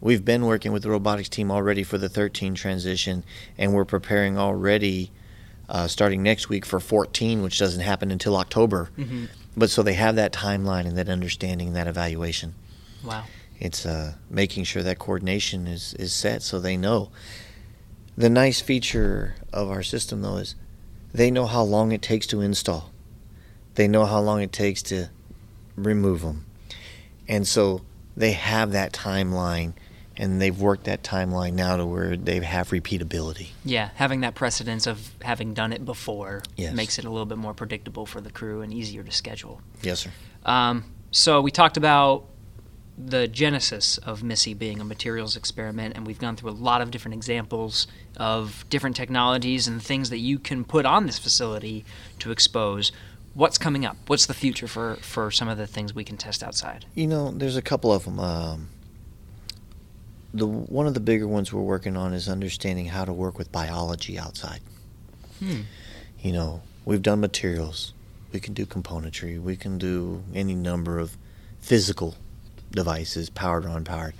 We've 0.00 0.24
been 0.24 0.46
working 0.46 0.70
with 0.72 0.84
the 0.84 0.90
robotics 0.90 1.28
team 1.28 1.50
already 1.50 1.82
for 1.82 1.98
the 1.98 2.08
13 2.08 2.54
transition, 2.54 3.24
and 3.58 3.74
we're 3.74 3.84
preparing 3.84 4.38
already, 4.38 5.10
uh, 5.68 5.88
starting 5.88 6.22
next 6.22 6.48
week 6.48 6.64
for 6.64 6.78
14, 6.78 7.42
which 7.42 7.58
doesn't 7.58 7.80
happen 7.80 8.10
until 8.12 8.36
October. 8.36 8.90
Mhm. 8.96 9.28
But 9.56 9.70
so 9.70 9.82
they 9.82 9.94
have 9.94 10.14
that 10.16 10.32
timeline 10.32 10.86
and 10.86 10.96
that 10.96 11.08
understanding, 11.08 11.68
and 11.68 11.76
that 11.76 11.86
evaluation. 11.88 12.54
Wow. 13.04 13.24
It's 13.60 13.86
uh, 13.86 14.14
making 14.28 14.64
sure 14.64 14.82
that 14.82 14.98
coordination 14.98 15.66
is, 15.66 15.94
is 15.94 16.12
set 16.12 16.42
so 16.42 16.58
they 16.58 16.76
know. 16.76 17.10
The 18.16 18.28
nice 18.30 18.60
feature 18.60 19.34
of 19.52 19.70
our 19.70 19.82
system, 19.82 20.22
though, 20.22 20.36
is 20.36 20.54
they 21.12 21.30
know 21.30 21.46
how 21.46 21.62
long 21.62 21.92
it 21.92 22.02
takes 22.02 22.26
to 22.28 22.40
install. 22.40 22.90
They 23.74 23.88
know 23.88 24.04
how 24.04 24.20
long 24.20 24.40
it 24.42 24.52
takes 24.52 24.82
to 24.84 25.10
remove 25.76 26.22
them. 26.22 26.44
And 27.28 27.46
so 27.46 27.82
they 28.16 28.32
have 28.32 28.72
that 28.72 28.92
timeline, 28.92 29.72
and 30.16 30.40
they've 30.40 30.58
worked 30.60 30.84
that 30.84 31.02
timeline 31.02 31.54
now 31.54 31.76
to 31.76 31.86
where 31.86 32.16
they 32.16 32.40
have 32.40 32.70
repeatability. 32.70 33.48
Yeah, 33.64 33.90
having 33.94 34.20
that 34.20 34.34
precedence 34.34 34.86
of 34.86 35.10
having 35.22 35.54
done 35.54 35.72
it 35.72 35.84
before 35.84 36.42
Yes. 36.56 36.74
makes 36.74 36.98
it 36.98 37.04
a 37.04 37.10
little 37.10 37.26
bit 37.26 37.38
more 37.38 37.54
predictable 37.54 38.06
for 38.06 38.20
the 38.20 38.30
crew 38.30 38.60
and 38.60 38.72
easier 38.72 39.02
to 39.02 39.10
schedule. 39.10 39.60
Yes, 39.82 40.00
sir. 40.00 40.10
Um, 40.44 40.84
so 41.10 41.40
we 41.40 41.50
talked 41.50 41.76
about 41.76 42.26
the 42.96 43.26
genesis 43.26 43.98
of 43.98 44.22
MISSE 44.22 44.54
being 44.54 44.80
a 44.80 44.84
materials 44.84 45.36
experiment, 45.36 45.96
and 45.96 46.06
we've 46.06 46.18
gone 46.18 46.36
through 46.36 46.50
a 46.50 46.52
lot 46.52 46.80
of 46.80 46.90
different 46.90 47.14
examples 47.14 47.86
of 48.16 48.64
different 48.70 48.94
technologies 48.94 49.66
and 49.66 49.82
things 49.82 50.10
that 50.10 50.18
you 50.18 50.38
can 50.38 50.64
put 50.64 50.86
on 50.86 51.06
this 51.06 51.18
facility 51.18 51.84
to 52.20 52.30
expose. 52.30 52.92
What's 53.34 53.58
coming 53.58 53.84
up? 53.84 53.96
What's 54.06 54.26
the 54.26 54.34
future 54.34 54.68
for 54.68 54.96
for 54.96 55.30
some 55.30 55.48
of 55.48 55.58
the 55.58 55.66
things 55.66 55.92
we 55.92 56.04
can 56.04 56.16
test 56.16 56.42
outside? 56.42 56.86
You 56.94 57.08
know, 57.08 57.32
there's 57.32 57.56
a 57.56 57.62
couple 57.62 57.92
of 57.92 58.04
them. 58.04 58.20
Um, 58.20 58.68
the 60.32 60.46
one 60.46 60.86
of 60.86 60.94
the 60.94 61.00
bigger 61.00 61.26
ones 61.26 61.52
we're 61.52 61.62
working 61.62 61.96
on 61.96 62.12
is 62.12 62.28
understanding 62.28 62.86
how 62.86 63.04
to 63.04 63.12
work 63.12 63.36
with 63.36 63.50
biology 63.50 64.18
outside. 64.18 64.60
Hmm. 65.40 65.62
You 66.20 66.32
know, 66.32 66.62
we've 66.84 67.02
done 67.02 67.20
materials. 67.20 67.92
We 68.32 68.38
can 68.38 68.54
do 68.54 68.66
componentry. 68.66 69.40
We 69.40 69.56
can 69.56 69.78
do 69.78 70.22
any 70.32 70.54
number 70.54 70.98
of 70.98 71.16
physical 71.60 72.16
devices, 72.74 73.30
powered 73.30 73.64
or 73.64 73.68
unpowered. 73.68 74.12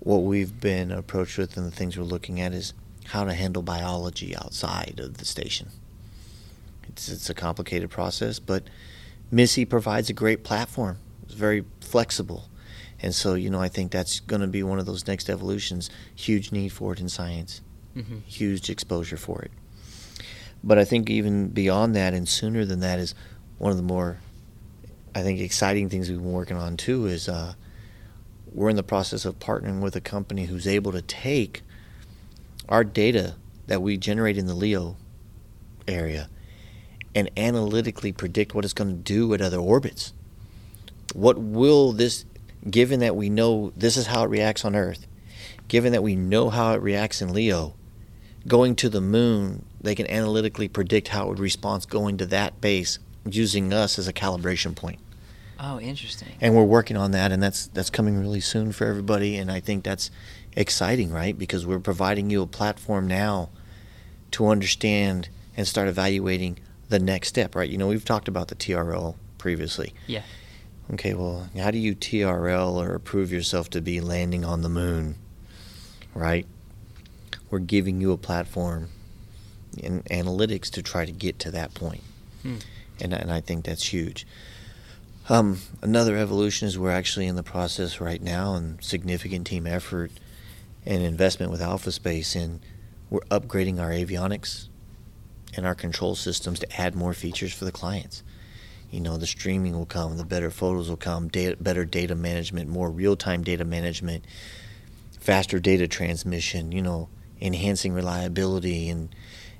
What 0.00 0.18
we've 0.18 0.60
been 0.60 0.90
approached 0.90 1.38
with 1.38 1.56
and 1.56 1.66
the 1.66 1.70
things 1.74 1.96
we're 1.96 2.04
looking 2.04 2.40
at 2.40 2.52
is 2.52 2.74
how 3.06 3.24
to 3.24 3.32
handle 3.34 3.62
biology 3.62 4.36
outside 4.36 5.00
of 5.02 5.18
the 5.18 5.24
station. 5.24 5.68
It's, 6.88 7.08
it's 7.08 7.30
a 7.30 7.34
complicated 7.34 7.90
process, 7.90 8.38
but 8.38 8.64
MISSE 9.30 9.64
provides 9.68 10.10
a 10.10 10.12
great 10.12 10.44
platform. 10.44 10.98
It's 11.24 11.34
very 11.34 11.64
flexible. 11.80 12.48
And 13.00 13.14
so, 13.14 13.34
you 13.34 13.50
know, 13.50 13.60
I 13.60 13.68
think 13.68 13.90
that's 13.90 14.20
going 14.20 14.40
to 14.40 14.46
be 14.46 14.62
one 14.62 14.78
of 14.78 14.86
those 14.86 15.06
next 15.06 15.28
evolutions. 15.28 15.90
Huge 16.14 16.52
need 16.52 16.70
for 16.70 16.92
it 16.92 17.00
in 17.00 17.08
science, 17.08 17.60
Mm-hmm. 17.96 18.18
huge 18.26 18.70
exposure 18.70 19.16
for 19.16 19.42
it. 19.42 19.52
But 20.64 20.78
I 20.78 20.84
think 20.84 21.08
even 21.10 21.48
beyond 21.48 21.94
that 21.94 22.12
and 22.12 22.28
sooner 22.28 22.64
than 22.64 22.80
that 22.80 22.98
is 22.98 23.14
one 23.58 23.70
of 23.70 23.76
the 23.76 23.84
more, 23.84 24.18
I 25.14 25.22
think, 25.22 25.40
exciting 25.40 25.88
things 25.88 26.08
we've 26.08 26.18
been 26.18 26.32
working 26.32 26.56
on 26.56 26.76
too 26.76 27.06
is 27.06 27.28
uh, 27.28 27.54
we're 28.52 28.70
in 28.70 28.76
the 28.76 28.82
process 28.82 29.24
of 29.24 29.38
partnering 29.38 29.80
with 29.80 29.94
a 29.96 30.00
company 30.00 30.46
who's 30.46 30.66
able 30.66 30.92
to 30.92 31.02
take 31.02 31.62
our 32.68 32.84
data 32.84 33.34
that 33.66 33.82
we 33.82 33.96
generate 33.96 34.38
in 34.38 34.46
the 34.46 34.54
LEO 34.54 34.96
area 35.86 36.28
and 37.14 37.30
analytically 37.36 38.12
predict 38.12 38.54
what 38.54 38.64
it's 38.64 38.74
going 38.74 38.90
to 38.90 38.94
do 38.94 39.32
at 39.34 39.40
other 39.40 39.58
orbits. 39.58 40.12
What 41.14 41.38
will 41.38 41.92
this, 41.92 42.24
given 42.68 43.00
that 43.00 43.14
we 43.14 43.28
know 43.28 43.72
this 43.76 43.96
is 43.96 44.06
how 44.06 44.24
it 44.24 44.30
reacts 44.30 44.64
on 44.64 44.74
Earth, 44.74 45.06
given 45.68 45.92
that 45.92 46.02
we 46.02 46.16
know 46.16 46.50
how 46.50 46.72
it 46.74 46.82
reacts 46.82 47.22
in 47.22 47.32
LEO, 47.32 47.74
going 48.48 48.74
to 48.76 48.88
the 48.88 49.00
moon, 49.00 49.64
they 49.80 49.94
can 49.94 50.10
analytically 50.10 50.68
predict 50.68 51.08
how 51.08 51.26
it 51.26 51.28
would 51.28 51.38
respond 51.38 51.88
going 51.88 52.16
to 52.18 52.26
that 52.26 52.60
base 52.60 52.98
using 53.28 53.72
us 53.72 53.98
as 53.98 54.08
a 54.08 54.12
calibration 54.12 54.74
point. 54.74 54.98
Oh, 55.58 55.80
interesting. 55.80 56.32
And 56.40 56.54
we're 56.54 56.64
working 56.64 56.96
on 56.96 57.12
that, 57.12 57.32
and 57.32 57.42
that's 57.42 57.66
that's 57.68 57.90
coming 57.90 58.18
really 58.18 58.40
soon 58.40 58.72
for 58.72 58.86
everybody. 58.86 59.36
And 59.36 59.50
I 59.50 59.60
think 59.60 59.84
that's 59.84 60.10
exciting, 60.56 61.10
right? 61.10 61.38
Because 61.38 61.66
we're 61.66 61.80
providing 61.80 62.30
you 62.30 62.42
a 62.42 62.46
platform 62.46 63.06
now 63.06 63.50
to 64.32 64.48
understand 64.48 65.28
and 65.56 65.66
start 65.66 65.88
evaluating 65.88 66.58
the 66.88 66.98
next 66.98 67.28
step, 67.28 67.54
right? 67.54 67.70
You 67.70 67.78
know, 67.78 67.88
we've 67.88 68.04
talked 68.04 68.28
about 68.28 68.48
the 68.48 68.54
TRL 68.54 69.14
previously. 69.38 69.94
Yeah. 70.06 70.22
Okay, 70.92 71.14
well, 71.14 71.48
how 71.56 71.70
do 71.70 71.78
you 71.78 71.94
TRL 71.94 72.74
or 72.74 72.98
prove 72.98 73.32
yourself 73.32 73.70
to 73.70 73.80
be 73.80 74.00
landing 74.00 74.44
on 74.44 74.62
the 74.62 74.68
moon, 74.68 75.16
right? 76.14 76.46
We're 77.50 77.60
giving 77.60 78.00
you 78.00 78.12
a 78.12 78.18
platform 78.18 78.90
in 79.78 80.02
analytics 80.04 80.70
to 80.72 80.82
try 80.82 81.04
to 81.04 81.12
get 81.12 81.38
to 81.40 81.50
that 81.52 81.74
point. 81.74 82.02
Hmm. 82.42 82.56
And, 83.00 83.12
and 83.12 83.32
I 83.32 83.40
think 83.40 83.64
that's 83.64 83.92
huge. 83.92 84.26
Um, 85.26 85.60
another 85.80 86.16
evolution 86.18 86.68
is 86.68 86.78
we're 86.78 86.90
actually 86.90 87.26
in 87.26 87.36
the 87.36 87.42
process 87.42 87.98
right 87.98 88.20
now 88.20 88.54
and 88.56 88.82
significant 88.84 89.46
team 89.46 89.66
effort 89.66 90.12
and 90.84 91.02
investment 91.02 91.50
with 91.50 91.62
Alpha 91.62 91.92
Space 91.92 92.36
in 92.36 92.60
we're 93.08 93.20
upgrading 93.30 93.80
our 93.80 93.88
avionics 93.88 94.68
and 95.56 95.64
our 95.64 95.74
control 95.74 96.14
systems 96.14 96.58
to 96.58 96.80
add 96.80 96.94
more 96.94 97.14
features 97.14 97.54
for 97.54 97.64
the 97.64 97.72
clients. 97.72 98.22
You 98.90 99.00
know, 99.00 99.16
the 99.16 99.26
streaming 99.26 99.72
will 99.72 99.86
come, 99.86 100.18
the 100.18 100.26
better 100.26 100.50
photos 100.50 100.90
will 100.90 100.98
come, 100.98 101.28
data, 101.28 101.56
better 101.58 101.86
data 101.86 102.14
management, 102.14 102.68
more 102.68 102.90
real-time 102.90 103.42
data 103.42 103.64
management, 103.64 104.26
faster 105.20 105.58
data 105.58 105.88
transmission, 105.88 106.70
you 106.70 106.82
know, 106.82 107.08
enhancing 107.40 107.94
reliability 107.94 108.90
and 108.90 109.14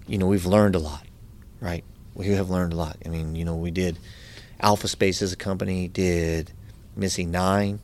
you 0.06 0.18
know, 0.18 0.26
we've 0.26 0.44
learned 0.44 0.74
a 0.74 0.78
lot, 0.78 1.06
right? 1.60 1.84
We 2.14 2.28
have 2.28 2.50
learned 2.50 2.74
a 2.74 2.76
lot. 2.76 2.98
I 3.06 3.08
mean, 3.08 3.34
you 3.34 3.46
know, 3.46 3.56
we 3.56 3.70
did 3.70 3.96
Alpha 4.64 4.88
Space 4.88 5.20
as 5.20 5.30
a 5.30 5.36
company 5.36 5.88
did 5.88 6.50
MISSE 6.96 7.26
9 7.26 7.80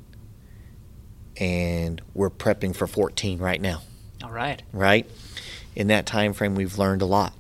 and 1.36 2.00
we're 2.14 2.30
prepping 2.30 2.74
for 2.74 2.86
14 2.86 3.38
right 3.38 3.60
now 3.60 3.82
All 4.24 4.30
right. 4.30 4.62
right? 4.72 5.06
In 5.76 5.88
that 5.88 6.06
time 6.06 6.32
frame, 6.32 6.54
we've 6.54 6.78
learned 6.78 7.02
a 7.02 7.06
lot, 7.06 7.34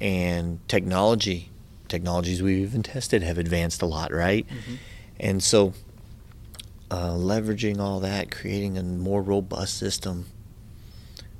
and 0.00 0.60
technology, 0.68 1.50
technologies 1.88 2.40
we've 2.40 2.60
even 2.60 2.84
tested 2.84 3.22
have 3.24 3.36
advanced 3.36 3.82
a 3.82 3.86
lot, 3.86 4.12
right? 4.12 4.46
And 5.20 5.42
so, 5.42 5.74
uh, 6.90 7.10
leveraging 7.10 7.78
all 7.78 8.00
that, 8.00 8.30
creating 8.30 8.78
a 8.78 8.82
more 8.82 9.22
robust 9.22 9.76
system 9.76 10.26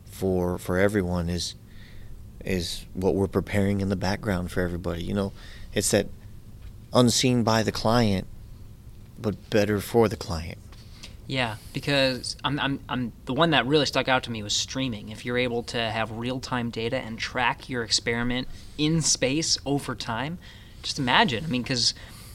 for 0.04 0.58
for 0.58 0.78
everyone 0.78 1.30
is 1.30 1.54
is 2.44 2.84
what 2.94 3.14
we're 3.14 3.26
preparing 3.28 3.80
in 3.80 3.88
the 3.88 3.96
background 3.96 4.50
for 4.50 4.60
everybody. 4.60 5.02
You 5.04 5.14
know, 5.14 5.32
it's 5.72 5.90
that 5.92 6.08
unseen 6.92 7.42
by 7.42 7.62
the 7.62 7.72
client, 7.72 8.26
but 9.18 9.50
better 9.50 9.80
for 9.80 10.08
the 10.08 10.16
client. 10.16 10.58
Yeah, 11.26 11.56
because 11.72 12.36
I'm, 12.44 12.58
I'm, 12.58 12.80
I'm 12.88 13.12
the 13.24 13.34
one 13.34 13.50
that 13.50 13.66
really 13.66 13.86
stuck 13.86 14.08
out 14.08 14.24
to 14.24 14.30
me 14.30 14.42
was 14.42 14.52
streaming. 14.52 15.08
If 15.08 15.24
you're 15.24 15.38
able 15.38 15.62
to 15.64 15.78
have 15.78 16.10
real 16.10 16.40
time 16.40 16.70
data 16.70 16.96
and 16.96 17.18
track 17.18 17.68
your 17.68 17.84
experiment 17.84 18.48
in 18.76 19.00
space 19.00 19.56
over 19.64 19.94
time, 19.94 20.38
just 20.82 20.98
imagine. 20.98 21.44
I 21.44 21.48
mean, 21.48 21.62
because 21.62 21.94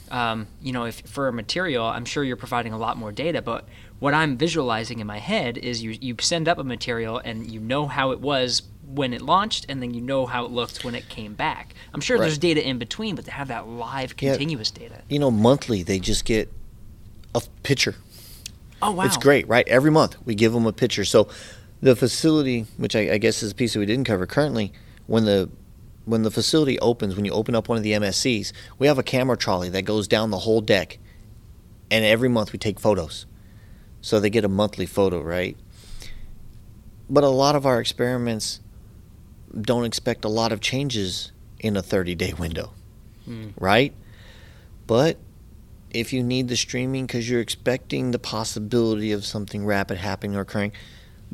um, 0.09 0.47
you 0.61 0.71
know, 0.71 0.85
if 0.85 1.01
for 1.01 1.27
a 1.27 1.33
material, 1.33 1.85
I'm 1.85 2.05
sure 2.05 2.23
you're 2.23 2.37
providing 2.37 2.73
a 2.73 2.77
lot 2.77 2.97
more 2.97 3.11
data, 3.11 3.41
but 3.41 3.65
what 3.99 4.13
I'm 4.13 4.37
visualizing 4.37 4.99
in 4.99 5.07
my 5.07 5.19
head 5.19 5.57
is 5.57 5.83
you 5.83 5.97
you 5.99 6.15
send 6.19 6.47
up 6.47 6.57
a 6.57 6.63
material 6.63 7.17
and 7.23 7.49
you 7.49 7.59
know 7.59 7.87
how 7.87 8.11
it 8.11 8.19
was 8.19 8.61
when 8.87 9.13
it 9.13 9.21
launched, 9.21 9.65
and 9.69 9.81
then 9.81 9.93
you 9.93 10.01
know 10.01 10.25
how 10.25 10.45
it 10.45 10.51
looked 10.51 10.83
when 10.83 10.95
it 10.95 11.09
came 11.09 11.33
back. 11.33 11.75
I'm 11.93 11.99
sure 12.01 12.17
Right. 12.17 12.25
there's 12.25 12.37
data 12.37 12.65
in 12.65 12.77
between, 12.77 13.15
but 13.15 13.25
to 13.25 13.31
have 13.31 13.49
that 13.49 13.67
live, 13.67 14.15
Yeah. 14.19 14.31
continuous 14.31 14.71
data. 14.71 15.01
You 15.09 15.19
know, 15.19 15.29
monthly 15.29 15.83
they 15.83 15.99
just 15.99 16.25
get 16.25 16.51
a 17.35 17.41
picture 17.63 17.95
Oh 18.81 18.91
wow, 18.91 19.05
It's 19.05 19.17
great, 19.17 19.47
right? 19.47 19.67
Every 19.67 19.89
month 19.91 20.15
we 20.23 20.35
give 20.35 20.53
them 20.53 20.65
a 20.67 20.71
picture. 20.71 21.03
So 21.03 21.27
the 21.81 21.95
facility, 21.95 22.65
which 22.77 22.95
I, 22.95 23.13
I 23.13 23.17
guess 23.17 23.41
is 23.41 23.51
a 23.51 23.55
piece 23.55 23.73
that 23.73 23.79
we 23.79 23.85
didn't 23.87 24.05
cover 24.05 24.25
currently, 24.25 24.71
when 25.07 25.25
the 25.25 25.49
when 26.05 26.21
the 26.23 26.31
facility 26.31 26.79
opens, 26.79 27.15
when 27.15 27.25
you 27.25 27.31
open 27.31 27.53
up 27.55 27.67
one 27.67 27.77
of 27.77 27.83
the 27.83 27.91
MSCs, 27.93 28.53
we 28.79 28.87
have 28.87 28.97
a 28.97 29.03
camera 29.03 29.35
trolley 29.35 29.67
that 29.69 29.81
goes 29.81 30.07
down 30.07 30.29
the 30.31 30.39
whole 30.39 30.61
deck, 30.61 30.99
and 31.91 32.05
every 32.05 32.29
month 32.29 32.53
we 32.53 32.59
take 32.59 32.79
photos. 32.79 33.25
So 33.99 34.19
they 34.19 34.29
get 34.29 34.45
a 34.45 34.47
monthly 34.47 34.85
photo, 34.85 35.21
right? 35.21 35.57
But 37.09 37.23
a 37.23 37.29
lot 37.29 37.55
of 37.55 37.65
our 37.65 37.79
experiments 37.81 38.61
don't 39.59 39.85
expect 39.85 40.25
a 40.25 40.29
lot 40.29 40.51
of 40.51 40.59
changes 40.61 41.31
in 41.59 41.75
a 41.77 41.81
30 41.81 42.15
day 42.15 42.33
window, 42.33 42.71
Mm. 43.27 43.51
right? 43.59 43.93
But 44.85 45.17
if 45.91 46.13
you 46.13 46.23
need 46.23 46.47
the 46.49 46.55
streaming 46.57 47.05
because 47.07 47.29
you're 47.29 47.41
expecting 47.41 48.11
the 48.11 48.19
possibility 48.19 49.11
of 49.11 49.25
something 49.25 49.65
rapid 49.65 49.97
happening 49.97 50.35
or 50.35 50.41
occurring, 50.41 50.71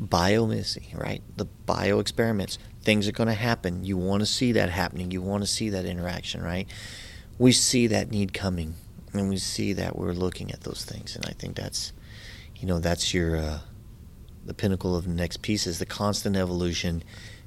biomissy, 0.00 0.96
right? 0.98 1.22
The 1.36 1.44
bio 1.66 1.98
experiments, 2.00 2.58
things 2.82 3.06
are 3.08 3.12
going 3.12 3.28
to 3.28 3.34
happen. 3.34 3.84
You 3.84 3.96
want 3.96 4.20
to 4.20 4.26
see 4.26 4.52
that 4.52 4.70
happening. 4.70 5.10
You 5.10 5.22
want 5.22 5.42
to 5.42 5.46
see 5.46 5.70
that 5.70 5.84
interaction, 5.84 6.42
right? 6.42 6.68
We 7.38 7.52
see 7.52 7.86
that 7.88 8.10
need 8.10 8.32
coming, 8.32 8.74
and 9.12 9.28
we 9.28 9.36
see 9.38 9.72
that 9.74 9.96
we're 9.96 10.12
looking 10.12 10.50
at 10.52 10.62
those 10.62 10.84
things, 10.84 11.14
and 11.16 11.24
I 11.26 11.32
think 11.32 11.56
that's, 11.56 11.92
you 12.56 12.66
know, 12.66 12.78
that's 12.78 13.12
your 13.14 13.36
uh, 13.36 13.58
the 14.46 14.54
pinnacle 14.54 14.94
of 14.94 15.04
the 15.04 15.10
next 15.10 15.42
piece 15.42 15.66
is 15.66 15.78
the 15.78 15.86
constant 15.86 16.36
evolution 16.36 17.02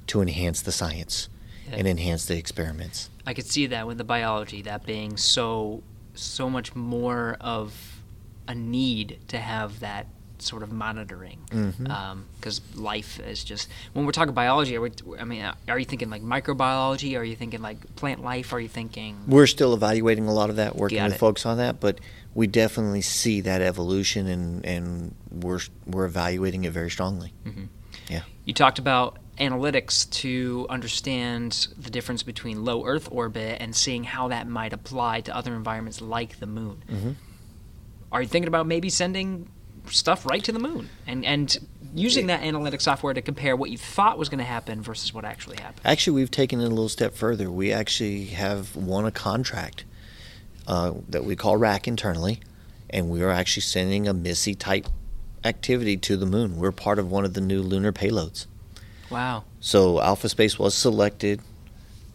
to 0.08 0.20
enhance 0.20 0.60
the 0.60 0.72
science 0.72 1.28
Yeah. 1.68 1.76
and 1.76 1.88
enhance 1.88 2.26
the 2.26 2.36
experiments. 2.36 3.10
I 3.26 3.34
could 3.34 3.46
see 3.46 3.66
that 3.66 3.86
with 3.86 3.98
the 3.98 4.04
biology, 4.04 4.62
that 4.62 4.84
being 4.84 5.16
so 5.16 5.82
so 6.14 6.50
much 6.50 6.74
more 6.74 7.36
of 7.40 8.00
a 8.48 8.54
need 8.54 9.20
to 9.28 9.38
have 9.38 9.80
that 9.80 10.08
sort 10.38 10.62
of 10.62 10.72
monitoring, 10.72 11.38
mm-hmm. 11.50 11.86
um, 11.88 12.26
because 12.36 12.60
life 12.74 13.20
is 13.20 13.44
just. 13.44 13.68
When 13.92 14.06
we're 14.06 14.12
talking 14.12 14.34
biology, 14.34 14.76
are 14.76 14.80
we, 14.80 14.90
I 15.18 15.24
mean, 15.24 15.42
uh, 15.42 15.54
are 15.68 15.78
you 15.78 15.84
thinking 15.84 16.10
like 16.10 16.22
microbiology? 16.22 17.18
Are 17.18 17.24
you 17.24 17.36
thinking 17.36 17.60
like 17.60 17.96
plant 17.96 18.22
life? 18.22 18.52
Are 18.52 18.60
you 18.60 18.68
thinking? 18.68 19.16
We're 19.26 19.46
still 19.46 19.74
evaluating 19.74 20.26
a 20.26 20.32
lot 20.32 20.50
of 20.50 20.56
that, 20.56 20.76
working 20.76 21.02
with 21.02 21.14
it. 21.14 21.18
folks 21.18 21.44
on 21.44 21.58
that, 21.58 21.80
but 21.80 22.00
we 22.34 22.46
definitely 22.46 23.02
see 23.02 23.40
that 23.42 23.60
evolution, 23.60 24.26
and 24.26 24.64
and 24.64 25.14
we're 25.30 25.60
we're 25.86 26.06
evaluating 26.06 26.64
it 26.64 26.72
very 26.72 26.90
strongly. 26.90 27.32
Mm-hmm. 27.44 27.64
Yeah. 28.08 28.22
You 28.44 28.54
talked 28.54 28.78
about 28.78 29.18
analytics 29.38 30.08
to 30.10 30.66
understand 30.68 31.68
the 31.78 31.90
difference 31.90 32.22
between 32.22 32.64
low 32.64 32.84
Earth 32.84 33.08
orbit 33.10 33.58
and 33.60 33.74
seeing 33.74 34.04
how 34.04 34.28
that 34.28 34.48
might 34.48 34.72
apply 34.72 35.20
to 35.22 35.34
other 35.34 35.54
environments 35.54 36.00
like 36.00 36.40
the 36.40 36.46
moon. 36.46 36.82
Mhm. 36.90 37.14
Are 38.10 38.22
you 38.22 38.28
thinking 38.28 38.48
about 38.48 38.66
maybe 38.66 38.88
sending 38.90 39.48
stuff 39.90 40.26
right 40.26 40.44
to 40.44 40.52
the 40.52 40.58
moon 40.58 40.88
and 41.06 41.24
and 41.24 41.56
using 41.94 42.26
that 42.26 42.42
analytic 42.42 42.80
software 42.80 43.14
to 43.14 43.22
compare 43.22 43.56
what 43.56 43.70
you 43.70 43.78
thought 43.78 44.18
was 44.18 44.28
going 44.28 44.38
to 44.38 44.44
happen 44.44 44.82
versus 44.82 45.14
what 45.14 45.24
actually 45.24 45.56
happened? 45.56 45.80
Actually, 45.84 46.14
we've 46.14 46.30
taken 46.30 46.60
it 46.60 46.64
a 46.64 46.68
little 46.68 46.88
step 46.88 47.14
further. 47.14 47.50
We 47.50 47.72
actually 47.72 48.26
have 48.26 48.76
won 48.76 49.06
a 49.06 49.10
contract 49.10 49.84
uh, 50.66 50.92
that 51.08 51.24
we 51.24 51.34
call 51.34 51.56
RAC 51.56 51.88
internally, 51.88 52.40
and 52.90 53.08
we 53.08 53.22
are 53.22 53.30
actually 53.30 53.62
sending 53.62 54.06
a 54.06 54.12
MISSE 54.12 54.54
type 54.58 54.86
activity 55.44 55.96
to 55.96 56.16
the 56.16 56.26
moon. 56.26 56.58
We're 56.58 56.72
part 56.72 56.98
of 56.98 57.10
one 57.10 57.24
of 57.24 57.32
the 57.32 57.40
new 57.40 57.62
lunar 57.62 57.92
payloads. 57.92 58.46
Wow. 59.10 59.44
So 59.60 60.00
Alpha 60.00 60.28
Space 60.28 60.58
was 60.58 60.74
selected 60.74 61.40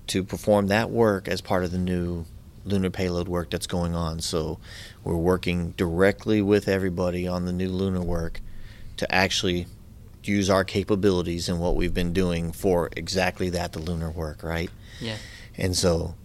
to 0.08 0.24
perform 0.24 0.68
that 0.68 0.90
work 0.90 1.28
as 1.28 1.42
part 1.42 1.64
of 1.64 1.72
the 1.72 1.78
new 1.78 2.26
lunar 2.66 2.90
payload 2.90 3.28
work 3.28 3.50
that's 3.50 3.68
going 3.68 3.96
on. 3.96 4.20
So 4.20 4.60
we're 5.04 5.16
working 5.16 5.72
directly 5.72 6.42
with 6.42 6.68
everybody 6.68 7.28
on 7.28 7.46
the 7.46 7.54
new 7.54 7.70
lunar 7.70 8.02
work 8.02 8.42
to 8.98 9.14
actually 9.14 9.68
use 10.24 10.50
our 10.50 10.64
capabilities 10.64 11.50
and 11.50 11.60
what 11.60 11.76
we've 11.76 11.94
been 11.94 12.14
doing 12.14 12.52
for 12.52 12.90
exactly 12.96 13.50
that 13.50 13.74
the 13.74 13.80
lunar 13.80 14.10
work, 14.10 14.44
right? 14.44 14.70
Yeah. 15.02 15.18
And 15.58 15.76
so 15.76 16.16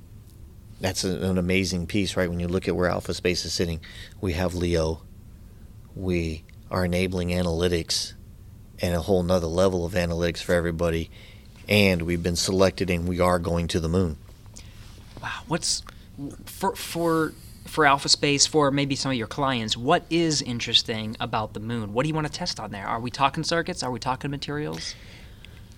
that's 0.81 1.03
an, 1.05 1.39
amazing 1.39 1.87
piece, 1.87 2.17
right? 2.17 2.29
When 2.29 2.41
you 2.41 2.49
look 2.49 2.69
at 2.69 2.77
where 2.77 2.89
Alpha 2.89 3.15
Space 3.15 3.45
is 3.45 3.53
sitting, 3.53 3.81
we 4.21 4.35
have 4.35 4.55
LEO, 4.55 5.03
we 5.97 6.45
are 6.71 6.85
enabling 6.85 7.31
analytics 7.31 8.15
and 8.81 8.95
a 8.95 9.01
whole 9.01 9.23
nother 9.23 9.47
level 9.47 9.85
of 9.85 9.93
analytics 9.95 10.39
for 10.43 10.55
everybody. 10.55 11.11
And 11.69 12.03
we've 12.03 12.23
been 12.23 12.37
selected 12.37 12.89
and 12.91 13.07
we 13.09 13.21
are 13.21 13.39
going 13.39 13.69
to 13.69 13.81
the 13.81 13.89
moon. 13.89 14.17
Wow. 15.23 15.41
What's 15.49 15.83
for 16.47 16.75
for 16.77 17.33
for 17.67 17.85
Alpha 17.85 18.09
Space 18.09 18.47
for 18.47 18.71
maybe 18.71 18.95
some 18.97 19.11
of 19.11 19.19
your 19.19 19.27
clients? 19.27 19.77
What 19.77 20.05
is 20.09 20.41
interesting 20.41 21.17
about 21.21 21.53
the 21.53 21.61
moon? 21.61 21.93
What 21.93 22.05
do 22.05 22.09
you 22.09 22.15
want 22.15 22.27
to 22.27 22.33
test 22.33 22.59
on 22.59 22.71
there? 22.71 22.87
Are 22.87 23.01
we 23.01 23.11
talking 23.11 23.45
circuits? 23.45 23.83
Are 23.83 23.91
we 23.91 23.99
talking 23.99 24.31
materials? 24.31 24.95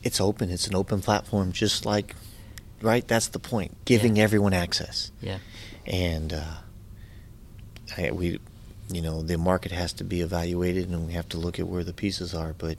It's 0.03 0.21
open. 0.21 0.51
It's 0.51 0.67
an 0.69 0.75
open 0.75 1.01
platform, 1.01 1.53
just 1.53 1.85
like, 1.85 2.15
right? 2.81 3.07
That's 3.07 3.29
the 3.29 3.39
point. 3.41 3.77
Giving 3.85 4.17
Yeah. 4.17 4.23
everyone 4.25 4.53
access. 4.55 5.11
Yeah. 5.21 5.39
and 5.87 6.33
uh, 6.33 6.45
I, 7.99 8.11
we, 8.13 8.39
you 8.91 9.03
know, 9.03 9.23
the 9.23 9.39
market 9.39 9.73
has 9.73 9.93
to 9.95 10.05
be 10.05 10.21
evaluated, 10.21 10.89
and 10.89 11.07
we 11.07 11.13
have 11.13 11.29
to 11.31 11.39
look 11.39 11.59
at 11.59 11.69
where 11.69 11.85
the 11.85 11.93
pieces 11.93 12.35
are. 12.35 12.53
But, 12.53 12.79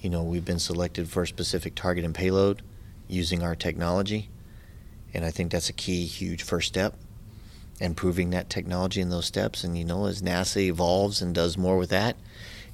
you 0.00 0.10
know, 0.10 0.22
we've 0.22 0.44
been 0.44 0.58
selected 0.58 1.08
for 1.08 1.22
a 1.22 1.26
specific 1.26 1.74
target 1.74 2.04
and 2.04 2.14
payload 2.14 2.62
using 3.08 3.42
our 3.42 3.54
technology, 3.54 4.28
and 5.14 5.24
I 5.24 5.30
think 5.30 5.50
that's 5.50 5.70
a 5.70 5.74
key, 5.74 6.04
huge 6.06 6.42
first 6.42 6.68
step. 6.68 6.94
And 7.80 7.96
proving 7.96 8.30
that 8.30 8.50
technology 8.50 9.00
in 9.00 9.10
those 9.10 9.26
steps, 9.26 9.62
and 9.62 9.78
you 9.78 9.84
know, 9.84 10.06
as 10.06 10.20
NASA 10.20 10.62
evolves 10.62 11.22
and 11.22 11.32
does 11.32 11.56
more 11.56 11.78
with 11.78 11.90
that, 11.90 12.16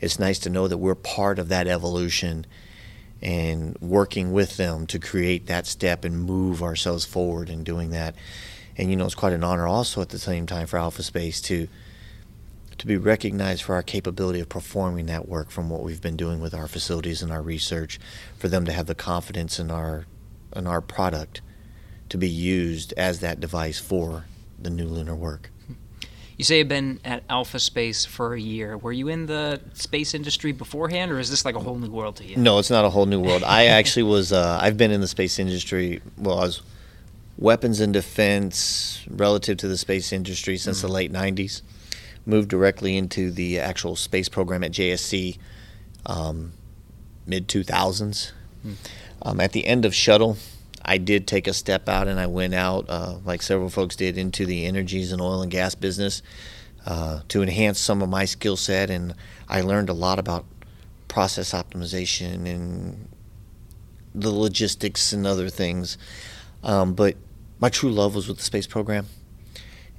it's 0.00 0.18
nice 0.18 0.38
to 0.40 0.50
know 0.50 0.66
that 0.66 0.78
we're 0.78 0.94
part 0.94 1.38
of 1.38 1.48
that 1.48 1.68
evolution 1.68 2.46
and 3.20 3.76
working 3.80 4.32
with 4.32 4.56
them 4.56 4.86
to 4.86 4.98
create 4.98 5.46
that 5.46 5.66
step 5.66 6.04
and 6.04 6.22
move 6.22 6.62
ourselves 6.62 7.04
forward 7.04 7.50
in 7.50 7.64
doing 7.64 7.90
that. 7.90 8.14
And 8.76 8.90
you 8.90 8.96
know, 8.96 9.04
it's 9.04 9.14
quite 9.14 9.32
an 9.32 9.44
honor 9.44 9.66
also 9.66 10.00
at 10.00 10.08
the 10.08 10.18
same 10.18 10.46
time 10.46 10.66
for 10.66 10.78
Alpha 10.78 11.02
Space 11.02 11.40
to 11.42 11.68
to 12.78 12.86
be 12.86 12.96
recognized 12.96 13.62
for 13.62 13.74
our 13.74 13.82
capability 13.82 14.40
of 14.40 14.48
performing 14.48 15.06
that 15.06 15.28
work 15.28 15.50
from 15.50 15.70
what 15.70 15.82
we've 15.82 16.02
been 16.02 16.16
doing 16.16 16.40
with 16.40 16.54
our 16.54 16.68
facilities 16.68 17.22
and 17.22 17.32
our 17.32 17.42
research, 17.42 17.98
for 18.38 18.48
them 18.48 18.64
to 18.64 18.72
have 18.72 18.86
the 18.86 18.94
confidence 18.94 19.58
in 19.58 19.70
our 19.70 20.06
in 20.54 20.66
our 20.66 20.80
product 20.80 21.40
to 22.08 22.16
be 22.16 22.28
used 22.28 22.92
as 22.96 23.20
that 23.20 23.40
device 23.40 23.78
for 23.78 24.24
the 24.58 24.70
new 24.70 24.86
lunar 24.86 25.14
work. 25.14 25.50
You 26.36 26.44
say 26.44 26.58
you've 26.58 26.68
been 26.68 26.98
at 27.04 27.22
Alpha 27.30 27.60
Space 27.60 28.04
for 28.04 28.34
a 28.34 28.40
year. 28.40 28.76
Were 28.76 28.92
you 28.92 29.08
in 29.08 29.26
the 29.26 29.60
space 29.74 30.14
industry 30.14 30.50
beforehand, 30.50 31.12
or 31.12 31.20
is 31.20 31.30
this 31.30 31.44
like 31.44 31.54
a 31.54 31.60
whole 31.60 31.78
new 31.78 31.90
world 31.90 32.16
to 32.16 32.24
you? 32.24 32.36
No, 32.36 32.58
it's 32.58 32.70
not 32.70 32.84
a 32.84 32.90
whole 32.90 33.06
new 33.06 33.20
world. 33.20 33.44
I 33.44 33.66
actually 33.78 34.02
was. 34.04 34.32
Uh, 34.32 34.58
I've 34.60 34.76
been 34.76 34.90
in 34.90 35.00
the 35.00 35.06
space 35.06 35.38
industry. 35.38 36.00
Well, 36.18 36.40
I 36.40 36.42
was 36.42 36.62
weapons 37.38 37.78
and 37.80 37.92
defense 37.92 39.04
relative 39.08 39.58
to 39.58 39.68
the 39.68 39.76
space 39.76 40.12
industry 40.12 40.56
since 40.56 40.80
the 40.80 40.88
late 40.88 41.12
'90s. 41.12 41.62
Moved 42.26 42.48
directly 42.48 42.96
into 42.96 43.30
the 43.30 43.58
actual 43.58 43.96
space 43.96 44.28
program 44.28 44.64
at 44.64 44.72
JSC, 44.72 45.38
um, 46.06 46.52
mid 47.26 47.48
2000s. 47.48 48.32
Um, 49.22 49.40
at 49.40 49.52
the 49.52 49.66
end 49.66 49.84
of 49.84 49.94
shuttle, 49.94 50.36
I 50.84 50.98
did 50.98 51.26
take 51.26 51.46
a 51.46 51.52
step 51.52 51.88
out 51.88 52.08
and 52.08 52.20
I 52.20 52.26
went 52.26 52.54
out, 52.54 52.86
uh, 52.88 53.16
like 53.24 53.42
several 53.42 53.70
folks 53.70 53.96
did, 53.96 54.18
into 54.18 54.44
the 54.46 54.66
energies 54.66 55.12
and 55.12 55.20
oil 55.20 55.42
and 55.42 55.50
gas 55.50 55.74
business 55.74 56.22
uh, 56.86 57.20
to 57.28 57.42
enhance 57.42 57.78
some 57.78 58.02
of 58.02 58.08
my 58.08 58.24
skill 58.24 58.56
set. 58.56 58.90
And 58.90 59.14
I 59.48 59.62
learned 59.62 59.88
a 59.88 59.94
lot 59.94 60.18
about 60.18 60.44
process 61.08 61.52
optimization 61.52 62.46
and 62.46 63.08
the 64.14 64.30
logistics 64.30 65.12
and 65.12 65.26
other 65.26 65.48
things. 65.48 65.96
Um, 66.62 66.94
but 66.94 67.16
my 67.60 67.68
true 67.68 67.90
love 67.90 68.14
was 68.14 68.28
with 68.28 68.38
the 68.38 68.44
space 68.44 68.66
program. 68.66 69.06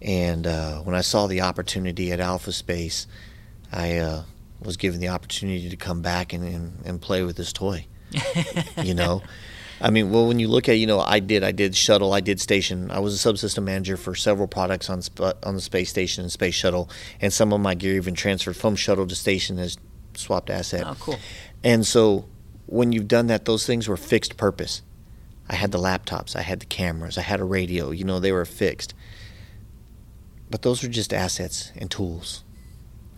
And 0.01 0.45
uh, 0.45 0.79
when 0.79 0.95
I 0.95 1.01
saw 1.01 1.27
the 1.27 1.41
opportunity 1.41 2.11
at 2.11 2.19
Alpha 2.19 2.51
Space, 2.51 3.07
I 3.71 3.97
uh, 3.97 4.23
was 4.61 4.77
given 4.77 4.99
the 4.99 5.07
opportunity 5.09 5.69
to 5.69 5.77
come 5.77 6.01
back 6.01 6.33
and, 6.33 6.43
and, 6.43 6.81
and 6.85 7.01
play 7.01 7.23
with 7.23 7.37
this 7.37 7.51
toy. 7.53 7.87
you 8.83 8.93
know, 8.93 9.23
I 9.81 9.89
mean, 9.89 10.11
well, 10.11 10.27
when 10.27 10.39
you 10.39 10.47
look 10.47 10.69
at, 10.69 10.73
you 10.73 10.87
know, 10.87 10.99
I 10.99 11.19
did, 11.19 11.43
I 11.43 11.51
did 11.51 11.75
shuttle, 11.75 12.13
I 12.13 12.21
did 12.21 12.39
station. 12.39 12.91
I 12.91 12.99
was 12.99 13.25
a 13.25 13.33
subsystem 13.33 13.63
manager 13.63 13.97
for 13.97 14.15
several 14.15 14.47
products 14.47 14.89
on 14.89 15.01
sp- 15.03 15.35
on 15.43 15.55
the 15.55 15.61
space 15.61 15.89
station 15.89 16.23
and 16.23 16.31
space 16.31 16.55
shuttle, 16.55 16.89
and 17.19 17.33
some 17.33 17.51
of 17.51 17.59
my 17.59 17.75
gear 17.75 17.95
even 17.95 18.15
transferred 18.15 18.55
from 18.55 18.75
shuttle 18.75 19.05
to 19.07 19.15
station 19.15 19.59
as 19.59 19.77
swapped 20.13 20.49
asset. 20.49 20.85
Oh, 20.85 20.95
cool. 20.99 21.19
And 21.63 21.85
so, 21.85 22.25
when 22.67 22.93
you've 22.93 23.07
done 23.07 23.27
that, 23.27 23.45
those 23.45 23.65
things 23.65 23.87
were 23.87 23.97
fixed 23.97 24.37
purpose. 24.37 24.81
I 25.49 25.55
had 25.55 25.71
the 25.71 25.77
laptops, 25.77 26.35
I 26.35 26.41
had 26.41 26.61
the 26.61 26.65
cameras, 26.65 27.17
I 27.17 27.21
had 27.21 27.39
a 27.39 27.45
radio. 27.45 27.91
You 27.91 28.05
know, 28.05 28.19
they 28.19 28.31
were 28.31 28.45
fixed. 28.45 28.93
But 30.49 30.61
those 30.61 30.83
were 30.83 30.89
just 30.89 31.13
assets 31.13 31.71
and 31.75 31.89
tools. 31.89 32.43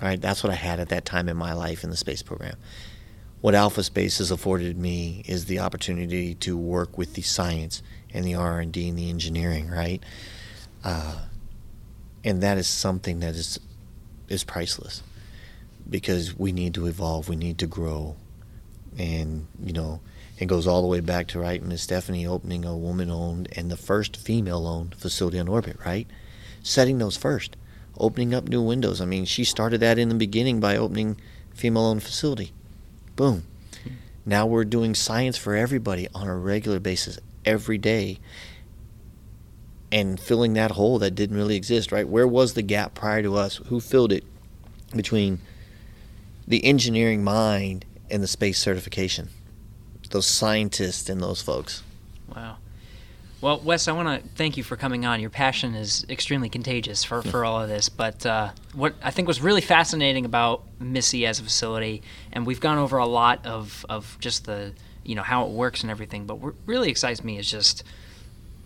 Right? 0.02 0.22
That's 0.22 0.44
what 0.44 0.52
I 0.54 0.56
had 0.56 0.80
at 0.80 0.90
that 0.90 1.06
time 1.06 1.28
in 1.28 1.38
my 1.38 1.54
life 1.54 1.84
in 1.84 1.90
the 1.90 1.98
space 1.98 2.22
program. 2.22 2.56
What 3.42 3.56
Alpha 3.56 3.84
Space 3.84 4.18
has 4.18 4.32
afforded 4.32 4.78
me 4.78 5.24
is 5.28 5.46
the 5.46 5.60
opportunity 5.60 6.36
to 6.36 6.58
work 6.58 6.98
with 6.98 7.14
the 7.14 7.22
science 7.22 7.82
and 8.14 8.26
the 8.26 8.36
R 8.36 8.60
and 8.60 8.72
D 8.72 8.90
and 8.90 8.98
the 8.98 9.10
engineering, 9.10 9.70
right? 9.70 10.04
Uh, 10.84 11.20
and 12.24 12.42
that 12.42 12.58
is 12.58 12.68
something 12.68 13.20
that 13.20 13.36
is 13.36 13.60
is 14.28 14.44
priceless 14.44 15.04
because 15.90 16.38
we 16.38 16.52
need 16.52 16.74
to 16.74 16.86
evolve, 16.88 17.30
we 17.30 17.36
need 17.36 17.58
to 17.60 17.68
grow, 17.68 18.16
and 18.98 19.48
you 19.64 19.72
know, 19.72 20.02
it 20.38 20.48
goes 20.48 20.68
all 20.68 20.82
the 20.82 20.88
way 20.88 21.00
back 21.00 21.28
to 21.28 21.40
right 21.40 21.64
Miss 21.64 21.84
Stephanie 21.84 22.26
opening 22.26 22.66
a 22.66 22.76
woman-owned 22.76 23.48
and 23.56 23.72
the 23.72 23.78
first 23.78 24.18
female-owned 24.18 24.96
facility 24.96 25.40
on 25.40 25.48
orbit, 25.48 25.78
right? 25.86 26.08
Setting 26.64 26.98
those 26.98 27.18
first, 27.18 27.56
opening 27.98 28.34
up 28.34 28.48
new 28.48 28.62
windows. 28.62 29.02
I 29.02 29.06
mean, 29.06 29.26
she 29.26 29.44
started 29.44 29.80
that 29.80 29.98
in 29.98 30.10
the 30.10 30.16
beginning 30.16 30.60
by 30.60 30.78
opening 30.78 31.20
female-owned 31.54 32.04
facility. 32.04 32.52
Boom. 33.16 33.44
Now 34.26 34.46
we're 34.46 34.66
doing 34.66 34.94
science 34.94 35.38
for 35.38 35.56
everybody 35.56 36.08
on 36.14 36.28
a 36.28 36.36
regular 36.36 36.80
basis 36.80 37.18
every 37.46 37.78
day 37.78 38.20
and 39.92 40.20
filling 40.20 40.54
that 40.54 40.72
hole 40.72 41.00
that 41.00 41.16
didn't 41.16 41.38
really 41.38 41.56
exist, 41.56 41.94
right? 41.94 42.08
Where 42.08 42.28
was 42.28 42.54
the 42.54 42.62
gap 42.62 42.94
prior 42.94 43.24
to 43.24 43.36
us? 43.38 43.56
Who 43.68 43.80
filled 43.80 44.12
it 44.12 44.26
between 44.94 45.40
the 46.46 46.64
engineering 46.66 47.24
mind 47.24 47.86
and 48.10 48.22
the 48.22 48.28
space 48.28 48.60
certification? 48.60 49.30
Those 50.12 50.28
scientists 50.28 51.10
and 51.10 51.22
those 51.22 51.42
folks. 51.42 51.84
Wow. 52.36 52.58
Well, 53.40 53.60
Wes, 53.60 53.88
I 53.88 53.92
want 53.92 54.24
to 54.24 54.28
thank 54.30 54.58
you 54.58 54.64
for 54.64 54.76
coming 54.76 55.06
on. 55.06 55.20
Your 55.20 55.30
passion 55.30 55.76
is 55.76 56.06
extremely 56.10 56.50
contagious 56.50 57.04
for, 57.04 57.22
for 57.22 57.46
all 57.46 57.62
of 57.62 57.70
this. 57.70 57.88
But 57.88 58.26
uh, 58.26 58.50
what 58.74 58.96
I 59.04 59.12
think 59.12 59.28
was 59.28 59.42
really 59.42 59.62
fascinating 59.62 60.26
about 60.26 60.64
MISSE 60.80 61.24
as 61.26 61.40
a 61.40 61.44
facility, 61.44 62.02
and 62.34 62.48
we've 62.48 62.60
gone 62.60 62.80
over 62.80 62.98
a 62.98 63.06
lot 63.06 63.46
of, 63.46 63.86
of 63.90 64.18
just 64.20 64.46
the 64.46 64.74
you 65.04 65.16
know 65.16 65.22
how 65.22 65.46
it 65.46 65.52
works 65.52 65.82
and 65.84 65.92
everything. 65.92 66.26
But 66.26 66.40
what 66.40 66.56
really 66.66 66.90
excites 66.90 67.24
me 67.24 67.38
is 67.38 67.50
just 67.50 67.84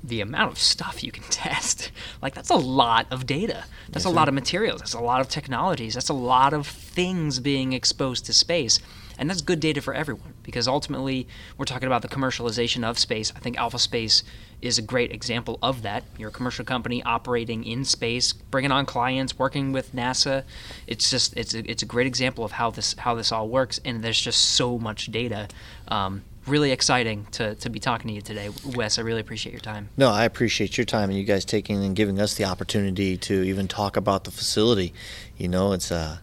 the 0.03 0.21
amount 0.21 0.51
of 0.51 0.57
stuff 0.57 1.03
you 1.03 1.11
can 1.11 1.23
test. 1.29 1.91
Like 2.21 2.33
that's 2.33 2.49
a 2.49 2.55
lot 2.55 3.07
of 3.11 3.25
data. 3.25 3.65
That's 3.89 4.05
a 4.05 4.09
lot 4.09 4.27
of 4.27 4.33
materials. 4.33 4.79
That's 4.79 4.93
a 4.93 5.01
lot 5.01 5.19
of 5.21 5.27
technologies. 5.27 5.93
That's 5.93 6.09
a 6.09 6.13
lot 6.13 6.53
of 6.53 6.65
things 6.65 7.39
being 7.39 7.73
exposed 7.73 8.25
to 8.25 8.33
space. 8.33 8.79
And 9.17 9.29
that's 9.29 9.41
good 9.41 9.59
data 9.59 9.81
for 9.81 9.93
everyone 9.93 10.33
because 10.41 10.67
ultimately 10.67 11.27
we're 11.57 11.65
talking 11.65 11.85
about 11.85 12.01
the 12.01 12.07
commercialization 12.07 12.83
of 12.83 12.97
space. 12.97 13.31
I 13.35 13.39
think 13.39 13.57
Alpha 13.57 13.77
Space 13.77 14.23
is 14.61 14.77
a 14.77 14.81
great 14.81 15.11
example 15.11 15.57
of 15.61 15.81
that. 15.81 16.03
You're 16.17 16.29
a 16.29 16.31
commercial 16.31 16.65
company 16.65 17.03
operating 17.03 17.63
in 17.63 17.83
space, 17.85 18.33
bringing 18.33 18.71
on 18.71 18.85
clients, 18.85 19.37
working 19.37 19.71
with 19.71 19.93
NASA. 19.93 20.43
It's 20.87 21.09
just 21.09 21.35
it's 21.35 21.53
a, 21.53 21.69
it's 21.69 21.83
a 21.83 21.85
great 21.85 22.07
example 22.07 22.45
of 22.45 22.53
how 22.53 22.71
this 22.71 22.95
how 22.97 23.15
this 23.15 23.31
all 23.31 23.49
works. 23.49 23.79
And 23.83 24.03
there's 24.03 24.21
just 24.21 24.41
so 24.41 24.77
much 24.77 25.11
data. 25.11 25.47
Um, 25.87 26.23
really 26.47 26.71
exciting 26.71 27.27
to, 27.31 27.55
to 27.55 27.69
be 27.69 27.79
talking 27.79 28.07
to 28.07 28.13
you 28.13 28.21
today, 28.21 28.49
Wes. 28.75 28.97
I 28.97 29.01
really 29.03 29.21
appreciate 29.21 29.51
your 29.51 29.61
time. 29.61 29.89
No, 29.95 30.09
I 30.09 30.25
appreciate 30.25 30.77
your 30.77 30.85
time 30.85 31.09
and 31.09 31.17
you 31.17 31.23
guys 31.23 31.45
taking 31.45 31.83
and 31.83 31.95
giving 31.95 32.19
us 32.19 32.33
the 32.33 32.45
opportunity 32.45 33.17
to 33.17 33.43
even 33.43 33.67
talk 33.67 33.95
about 33.95 34.23
the 34.23 34.31
facility. 34.31 34.93
You 35.37 35.47
know, 35.47 35.73
it's 35.73 35.91
uh, 35.91 36.17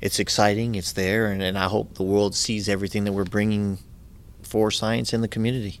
it's 0.00 0.18
exciting. 0.18 0.74
It's 0.74 0.92
there, 0.92 1.26
and, 1.26 1.42
and 1.42 1.58
I 1.58 1.64
hope 1.64 1.94
the 1.94 2.02
world 2.02 2.34
sees 2.34 2.68
everything 2.68 3.04
that 3.04 3.12
we're 3.12 3.24
bringing 3.24 3.78
for 4.42 4.70
science 4.70 5.12
in 5.12 5.20
the 5.20 5.28
community. 5.28 5.80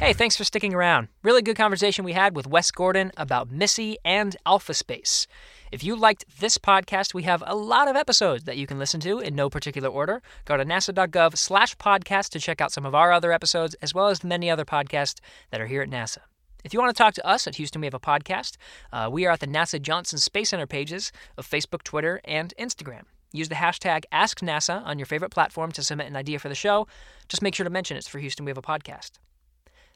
Hey, 0.00 0.14
thanks 0.14 0.34
for 0.34 0.44
sticking 0.44 0.72
around. 0.72 1.08
Really 1.22 1.42
good 1.42 1.58
conversation 1.58 2.06
we 2.06 2.14
had 2.14 2.34
with 2.34 2.46
Wes 2.46 2.70
Gordon 2.70 3.12
about 3.18 3.50
MISSE 3.50 3.98
and 4.02 4.34
Alpha 4.46 4.72
Space. 4.72 5.26
If 5.70 5.84
you 5.84 5.94
liked 5.94 6.24
this 6.40 6.56
podcast, 6.56 7.12
we 7.12 7.24
have 7.24 7.44
a 7.46 7.54
lot 7.54 7.86
of 7.86 7.96
episodes 7.96 8.44
that 8.44 8.56
you 8.56 8.66
can 8.66 8.78
listen 8.78 8.98
to 9.00 9.18
in 9.18 9.34
no 9.34 9.50
particular 9.50 9.90
order. 9.90 10.22
Go 10.46 10.56
to 10.56 10.64
nasa.gov 10.64 11.36
slash 11.36 11.76
podcast 11.76 12.30
to 12.30 12.40
check 12.40 12.62
out 12.62 12.72
some 12.72 12.86
of 12.86 12.94
our 12.94 13.12
other 13.12 13.30
episodes, 13.30 13.74
as 13.82 13.92
well 13.92 14.08
as 14.08 14.24
many 14.24 14.48
other 14.48 14.64
podcasts 14.64 15.20
that 15.50 15.60
are 15.60 15.66
here 15.66 15.82
at 15.82 15.90
NASA. 15.90 16.20
If 16.64 16.72
you 16.72 16.80
want 16.80 16.96
to 16.96 16.98
talk 16.98 17.12
to 17.14 17.26
us 17.26 17.46
at 17.46 17.56
Houston 17.56 17.82
We 17.82 17.86
Have 17.86 17.92
a 17.92 18.00
Podcast, 18.00 18.56
uh, 18.94 19.10
we 19.12 19.26
are 19.26 19.32
at 19.32 19.40
the 19.40 19.46
NASA 19.46 19.80
Johnson 19.82 20.18
Space 20.18 20.48
Center 20.48 20.66
pages 20.66 21.12
of 21.36 21.46
Facebook, 21.46 21.82
Twitter, 21.82 22.22
and 22.24 22.54
Instagram. 22.58 23.02
Use 23.32 23.50
the 23.50 23.56
hashtag 23.56 24.04
AskNASA 24.10 24.82
on 24.82 24.98
your 24.98 25.06
favorite 25.06 25.30
platform 25.30 25.70
to 25.72 25.82
submit 25.82 26.06
an 26.06 26.16
idea 26.16 26.38
for 26.38 26.48
the 26.48 26.54
show. 26.54 26.88
Just 27.28 27.42
make 27.42 27.54
sure 27.54 27.64
to 27.64 27.70
mention 27.70 27.98
it's 27.98 28.08
for 28.08 28.18
Houston 28.18 28.46
We 28.46 28.50
Have 28.50 28.56
a 28.56 28.62
Podcast. 28.62 29.18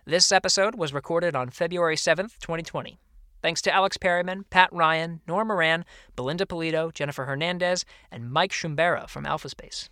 This 0.07 0.31
episode 0.33 0.75
was 0.75 0.93
recorded 0.93 1.35
on 1.35 1.49
February 1.49 1.97
7th, 1.97 2.39
2020. 2.39 2.99
Thanks 3.41 3.63
to 3.63 3.75
Alex 3.75 3.97
Perryman, 3.97 4.45
Pat 4.51 4.69
Ryan, 4.71 5.23
Nora 5.27 5.47
Moran, 5.47 5.87
Belinda 6.15 6.45
Polito, 6.45 6.93
Jennifer 6.93 7.25
Hernandez, 7.25 7.87
and 8.11 8.31
Mike 8.31 8.53
Schumbera 8.53 9.09
from 9.09 9.25
AlphaSpace. 9.25 9.89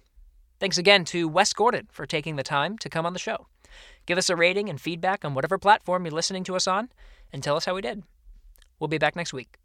Thanks 0.61 0.77
again 0.77 1.07
to 1.07 1.29
Wes 1.29 1.55
Gordon 1.55 1.89
for 1.91 2.05
taking 2.05 2.37
the 2.37 2.43
time 2.43 2.77
to 2.79 2.91
come 2.91 3.07
on 3.07 3.15
the 3.15 3.19
show. 3.19 3.47
Give 4.05 4.19
us 4.19 4.29
a 4.29 4.37
rating 4.37 4.69
and 4.69 4.79
feedback 4.79 5.25
on 5.25 5.33
whatever 5.33 5.57
platform 5.57 6.05
you're 6.05 6.13
listening 6.13 6.45
to 6.45 6.57
us 6.57 6.67
on, 6.67 6.91
and 7.33 7.43
tell 7.43 7.57
us 7.57 7.65
how 7.65 7.75
we 7.75 7.81
did. 7.81 8.03
We'll 8.79 8.89
be 8.89 8.99
back 8.99 9.17
next 9.17 9.33
week. 9.33 9.57